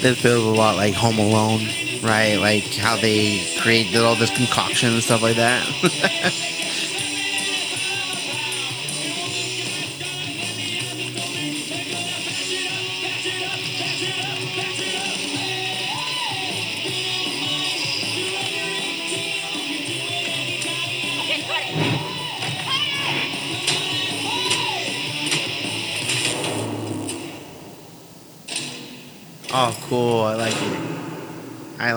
This 0.05 0.21
feels 0.21 0.45
a 0.45 0.49
lot 0.51 0.75
like 0.75 0.93
Home 0.93 1.17
Alone, 1.17 1.61
right? 2.03 2.35
Like 2.35 2.75
how 2.75 2.95
they 2.95 3.43
created 3.59 4.03
all 4.03 4.15
this 4.15 4.29
concoction 4.29 4.93
and 4.93 5.01
stuff 5.01 5.23
like 5.23 5.37
that. 5.37 5.65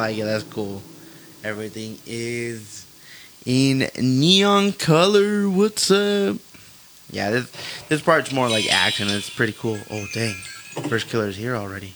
like 0.09 0.19
it. 0.19 0.25
That's 0.25 0.45
cool. 0.45 0.83
Everything 1.45 1.99
is 2.07 2.87
in 3.45 3.91
neon 4.01 4.73
color. 4.73 5.49
What's 5.51 5.91
up? 5.91 6.37
Yeah, 7.11 7.31
this 7.31 7.53
this 7.89 8.03
part's 8.03 8.33
more 8.33 8.49
like 8.49 8.73
action. 8.73 9.09
It's 9.09 9.31
pretty 9.31 9.53
cool. 9.53 9.79
Oh 9.91 10.07
dang, 10.15 10.35
first 10.89 11.09
killer's 11.09 11.37
here 11.37 11.57
already. 11.57 11.95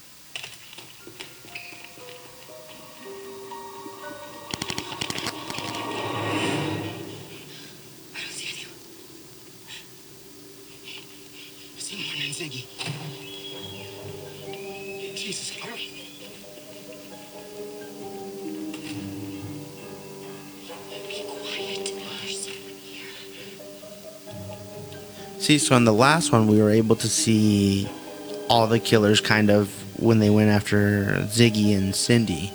See, 25.43 25.59
so 25.59 25.75
in 25.75 25.83
the 25.85 25.93
last 25.93 26.31
one, 26.31 26.47
we 26.47 26.63
were 26.63 26.71
able 26.71 26.95
to 26.95 27.09
see 27.09 27.89
all 28.49 28.69
the 28.69 28.79
killers 28.79 29.21
kind 29.21 29.51
of 29.51 29.69
when 30.01 30.21
they 30.21 30.31
went 30.31 30.51
after 30.51 31.17
Ziggy 31.27 31.77
and 31.77 31.93
Cindy. 31.97 32.53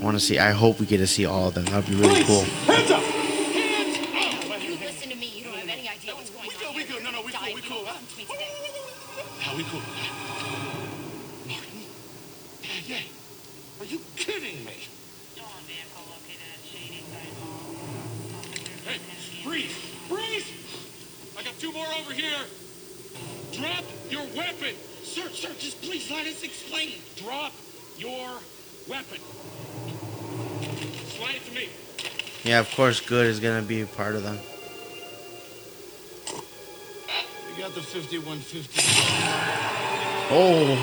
I 0.00 0.02
want 0.02 0.16
to 0.16 0.20
see. 0.20 0.38
I 0.38 0.52
hope 0.52 0.80
we 0.80 0.86
get 0.86 0.98
to 0.98 1.06
see 1.06 1.26
all 1.26 1.48
of 1.48 1.54
them. 1.54 1.66
That'd 1.66 1.84
be 1.90 1.96
really 1.96 2.24
cool. 2.24 2.44
Hands 2.64 2.90
up! 2.90 3.02
You 4.62 4.76
listen 4.78 5.10
to 5.10 5.16
me. 5.16 5.32
You 5.36 5.44
don't 5.44 5.52
have 5.58 5.68
any 5.68 5.86
idea 5.86 6.14
what's 6.14 6.30
going 6.30 6.48
We 6.48 6.54
on. 6.54 6.60
good, 6.60 6.76
we 6.76 6.82
here. 6.84 6.92
good. 6.94 7.04
No, 7.04 7.10
no, 7.10 7.20
we 7.22 7.32
Die 7.32 7.38
cool, 7.44 7.52
we 7.54 7.60
if 7.60 7.64
you 7.68 7.76
cool. 7.76 7.84
don't 7.84 7.92
listen 7.92 8.08
to 8.08 8.16
me 8.16 8.24
today. 8.24 8.48
How 9.40 9.54
we 9.56 9.62
cool? 9.64 9.80
Martin? 11.46 11.82
Yeah, 12.62 12.96
yeah. 12.96 13.80
Are 13.80 13.84
you 13.84 14.00
kidding 14.16 14.64
me? 14.64 14.72
Hey, 18.86 18.98
freeze! 19.44 19.72
Freeze! 20.08 20.46
I 21.38 21.42
got 21.42 21.58
two 21.58 21.72
more 21.72 21.86
over 22.00 22.12
here. 22.12 22.38
Drop 23.52 23.84
your 24.10 24.22
weapon. 24.36 24.74
Sir, 25.04 25.28
sir, 25.30 25.48
just 25.58 25.80
please 25.82 26.10
let 26.10 26.26
us 26.26 26.42
explain. 26.42 26.92
Drop 27.16 27.52
your 27.98 28.28
weapon. 28.88 29.18
Slide 31.16 31.36
it 31.36 31.44
to 31.46 31.54
me. 31.54 31.68
Yeah, 32.44 32.60
of 32.60 32.67
course, 32.78 33.00
Goode 33.00 33.26
is 33.26 33.40
gonna 33.40 33.60
be 33.60 33.80
a 33.80 33.86
part 33.86 34.14
of 34.14 34.22
them. 34.22 34.38
We 37.50 37.60
got 37.60 37.74
the 37.74 37.80
5150. 37.80 38.82
Oh. 40.30 40.78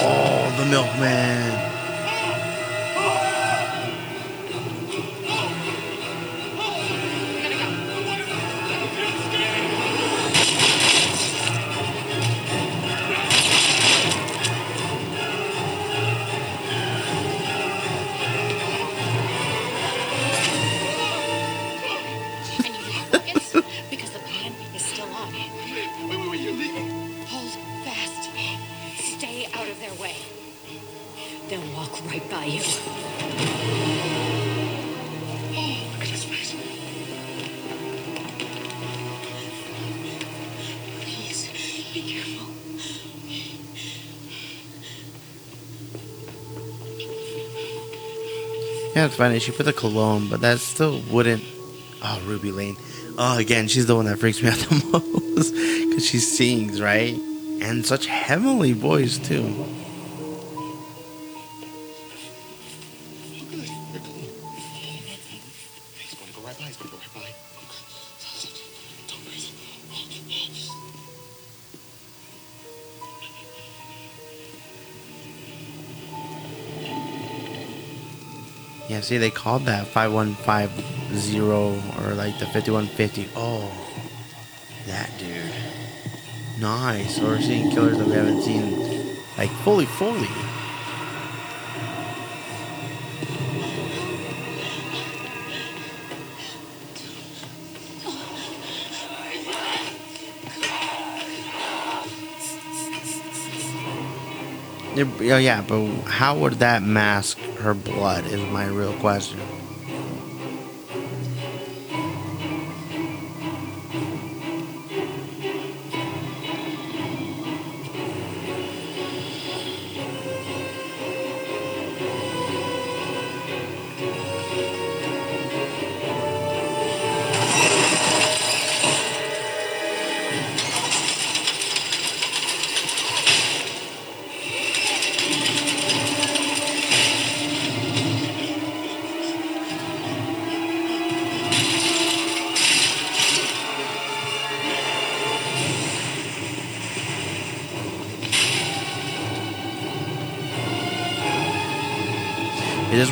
Oh, 0.00 0.56
the 0.56 0.64
milkman. 0.70 1.63
It's 49.04 49.16
funny. 49.16 49.38
She 49.38 49.52
put 49.52 49.66
the 49.66 49.72
cologne, 49.74 50.28
but 50.28 50.40
that 50.40 50.60
still 50.60 51.00
wouldn't. 51.10 51.44
Oh, 52.02 52.22
Ruby 52.24 52.50
Lane. 52.52 52.76
Oh, 53.18 53.36
again, 53.38 53.68
she's 53.68 53.86
the 53.86 53.94
one 53.94 54.06
that 54.06 54.18
freaks 54.18 54.42
me 54.42 54.48
out 54.48 54.56
the 54.58 55.32
most 55.36 55.52
because 55.52 56.06
she 56.06 56.18
sings 56.18 56.80
right 56.80 57.14
and 57.60 57.84
such 57.84 58.06
heavenly 58.06 58.72
voice 58.72 59.18
too. 59.18 59.66
See, 79.04 79.18
they 79.18 79.30
called 79.30 79.66
that 79.66 79.86
5150 79.86 81.40
or 81.40 82.14
like 82.14 82.38
the 82.38 82.46
5150. 82.46 83.28
Oh, 83.36 83.70
that 84.86 85.10
dude. 85.18 86.60
Nice. 86.60 87.16
So 87.16 87.24
we're 87.24 87.40
seeing 87.40 87.70
killers 87.70 87.98
that 87.98 88.06
we 88.06 88.14
haven't 88.14 88.42
seen, 88.42 89.16
like, 89.36 89.50
fully, 89.62 89.84
fully. 89.84 90.28
Yeah, 104.96 105.34
oh, 105.34 105.38
yeah, 105.38 105.60
but 105.60 105.84
how 106.08 106.38
would 106.38 106.54
that 106.54 106.82
mask 106.82 107.36
her 107.64 107.74
blood? 107.74 108.26
Is 108.26 108.40
my 108.52 108.66
real 108.66 108.92
question. 109.00 109.40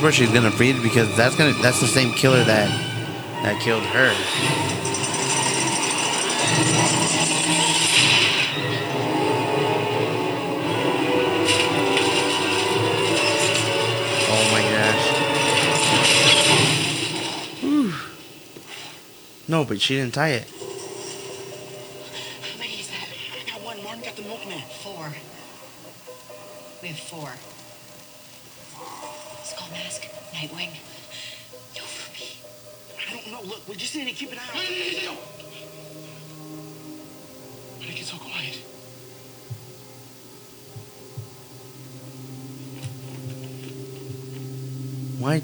Where 0.02 0.12
she's 0.12 0.32
gonna 0.32 0.50
freeze? 0.50 0.82
Because 0.82 1.16
that's 1.16 1.36
gonna 1.36 1.52
that's 1.62 1.80
the 1.80 1.86
same 1.86 2.12
killer 2.12 2.42
that 2.44 2.68
that 3.42 3.60
killed 3.62 3.84
her. 3.84 4.12
Oh 14.28 14.44
my 14.50 14.62
gosh. 14.72 15.04
Whew. 17.60 17.92
No, 19.48 19.64
but 19.64 19.80
she 19.80 19.94
didn't 19.94 20.14
tie 20.14 20.30
it. 20.30 20.51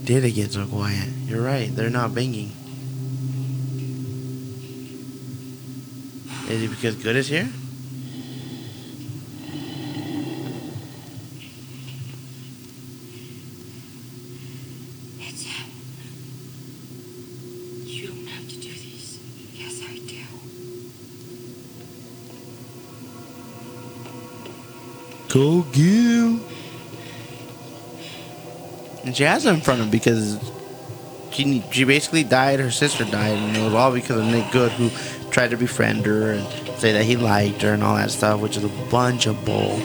Did 0.09 0.25
it 0.25 0.31
get 0.31 0.53
so 0.53 0.65
quiet? 0.65 1.07
You're 1.27 1.43
right, 1.43 1.69
they're 1.77 1.91
not 1.91 2.15
banging. 2.15 2.51
Is 6.49 6.63
it 6.63 6.71
because 6.71 6.95
Goode 6.97 7.17
is 7.17 7.29
here? 7.29 7.47
It's 15.21 15.43
him. 15.43 15.67
You 17.85 18.07
don't 18.09 18.27
have 18.29 18.49
to 18.49 18.55
do 18.55 18.71
these. 18.71 19.19
Yes, 19.53 19.83
I 19.87 19.99
do. 19.99 20.25
Go 25.29 25.65
get 25.71 25.85
him. 25.85 26.18
And 29.09 29.17
she 29.17 29.23
has 29.23 29.47
him 29.47 29.55
in 29.55 29.61
front 29.63 29.81
of 29.81 29.87
him 29.87 29.91
because 29.91 30.39
she 31.31 31.65
she 31.71 31.85
basically 31.85 32.25
died. 32.25 32.61
Her 32.61 32.71
sister 32.71 33.07
died, 33.07 33.39
and 33.39 33.57
it 33.57 33.65
was 33.65 33.73
all 33.73 33.91
because 33.91 34.19
of 34.19 34.27
Nick 34.27 34.53
Goode, 34.53 34.71
who 34.73 34.91
tried 35.31 35.49
to 35.53 35.57
befriend 35.57 36.05
her 36.05 36.33
and 36.33 36.47
say 36.79 36.93
that 36.93 37.05
he 37.05 37.17
liked 37.17 37.63
her 37.63 37.73
and 37.73 37.83
all 37.83 37.97
that 37.97 38.11
stuff, 38.11 38.39
which 38.39 38.59
is 38.59 38.65
a 38.65 38.91
bunch 38.91 39.25
of 39.25 39.43
bull. 39.47 39.81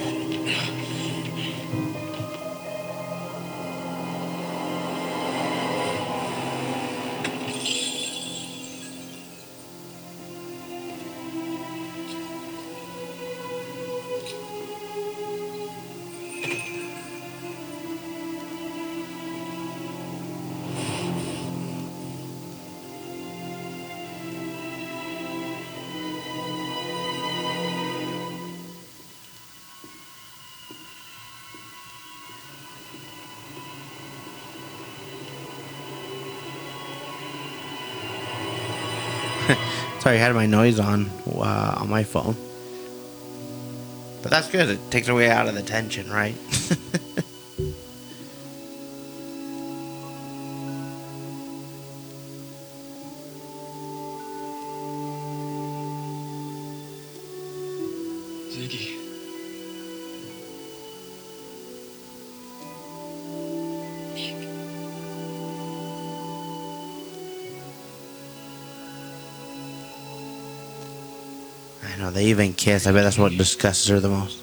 Sorry, 40.03 40.17
I 40.17 40.19
had 40.19 40.35
my 40.35 40.47
noise 40.47 40.81
on 40.81 41.09
uh, 41.33 41.75
on 41.77 41.89
my 41.89 42.03
phone. 42.03 42.35
But 44.21 44.31
that's 44.31 44.49
good. 44.49 44.67
It 44.67 44.91
takes 44.91 45.07
away 45.07 45.31
out 45.31 45.47
of 45.47 45.55
the 45.55 45.61
tension, 45.61 46.11
right? 46.11 46.35
kiss. 72.63 72.87
I 72.87 72.93
bet 72.93 73.03
that's 73.03 73.17
what 73.17 73.33
disgusts 73.33 73.87
her 73.89 73.99
the 73.99 74.07
most. 74.07 74.42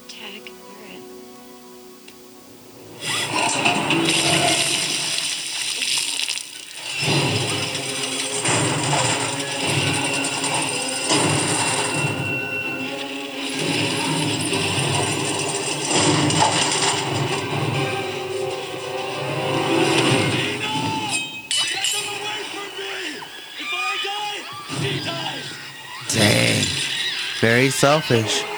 Selfish. 28.10 28.44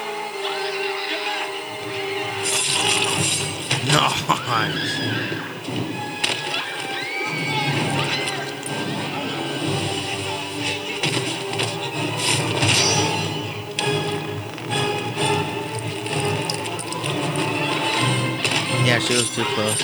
Nice. 4.52 4.98
Yeah, 18.84 18.98
she 18.98 19.14
was 19.14 19.34
too 19.34 19.44
close. 19.44 19.82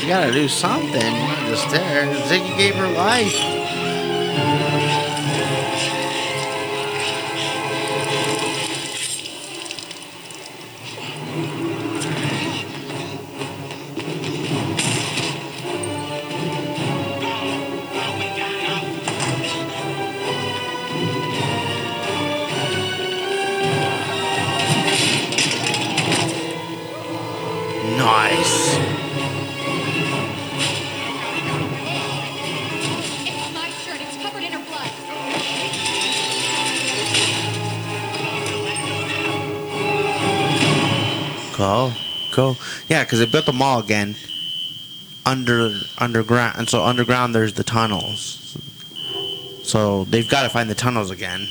You 0.00 0.08
gotta 0.08 0.32
do 0.32 0.48
something, 0.48 0.92
not 0.92 1.38
just 1.48 1.70
there. 1.70 2.06
Ziggy 2.26 2.56
gave 2.56 2.74
her 2.76 2.88
life. 2.88 3.55
Because 43.06 43.20
they 43.20 43.26
built 43.26 43.46
the 43.46 43.52
mall 43.52 43.78
again 43.78 44.16
under 45.24 45.70
underground, 45.98 46.58
and 46.58 46.68
so 46.68 46.82
underground 46.82 47.34
there's 47.34 47.54
the 47.54 47.64
tunnels. 47.64 48.42
So 49.62 50.04
they've 50.04 50.28
got 50.28 50.42
to 50.42 50.48
find 50.48 50.68
the 50.68 50.74
tunnels 50.74 51.10
again. 51.10 51.46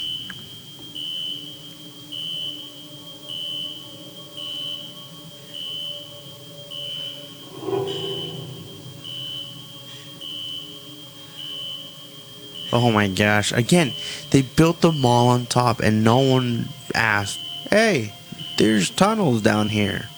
Oh 12.74 12.92
my 12.92 13.08
gosh. 13.08 13.54
Again, 13.54 13.94
they 14.32 14.42
built 14.42 14.82
the 14.82 14.92
mall 14.92 15.30
on 15.30 15.46
top 15.46 15.80
and 15.80 16.04
no 16.04 16.20
one 16.20 16.68
asked, 16.94 17.40
hey, 17.70 18.14
there's 18.58 18.90
tunnels 18.90 19.42
down 19.42 19.70
here. 19.70 20.10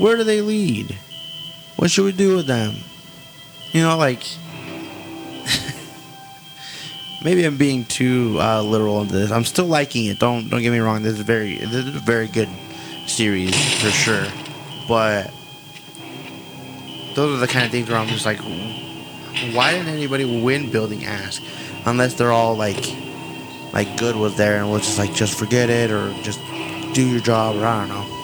Where 0.00 0.16
do 0.16 0.24
they 0.24 0.40
lead? 0.40 0.96
What 1.76 1.90
should 1.90 2.06
we 2.06 2.12
do 2.12 2.36
with 2.36 2.46
them? 2.46 2.74
You 3.72 3.82
know, 3.82 3.98
like. 3.98 4.22
maybe 7.22 7.44
I'm 7.44 7.58
being 7.58 7.84
too 7.84 8.38
uh, 8.40 8.62
literal 8.62 9.02
into 9.02 9.12
this. 9.12 9.30
I'm 9.30 9.44
still 9.44 9.66
liking 9.66 10.06
it. 10.06 10.18
Don't 10.18 10.48
don't 10.48 10.62
get 10.62 10.72
me 10.72 10.78
wrong. 10.78 11.02
This 11.02 11.18
is 11.18 11.20
very 11.20 11.58
this 11.58 11.84
is 11.84 11.96
a 11.96 11.98
very 11.98 12.28
good 12.28 12.48
series 13.06 13.54
for 13.82 13.90
sure. 13.90 14.24
But 14.88 15.30
those 17.14 17.36
are 17.36 17.40
the 17.40 17.46
kind 17.46 17.66
of 17.66 17.70
things 17.70 17.90
where 17.90 17.98
I'm 17.98 18.08
just 18.08 18.24
like, 18.24 18.40
why 19.52 19.72
didn't 19.72 19.88
anybody 19.88 20.40
win 20.42 20.70
building 20.70 21.04
ask? 21.04 21.42
Unless 21.84 22.14
they're 22.14 22.32
all 22.32 22.56
like, 22.56 22.90
like 23.74 23.98
Goode 23.98 24.16
was 24.16 24.34
there 24.38 24.56
and 24.56 24.70
was 24.70 24.82
just 24.82 24.98
like, 24.98 25.12
just 25.12 25.38
forget 25.38 25.68
it 25.68 25.90
or 25.90 26.10
just 26.22 26.40
do 26.94 27.06
your 27.06 27.20
job 27.20 27.56
or 27.56 27.66
I 27.66 27.86
don't 27.86 27.90
know. 27.90 28.19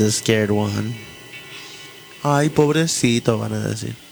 The 0.00 0.10
scared 0.10 0.50
one. 0.50 0.94
Ay, 2.22 2.48
pobrecito, 2.48 3.38
van 3.38 3.52
a 3.52 3.68
decir. 3.68 4.09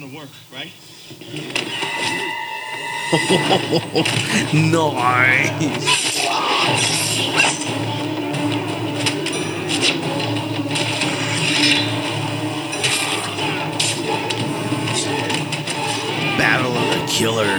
Gonna 0.00 0.14
work, 0.14 0.28
right? 0.52 0.70
nice. 4.54 5.50
Battle 16.38 16.76
of 16.76 17.00
the 17.00 17.06
Killers. 17.12 17.57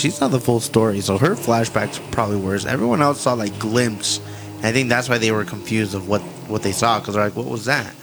She 0.00 0.10
saw 0.10 0.28
the 0.28 0.40
full 0.40 0.60
story, 0.60 1.00
so 1.00 1.18
her 1.18 1.34
flashbacks 1.34 2.00
probably 2.10 2.36
worse. 2.36 2.64
Everyone 2.64 3.02
else 3.02 3.20
saw 3.20 3.34
like 3.34 3.56
glimpse. 3.58 4.20
I 4.62 4.72
think 4.72 4.88
that's 4.88 5.08
why 5.08 5.18
they 5.18 5.30
were 5.30 5.44
confused 5.44 5.94
of 5.94 6.08
what 6.08 6.22
what 6.48 6.62
they 6.62 6.72
saw, 6.72 6.98
because 6.98 7.14
they're 7.14 7.24
like, 7.24 7.36
"What 7.36 7.46
was 7.46 7.66
that?" 7.66 7.94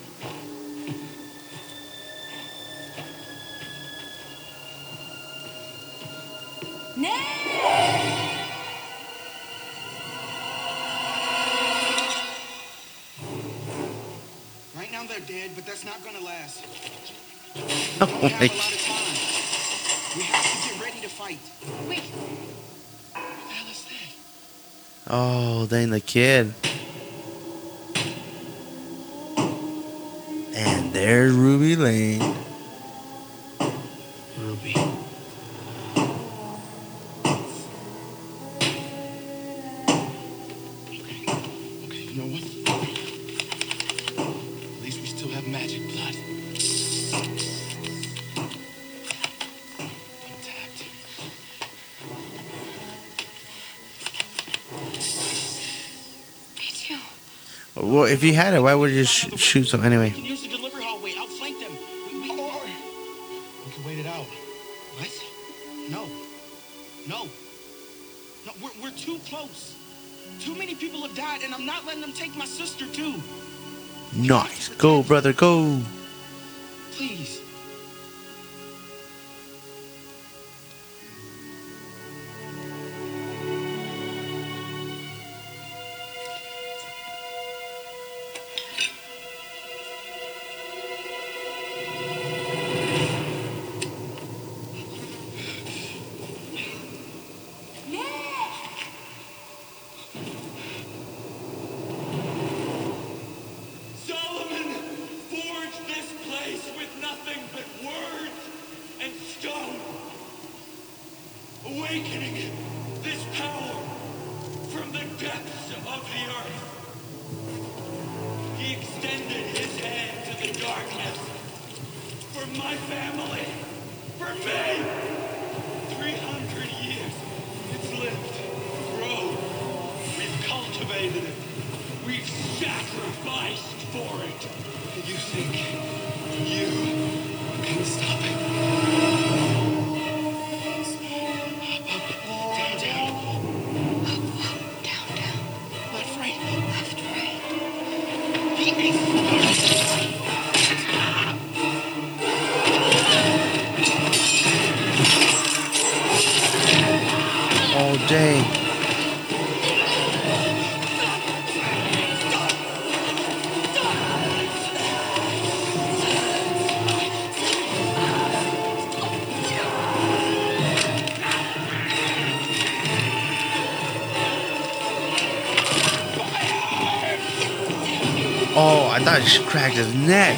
Kid. 26.08 26.54
And 30.56 30.94
there's 30.94 31.34
Ruby 31.34 31.76
Lane. 31.76 32.47
If 58.08 58.24
you 58.24 58.34
had 58.34 58.54
it, 58.54 58.62
why 58.62 58.74
would 58.74 58.92
you 58.92 59.04
sh- 59.06 59.30
shoot 59.38 59.66
some 59.66 59.84
anyway? 59.84 60.10
We 60.10 60.16
can 60.16 60.26
use 60.26 60.42
the 60.44 60.50
delivery 60.50 60.84
hallway. 60.84 61.14
Oh, 61.18 61.24
Outflank 61.24 61.60
them. 61.60 61.72
We, 62.12 62.22
we, 62.22 62.30
or 62.32 62.62
we 63.66 63.72
can 63.72 63.84
wait 63.86 64.00
it 64.00 64.06
out. 64.08 64.26
What? 64.98 65.24
No. 65.90 66.06
No. 67.08 67.28
No, 68.46 68.52
we're, 68.62 68.84
we're 68.84 68.98
too 68.98 69.20
close. 69.28 69.76
Too 70.40 70.56
many 70.56 70.76
people 70.76 71.02
have 71.02 71.16
died, 71.16 71.42
and 71.44 71.54
I'm 71.54 71.66
not 71.66 71.86
letting 71.86 72.02
them 72.02 72.14
take 72.14 72.36
my 72.36 72.46
sister, 72.46 72.86
too. 72.88 73.16
Nice. 74.16 74.70
Go, 74.70 75.04
brother, 75.04 75.34
go. 75.34 75.82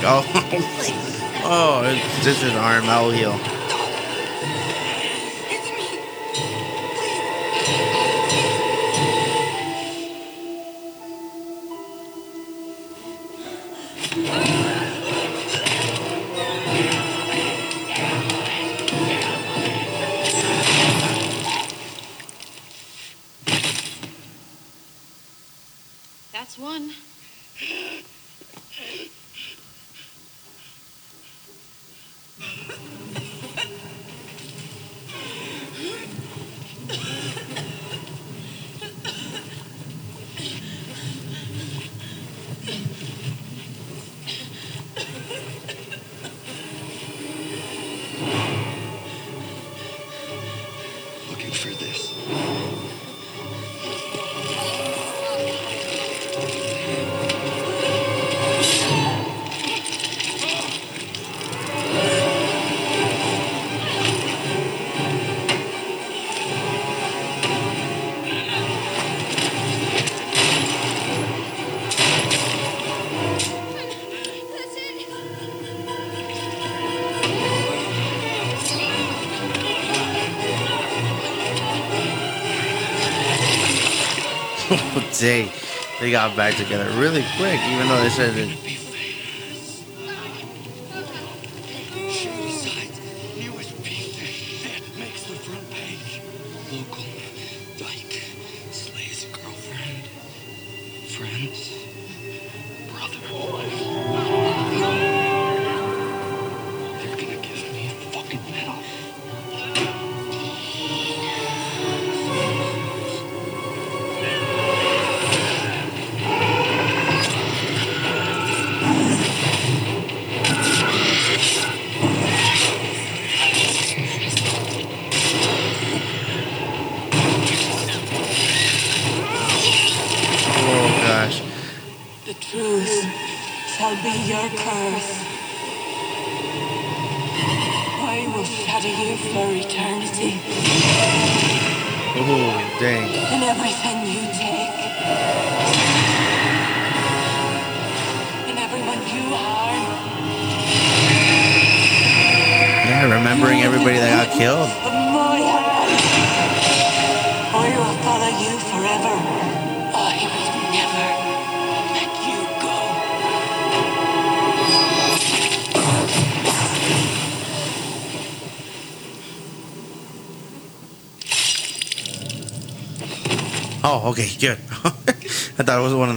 Neck. 0.02 0.12
Oh, 0.12 0.24
oh, 1.46 1.84
it's 1.86 2.24
just 2.24 2.44
RML 2.54 3.16
arm. 3.16 3.39
Dang. 85.20 85.52
They 86.00 86.12
got 86.12 86.34
back 86.38 86.56
together 86.56 86.90
really 86.98 87.26
quick, 87.36 87.60
even 87.68 87.90
though 87.90 88.02
they 88.02 88.10
said 88.10 88.38
it. 88.38 88.79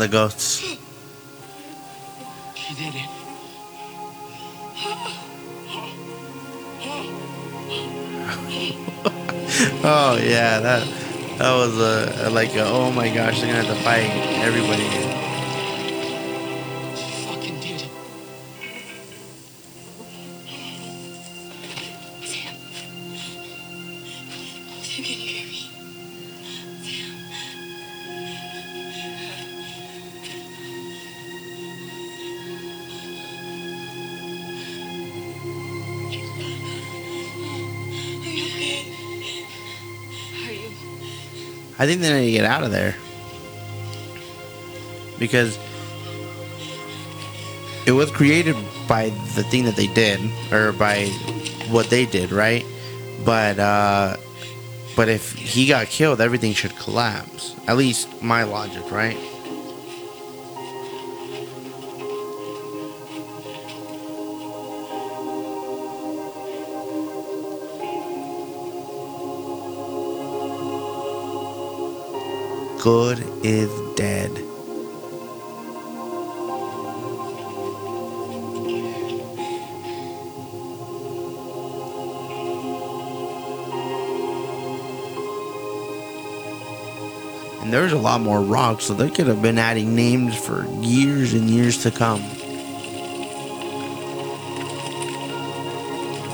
The 0.03 0.09
ghosts. 0.09 0.61
She 2.55 2.75
did 2.75 2.95
it. 2.95 3.09
Oh 9.85 10.17
yeah, 10.17 10.61
that 10.61 10.87
that 11.39 11.53
was 11.53 11.77
a, 11.79 12.31
like 12.31 12.55
a, 12.55 12.65
oh 12.65 12.91
my 12.93 13.13
gosh, 13.13 13.41
they're 13.41 13.53
gonna 13.53 13.65
have 13.65 13.77
to 13.77 13.83
fight 13.85 14.09
everybody. 14.43 15.32
I 41.83 41.87
think 41.87 42.01
they 42.01 42.13
need 42.13 42.27
to 42.27 42.31
get 42.31 42.45
out 42.45 42.63
of 42.63 42.71
there 42.71 42.95
because 45.19 45.59
it 47.87 47.91
was 47.91 48.09
created 48.13 48.55
by 48.87 49.09
the 49.35 49.43
thing 49.43 49.65
that 49.65 49.75
they 49.75 49.89
did 49.89 50.21
or 50.53 50.71
by 50.71 51.07
what 51.71 51.91
they 51.91 52.07
did, 52.07 52.31
right? 52.31 52.65
But 53.25 53.59
uh, 53.59 54.17
But 54.95 55.09
if 55.09 55.33
he 55.33 55.67
got 55.67 55.87
killed, 55.89 56.21
everything 56.21 56.53
should 56.53 56.77
collapse. 56.77 57.57
At 57.67 57.77
least 57.77 58.23
my 58.23 58.45
logic, 58.45 58.91
right? 58.93 59.17
Goode 72.83 73.25
is 73.45 73.71
dead. 73.95 74.33
And 87.63 87.73
there's 87.73 87.93
a 87.93 87.97
lot 87.97 88.21
more 88.21 88.41
rocks, 88.41 88.87
so 88.87 88.95
they 88.95 89.11
could 89.11 89.29
have 89.29 89.41
been 89.41 89.59
adding 89.59 89.95
names 89.95 90.37
for 90.37 90.67
years 90.81 91.35
and 91.35 91.49
years 91.49 91.85
to 91.85 91.93
come. 91.93 92.21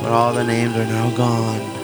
But 0.00 0.12
all 0.12 0.32
the 0.32 0.44
names 0.44 0.74
are 0.76 0.86
now 0.86 1.14
gone. 1.14 1.77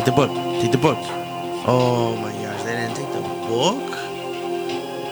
Take 0.00 0.06
the 0.06 0.12
book. 0.12 0.30
Take 0.62 0.72
the 0.72 0.78
book. 0.78 0.96
Oh 1.66 2.16
my 2.22 2.32
gosh, 2.32 2.62
they 2.62 2.72
didn't 2.72 2.96
take 2.96 3.12
the 3.12 3.20
book? 3.20 3.90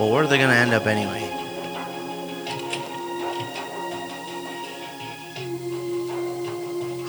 Well, 0.00 0.10
where 0.10 0.24
are 0.24 0.26
they 0.26 0.38
gonna 0.38 0.54
end 0.54 0.72
up 0.72 0.86
anyway? 0.86 1.28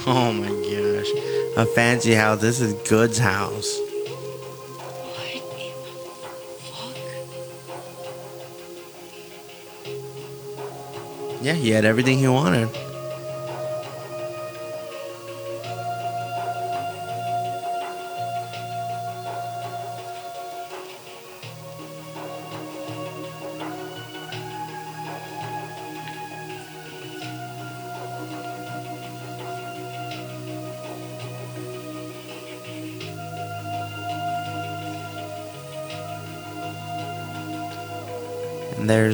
Oh 0.06 0.34
my 0.34 0.49
gosh. 0.49 1.56
A 1.56 1.65
fancy 1.73 2.14
house. 2.15 2.41
This 2.41 2.60
is 2.60 2.73
Goode's 2.89 3.18
house. 3.18 3.80
Yeah, 11.41 11.53
he 11.53 11.69
had 11.69 11.85
everything 11.85 12.18
he 12.18 12.27
wanted. 12.27 12.88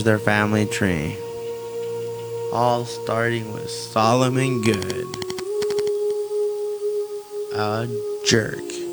Their 0.05 0.19
family 0.19 0.67
tree. 0.67 1.17
All 2.53 2.85
starting 2.85 3.51
with 3.51 3.71
Solomon 3.71 4.61
Goode. 4.61 5.07
A 7.55 7.87
jerk. 8.23 8.84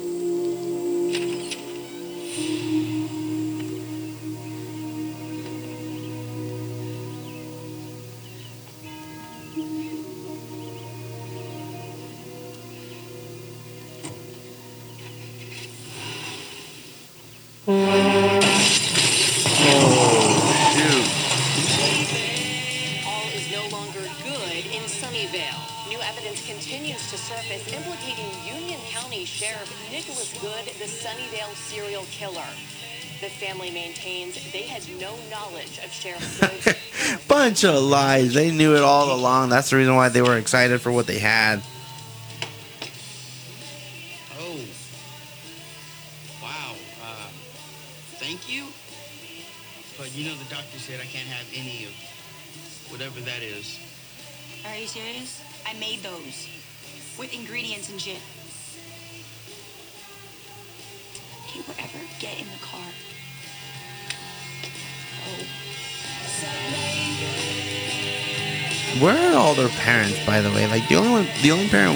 Bunch 37.62 37.76
of 37.76 37.82
lies. 37.84 38.34
They 38.34 38.51
knew 38.51 38.74
it 38.74 38.82
all 38.82 39.14
along. 39.14 39.51
That's 39.51 39.70
the 39.70 39.76
reason 39.76 39.94
why 39.94 40.09
they 40.09 40.20
were 40.20 40.36
excited 40.36 40.80
for 40.80 40.90
what 40.90 41.06
they 41.06 41.20
had. 41.20 41.62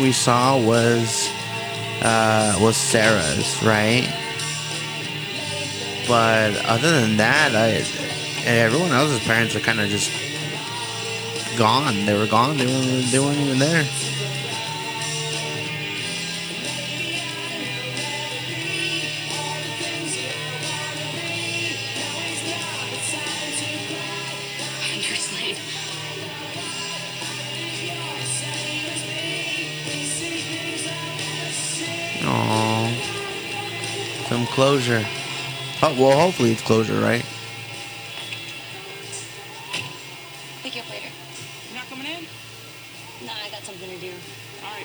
We 0.06 0.12
saw 0.12 0.56
was 0.56 1.28
uh 2.00 2.56
was 2.60 2.76
Sarah's, 2.76 3.60
right? 3.64 4.06
But 6.06 6.54
other 6.64 7.00
than 7.00 7.16
that, 7.16 7.56
I 7.56 7.82
everyone 8.46 8.92
else's 8.92 9.18
parents 9.26 9.56
are 9.56 9.60
kind 9.60 9.80
of 9.80 9.88
just 9.88 10.12
gone. 11.58 12.06
They 12.06 12.16
were 12.16 12.28
gone. 12.28 12.56
They 12.56 12.66
weren't. 12.66 13.10
They 13.10 13.18
weren't 13.18 13.38
even 13.38 13.58
there. 13.58 13.84
Closure. 34.76 35.06
Oh, 35.82 35.96
well, 35.98 36.20
hopefully 36.20 36.52
it's 36.52 36.60
closure, 36.60 37.00
right? 37.00 37.24
Pick 40.62 40.76
you 40.76 40.82
up 40.82 40.90
later. 40.90 41.08
You're 41.70 41.78
not 41.80 41.88
coming 41.88 42.04
in? 42.04 42.26
nah, 43.24 43.32
I 43.32 43.48
got 43.48 43.62
something 43.62 43.88
to 43.88 43.96
do. 43.96 44.12
All 44.60 44.76
right. 44.76 44.84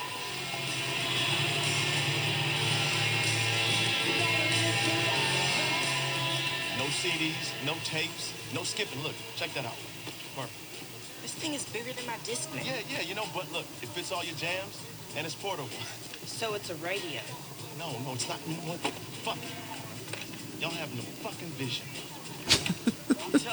No 6.80 6.86
CDs, 6.96 7.52
no 7.66 7.74
tapes, 7.84 8.32
no 8.56 8.64
skipping. 8.64 9.04
Look, 9.04 9.16
check 9.36 9.54
that 9.56 9.66
out. 9.66 9.76
Perfect. 10.38 10.56
This 11.22 11.34
thing 11.34 11.54
is 11.54 11.66
bigger 11.66 11.92
than 11.92 12.08
my 12.08 12.16
Discman. 12.24 12.66
Yeah, 12.66 12.80
yeah, 12.90 13.02
you 13.02 13.14
know, 13.14 13.26
but 13.36 13.52
look, 13.52 13.66
it 13.82 13.90
fits 13.90 14.14
all 14.14 14.24
your 14.24 14.36
jams 14.36 14.80
and 15.18 15.26
it's 15.26 15.36
portable. 15.36 15.68
So 16.24 16.54
it's 16.54 16.70
a 16.70 16.76
radio. 16.76 17.20
No, 17.78 17.92
no, 18.06 18.14
it's 18.14 18.30
not. 18.30 18.40
You 18.48 18.56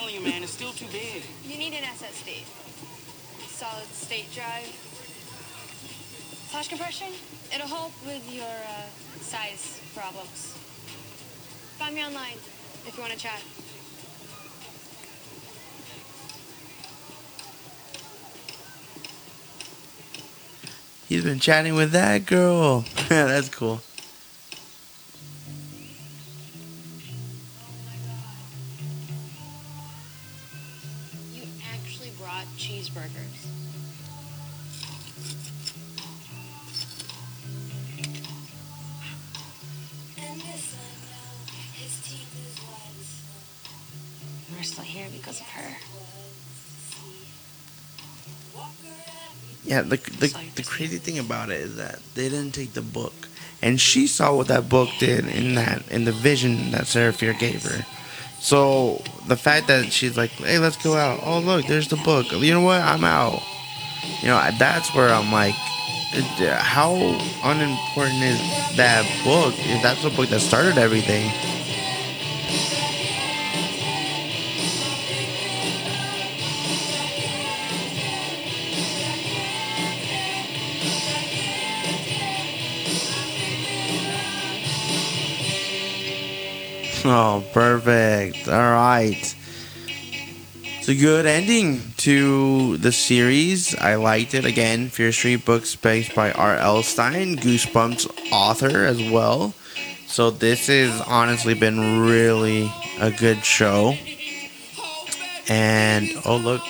telling 0.09 0.24
you, 0.24 0.30
man, 0.30 0.43
it's 0.43 0.52
still 0.52 0.72
too 0.72 0.86
big. 0.90 1.22
You 1.44 1.59
need 1.59 1.74
an 1.74 1.82
SSD. 1.82 2.44
Solid 3.47 3.86
state 3.89 4.32
drive. 4.32 4.64
Flash 6.48 6.68
compression? 6.68 7.09
It'll 7.55 7.66
help 7.66 7.93
with 8.06 8.24
your 8.32 8.44
uh, 8.44 9.20
size 9.20 9.80
problems. 9.94 10.55
Find 11.78 11.94
me 11.94 12.05
online 12.05 12.39
if 12.86 12.94
you 12.97 13.02
want 13.02 13.12
to 13.12 13.18
chat. 13.18 13.43
He's 21.09 21.24
been 21.24 21.40
chatting 21.40 21.74
with 21.74 21.93
that 21.93 22.24
girl. 22.26 22.85
That's 23.09 23.48
cool. 23.48 23.80
Yeah, 49.78 49.82
the, 49.82 49.96
the 49.96 50.34
the 50.56 50.62
crazy 50.64 50.98
thing 50.98 51.18
about 51.18 51.50
it 51.50 51.60
is 51.60 51.76
that 51.76 52.00
they 52.14 52.28
didn't 52.28 52.52
take 52.52 52.72
the 52.72 52.82
book, 52.82 53.28
and 53.62 53.80
she 53.80 54.09
saw 54.09 54.34
what 54.34 54.48
that 54.48 54.68
book 54.68 54.88
did 54.98 55.26
in 55.26 55.55
that 55.55 55.86
in 55.90 56.05
the 56.05 56.10
vision 56.12 56.72
that 56.72 56.86
Sarah 56.88 57.12
Fier 57.12 57.32
gave 57.32 57.62
her. 57.62 57.86
So 58.40 59.02
the 59.28 59.36
fact 59.36 59.68
that 59.68 59.92
she's 59.92 60.16
like, 60.16 60.30
"Hey, 60.30 60.59
let's 60.59 60.76
go 60.82 60.96
out." 60.96 61.20
Oh, 61.22 61.38
look, 61.38 61.66
there's 61.66 61.88
the 61.88 61.96
book. 61.96 62.32
You 62.32 62.55
know 62.55 62.62
what? 62.62 62.80
I'm 62.80 63.05
out. 63.05 63.40
You 64.20 64.28
know, 64.28 64.50
that's 64.59 64.92
where 64.94 65.10
I'm 65.10 65.30
like, 65.30 65.55
how 65.55 66.94
unimportant 67.44 68.22
is 68.22 68.40
that 68.76 69.06
book? 69.22 69.55
If 69.59 69.82
that's 69.82 70.02
the 70.02 70.10
book 70.10 70.28
that 70.30 70.40
started 70.40 70.76
everything. 70.78 71.30
Oh, 87.20 87.43
perfect. 87.53 88.47
All 88.47 88.55
right. 88.55 89.35
It's 90.62 90.89
a 90.89 90.95
good 90.95 91.27
ending 91.27 91.81
to 91.97 92.77
the 92.77 92.93
series. 92.93 93.74
I 93.74 93.97
liked 93.97 94.35
it. 94.35 94.45
Again, 94.45 94.89
Fear 94.89 95.11
Street 95.11 95.45
books 95.45 95.74
based 95.74 96.15
by 96.15 96.31
R.L. 96.31 96.85
Stine, 96.85 97.35
Goosebumps 97.35 98.31
author 98.31 98.85
as 98.85 99.03
well. 99.11 99.53
So 100.07 100.31
this 100.31 100.69
has 100.69 101.01
honestly 101.09 101.55
been 101.55 102.07
really 102.07 102.73
a 103.01 103.11
good 103.11 103.45
show. 103.45 103.95
And 105.49 106.09
oh 106.24 106.36
look. 106.36 106.62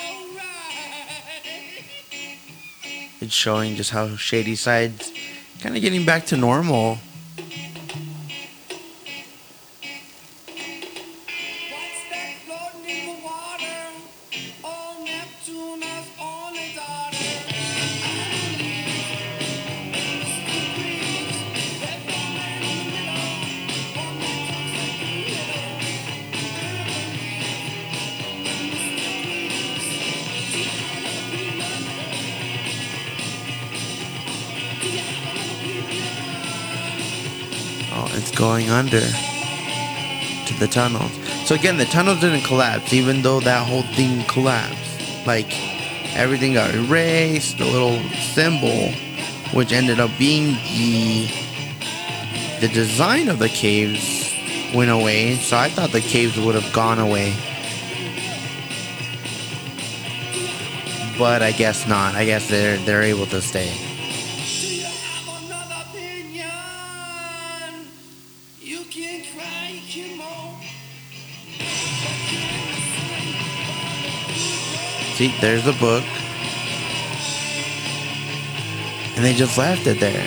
It's 3.20 3.34
showing 3.34 3.76
just 3.76 3.90
how 3.90 4.08
Shadyside's 4.16 5.12
kind 5.60 5.76
of 5.76 5.82
getting 5.82 6.06
back 6.06 6.24
to 6.26 6.38
normal. 6.38 7.00
Under 38.78 39.00
to 39.00 40.54
the 40.60 40.68
tunnels. 40.68 41.10
So 41.44 41.54
again, 41.54 41.76
the 41.78 41.84
tunnels 41.86 42.20
didn't 42.20 42.44
collapse, 42.44 42.92
even 42.92 43.22
though 43.22 43.40
that 43.40 43.66
whole 43.66 43.82
thing 43.82 44.24
collapsed. 44.26 45.26
Like 45.26 45.50
everything 46.14 46.54
got 46.54 46.74
erased. 46.74 47.58
The 47.58 47.64
little 47.64 47.98
symbol, 48.34 48.92
which 49.52 49.72
ended 49.72 49.98
up 49.98 50.10
being 50.18 50.54
the 50.78 51.28
the 52.60 52.68
design 52.68 53.28
of 53.28 53.38
the 53.38 53.48
caves, 53.48 54.32
went 54.74 54.90
away. 54.90 55.36
So 55.36 55.56
I 55.56 55.68
thought 55.68 55.90
the 55.90 56.00
caves 56.00 56.38
would 56.38 56.54
have 56.54 56.72
gone 56.72 56.98
away. 56.98 57.34
But 61.18 61.42
I 61.42 61.50
guess 61.50 61.88
not. 61.88 62.14
I 62.14 62.24
guess 62.24 62.48
they're 62.48 62.76
they're 62.78 63.02
able 63.02 63.26
to 63.26 63.42
stay. 63.42 63.87
See, 75.18 75.34
there's 75.40 75.64
the 75.64 75.72
book. 75.72 76.04
And 79.16 79.24
they 79.24 79.34
just 79.34 79.58
left 79.58 79.84
it 79.88 79.98
there. 79.98 80.24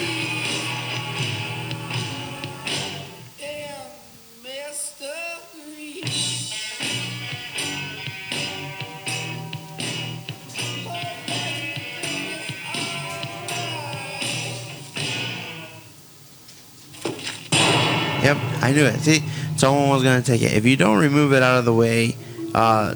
Yep, 18.21 18.37
I 18.61 18.73
knew 18.73 18.83
it. 18.83 18.99
See, 18.99 19.23
someone 19.55 19.87
was 19.87 20.03
gonna 20.03 20.21
take 20.21 20.41
it. 20.41 20.51
If 20.51 20.65
you 20.65 20.75
don't 20.75 20.99
remove 20.99 21.31
it 21.31 21.41
out 21.41 21.59
of 21.59 21.63
the 21.63 21.73
way, 21.73 22.17
uh, 22.53 22.95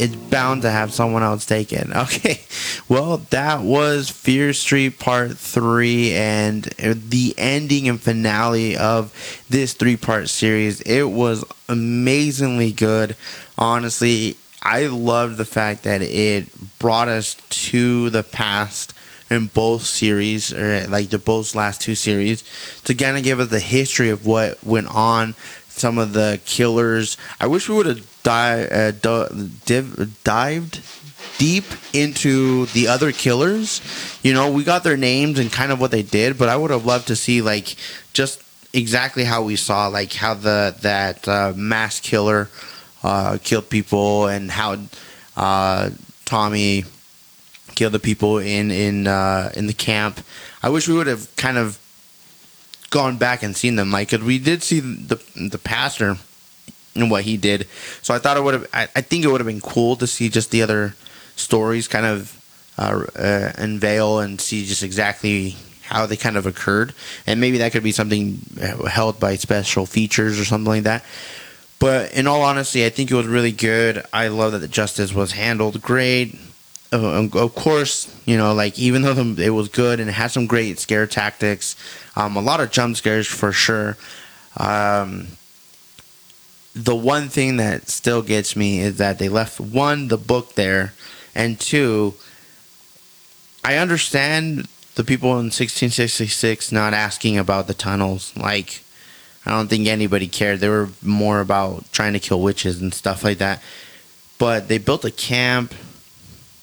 it's 0.00 0.16
bound 0.16 0.62
to 0.62 0.70
have 0.70 0.94
someone 0.94 1.22
else 1.22 1.44
take 1.44 1.72
it. 1.72 1.86
Okay, 2.00 2.40
well, 2.88 3.18
that 3.28 3.60
was 3.60 4.08
Fear 4.08 4.54
Street 4.54 4.98
Part 4.98 5.36
Three, 5.36 6.14
and 6.14 6.66
uh, 6.82 6.94
the 6.96 7.34
ending 7.36 7.88
and 7.88 8.00
finale 8.00 8.76
of 8.76 9.12
this 9.50 9.74
three-part 9.74 10.30
series. 10.30 10.80
It 10.80 11.10
was 11.10 11.44
amazingly 11.68 12.72
good. 12.72 13.16
Honestly, 13.58 14.36
I 14.62 14.86
loved 14.86 15.36
the 15.36 15.44
fact 15.44 15.82
that 15.84 16.00
it 16.00 16.48
brought 16.78 17.08
us 17.08 17.36
to 17.68 18.08
the 18.08 18.22
past 18.22 18.94
in 19.30 19.46
both 19.46 19.82
series, 19.82 20.52
or 20.52 20.86
like 20.88 21.10
the 21.10 21.18
both 21.18 21.54
last 21.54 21.82
two 21.82 21.94
series, 21.94 22.42
to 22.84 22.94
kind 22.94 23.16
of 23.16 23.22
give 23.22 23.38
us 23.38 23.48
the 23.48 23.60
history 23.60 24.08
of 24.08 24.26
what 24.26 24.62
went 24.64 24.88
on, 24.88 25.34
some 25.80 25.98
of 25.98 26.12
the 26.12 26.40
killers. 26.44 27.16
I 27.40 27.46
wish 27.46 27.68
we 27.68 27.74
would 27.74 27.86
have 27.86 28.22
di- 28.22 28.66
uh, 28.66 28.90
div- 29.64 30.22
dived 30.22 30.80
deep 31.38 31.64
into 31.94 32.66
the 32.66 32.88
other 32.88 33.12
killers. 33.12 33.80
You 34.22 34.34
know, 34.34 34.52
we 34.52 34.62
got 34.62 34.84
their 34.84 34.96
names 34.96 35.38
and 35.38 35.50
kind 35.50 35.72
of 35.72 35.80
what 35.80 35.90
they 35.90 36.02
did, 36.02 36.38
but 36.38 36.48
I 36.48 36.56
would 36.56 36.70
have 36.70 36.84
loved 36.84 37.08
to 37.08 37.16
see 37.16 37.40
like 37.40 37.76
just 38.12 38.42
exactly 38.72 39.24
how 39.24 39.42
we 39.42 39.56
saw, 39.56 39.88
like 39.88 40.12
how 40.12 40.34
the 40.34 40.76
that 40.82 41.26
uh, 41.26 41.52
mass 41.56 41.98
killer 41.98 42.48
uh, 43.02 43.38
killed 43.42 43.70
people 43.70 44.26
and 44.26 44.50
how 44.50 44.76
uh, 45.36 45.90
Tommy 46.26 46.84
killed 47.74 47.92
the 47.92 47.98
people 47.98 48.38
in 48.38 48.70
in 48.70 49.06
uh, 49.06 49.50
in 49.56 49.66
the 49.66 49.72
camp. 49.72 50.20
I 50.62 50.68
wish 50.68 50.88
we 50.88 50.94
would 50.94 51.06
have 51.06 51.34
kind 51.36 51.56
of 51.56 51.78
gone 52.90 53.16
back 53.16 53.42
and 53.42 53.56
seen 53.56 53.76
them, 53.76 53.90
like 53.90 54.10
'cause 54.10 54.20
we 54.20 54.38
did 54.38 54.62
see 54.62 54.80
the 54.80 55.18
the 55.36 55.58
pastor 55.58 56.18
and 56.94 57.10
what 57.10 57.24
he 57.24 57.36
did. 57.36 57.66
So 58.02 58.14
I 58.14 58.18
thought 58.18 58.36
it 58.36 58.42
would 58.42 58.54
have. 58.54 58.66
I, 58.72 58.88
I 58.96 59.00
think 59.00 59.24
it 59.24 59.28
would 59.28 59.40
have 59.40 59.46
been 59.46 59.60
cool 59.60 59.96
to 59.96 60.06
see 60.06 60.28
just 60.28 60.50
the 60.50 60.62
other 60.62 60.94
stories 61.36 61.88
kind 61.88 62.04
of 62.04 62.36
uh, 62.78 63.04
uh, 63.16 63.52
unveil 63.56 64.18
and 64.18 64.40
see 64.40 64.66
just 64.66 64.82
exactly 64.82 65.56
how 65.84 66.06
they 66.06 66.16
kind 66.16 66.36
of 66.36 66.46
occurred, 66.46 66.94
and 67.26 67.40
maybe 67.40 67.58
that 67.58 67.72
could 67.72 67.82
be 67.82 67.92
something 67.92 68.38
uh, 68.60 68.84
held 68.86 69.18
by 69.18 69.36
special 69.36 69.86
features 69.86 70.38
or 70.38 70.44
something 70.44 70.68
like 70.70 70.84
that. 70.84 71.04
But 71.78 72.12
in 72.12 72.26
all 72.26 72.42
honesty, 72.42 72.84
I 72.84 72.90
think 72.90 73.10
it 73.10 73.14
was 73.14 73.26
really 73.26 73.52
good. 73.52 74.04
I 74.12 74.28
love 74.28 74.52
that 74.52 74.58
the 74.58 74.68
justice 74.68 75.14
was 75.14 75.32
handled 75.32 75.80
great. 75.80 76.38
Uh, 76.92 77.28
of 77.34 77.54
course, 77.54 78.12
you 78.26 78.36
know, 78.36 78.52
like 78.52 78.78
even 78.78 79.02
though 79.02 79.14
the, 79.14 79.44
it 79.44 79.50
was 79.50 79.68
good 79.68 80.00
and 80.00 80.08
it 80.08 80.12
had 80.12 80.28
some 80.28 80.46
great 80.46 80.78
scare 80.78 81.06
tactics, 81.06 81.76
um, 82.16 82.36
a 82.36 82.40
lot 82.40 82.60
of 82.60 82.70
jump 82.72 82.96
scares 82.96 83.26
for 83.26 83.52
sure. 83.52 83.96
Um, 84.56 85.28
the 86.74 86.96
one 86.96 87.28
thing 87.28 87.56
that 87.58 87.88
still 87.88 88.22
gets 88.22 88.56
me 88.56 88.80
is 88.80 88.98
that 88.98 89.18
they 89.18 89.28
left 89.28 89.60
one 89.60 90.08
the 90.08 90.16
book 90.16 90.54
there, 90.54 90.92
and 91.34 91.58
two, 91.60 92.14
I 93.64 93.76
understand 93.76 94.68
the 94.94 95.04
people 95.04 95.30
in 95.30 95.46
1666 95.46 96.72
not 96.72 96.92
asking 96.92 97.38
about 97.38 97.66
the 97.66 97.74
tunnels. 97.74 98.36
Like, 98.36 98.82
I 99.46 99.50
don't 99.50 99.68
think 99.68 99.86
anybody 99.86 100.28
cared. 100.28 100.60
They 100.60 100.68
were 100.68 100.90
more 101.02 101.40
about 101.40 101.90
trying 101.92 102.12
to 102.14 102.18
kill 102.18 102.40
witches 102.40 102.80
and 102.80 102.92
stuff 102.92 103.24
like 103.24 103.38
that. 103.38 103.62
But 104.38 104.68
they 104.68 104.78
built 104.78 105.04
a 105.04 105.10
camp, 105.10 105.74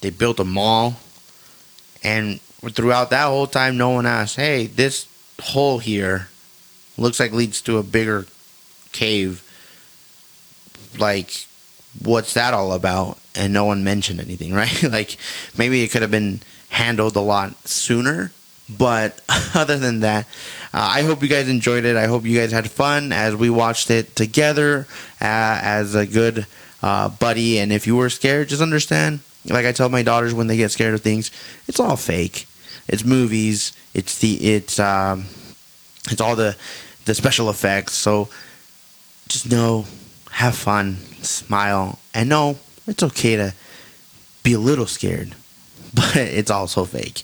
they 0.00 0.10
built 0.10 0.40
a 0.40 0.44
mall, 0.44 0.96
and 2.02 2.40
throughout 2.70 3.10
that 3.10 3.26
whole 3.26 3.46
time, 3.46 3.76
no 3.76 3.90
one 3.90 4.06
asked, 4.06 4.36
hey, 4.36 4.66
this 4.66 5.06
hole 5.40 5.78
here 5.78 6.28
looks 6.96 7.20
like 7.20 7.32
leads 7.32 7.60
to 7.62 7.78
a 7.78 7.82
bigger 7.82 8.26
cave. 8.92 9.44
Like, 10.98 11.46
what's 12.02 12.34
that 12.34 12.54
all 12.54 12.72
about? 12.72 13.18
And 13.34 13.52
no 13.52 13.64
one 13.64 13.84
mentioned 13.84 14.20
anything, 14.20 14.52
right? 14.54 14.82
like, 14.82 15.16
maybe 15.56 15.82
it 15.82 15.88
could 15.88 16.02
have 16.02 16.10
been 16.10 16.40
handled 16.70 17.16
a 17.16 17.20
lot 17.20 17.68
sooner. 17.68 18.32
But 18.68 19.20
other 19.54 19.78
than 19.78 20.00
that, 20.00 20.26
uh, 20.74 20.90
I 20.94 21.02
hope 21.02 21.22
you 21.22 21.28
guys 21.28 21.48
enjoyed 21.48 21.84
it. 21.84 21.96
I 21.96 22.06
hope 22.06 22.24
you 22.24 22.38
guys 22.38 22.52
had 22.52 22.70
fun 22.70 23.12
as 23.12 23.34
we 23.34 23.48
watched 23.48 23.90
it 23.90 24.14
together 24.14 24.86
uh, 25.20 25.58
as 25.62 25.94
a 25.94 26.06
good 26.06 26.46
uh, 26.82 27.08
buddy. 27.08 27.58
And 27.58 27.72
if 27.72 27.86
you 27.86 27.96
were 27.96 28.10
scared, 28.10 28.48
just 28.48 28.60
understand. 28.60 29.20
Like 29.48 29.66
I 29.66 29.72
tell 29.72 29.88
my 29.88 30.02
daughters 30.02 30.34
when 30.34 30.46
they 30.46 30.56
get 30.56 30.70
scared 30.70 30.94
of 30.94 31.00
things, 31.00 31.30
it's 31.66 31.80
all 31.80 31.96
fake. 31.96 32.46
It's 32.86 33.04
movies. 33.04 33.72
It's 33.94 34.18
the 34.18 34.34
it's 34.54 34.78
um, 34.78 35.26
it's 36.10 36.20
all 36.20 36.36
the 36.36 36.56
the 37.04 37.14
special 37.14 37.50
effects. 37.50 37.94
So 37.94 38.28
just 39.28 39.50
know, 39.50 39.86
have 40.30 40.54
fun, 40.54 40.96
smile, 41.22 41.98
and 42.14 42.28
know 42.28 42.58
it's 42.86 43.02
okay 43.02 43.36
to 43.36 43.54
be 44.42 44.54
a 44.54 44.58
little 44.58 44.86
scared, 44.86 45.34
but 45.94 46.16
it's 46.16 46.50
also 46.50 46.84
fake. 46.84 47.22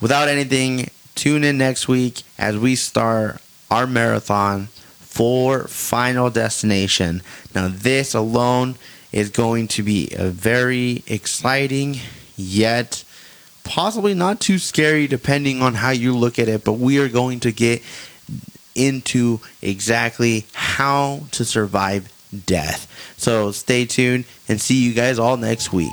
Without 0.00 0.28
anything, 0.28 0.90
tune 1.14 1.44
in 1.44 1.58
next 1.58 1.88
week 1.88 2.22
as 2.38 2.56
we 2.56 2.76
start 2.76 3.40
our 3.70 3.86
marathon 3.86 4.68
for 4.98 5.66
Final 5.66 6.30
Destination. 6.30 7.22
Now, 7.54 7.68
this 7.68 8.14
alone 8.14 8.76
is 9.12 9.30
going 9.30 9.68
to 9.68 9.82
be 9.82 10.10
a 10.16 10.28
very 10.28 11.02
exciting, 11.06 11.98
yet 12.36 13.04
possibly 13.64 14.14
not 14.14 14.40
too 14.40 14.58
scary, 14.58 15.06
depending 15.06 15.62
on 15.62 15.74
how 15.74 15.90
you 15.90 16.16
look 16.16 16.38
at 16.38 16.48
it. 16.48 16.64
But 16.64 16.74
we 16.74 16.98
are 16.98 17.08
going 17.08 17.40
to 17.40 17.52
get 17.52 17.82
into 18.74 19.40
exactly 19.60 20.46
how 20.52 21.22
to 21.32 21.44
survive 21.44 22.12
death. 22.46 22.86
So 23.16 23.52
stay 23.52 23.84
tuned 23.86 24.24
and 24.48 24.60
see 24.60 24.82
you 24.82 24.94
guys 24.94 25.18
all 25.18 25.36
next 25.36 25.72
week. 25.72 25.92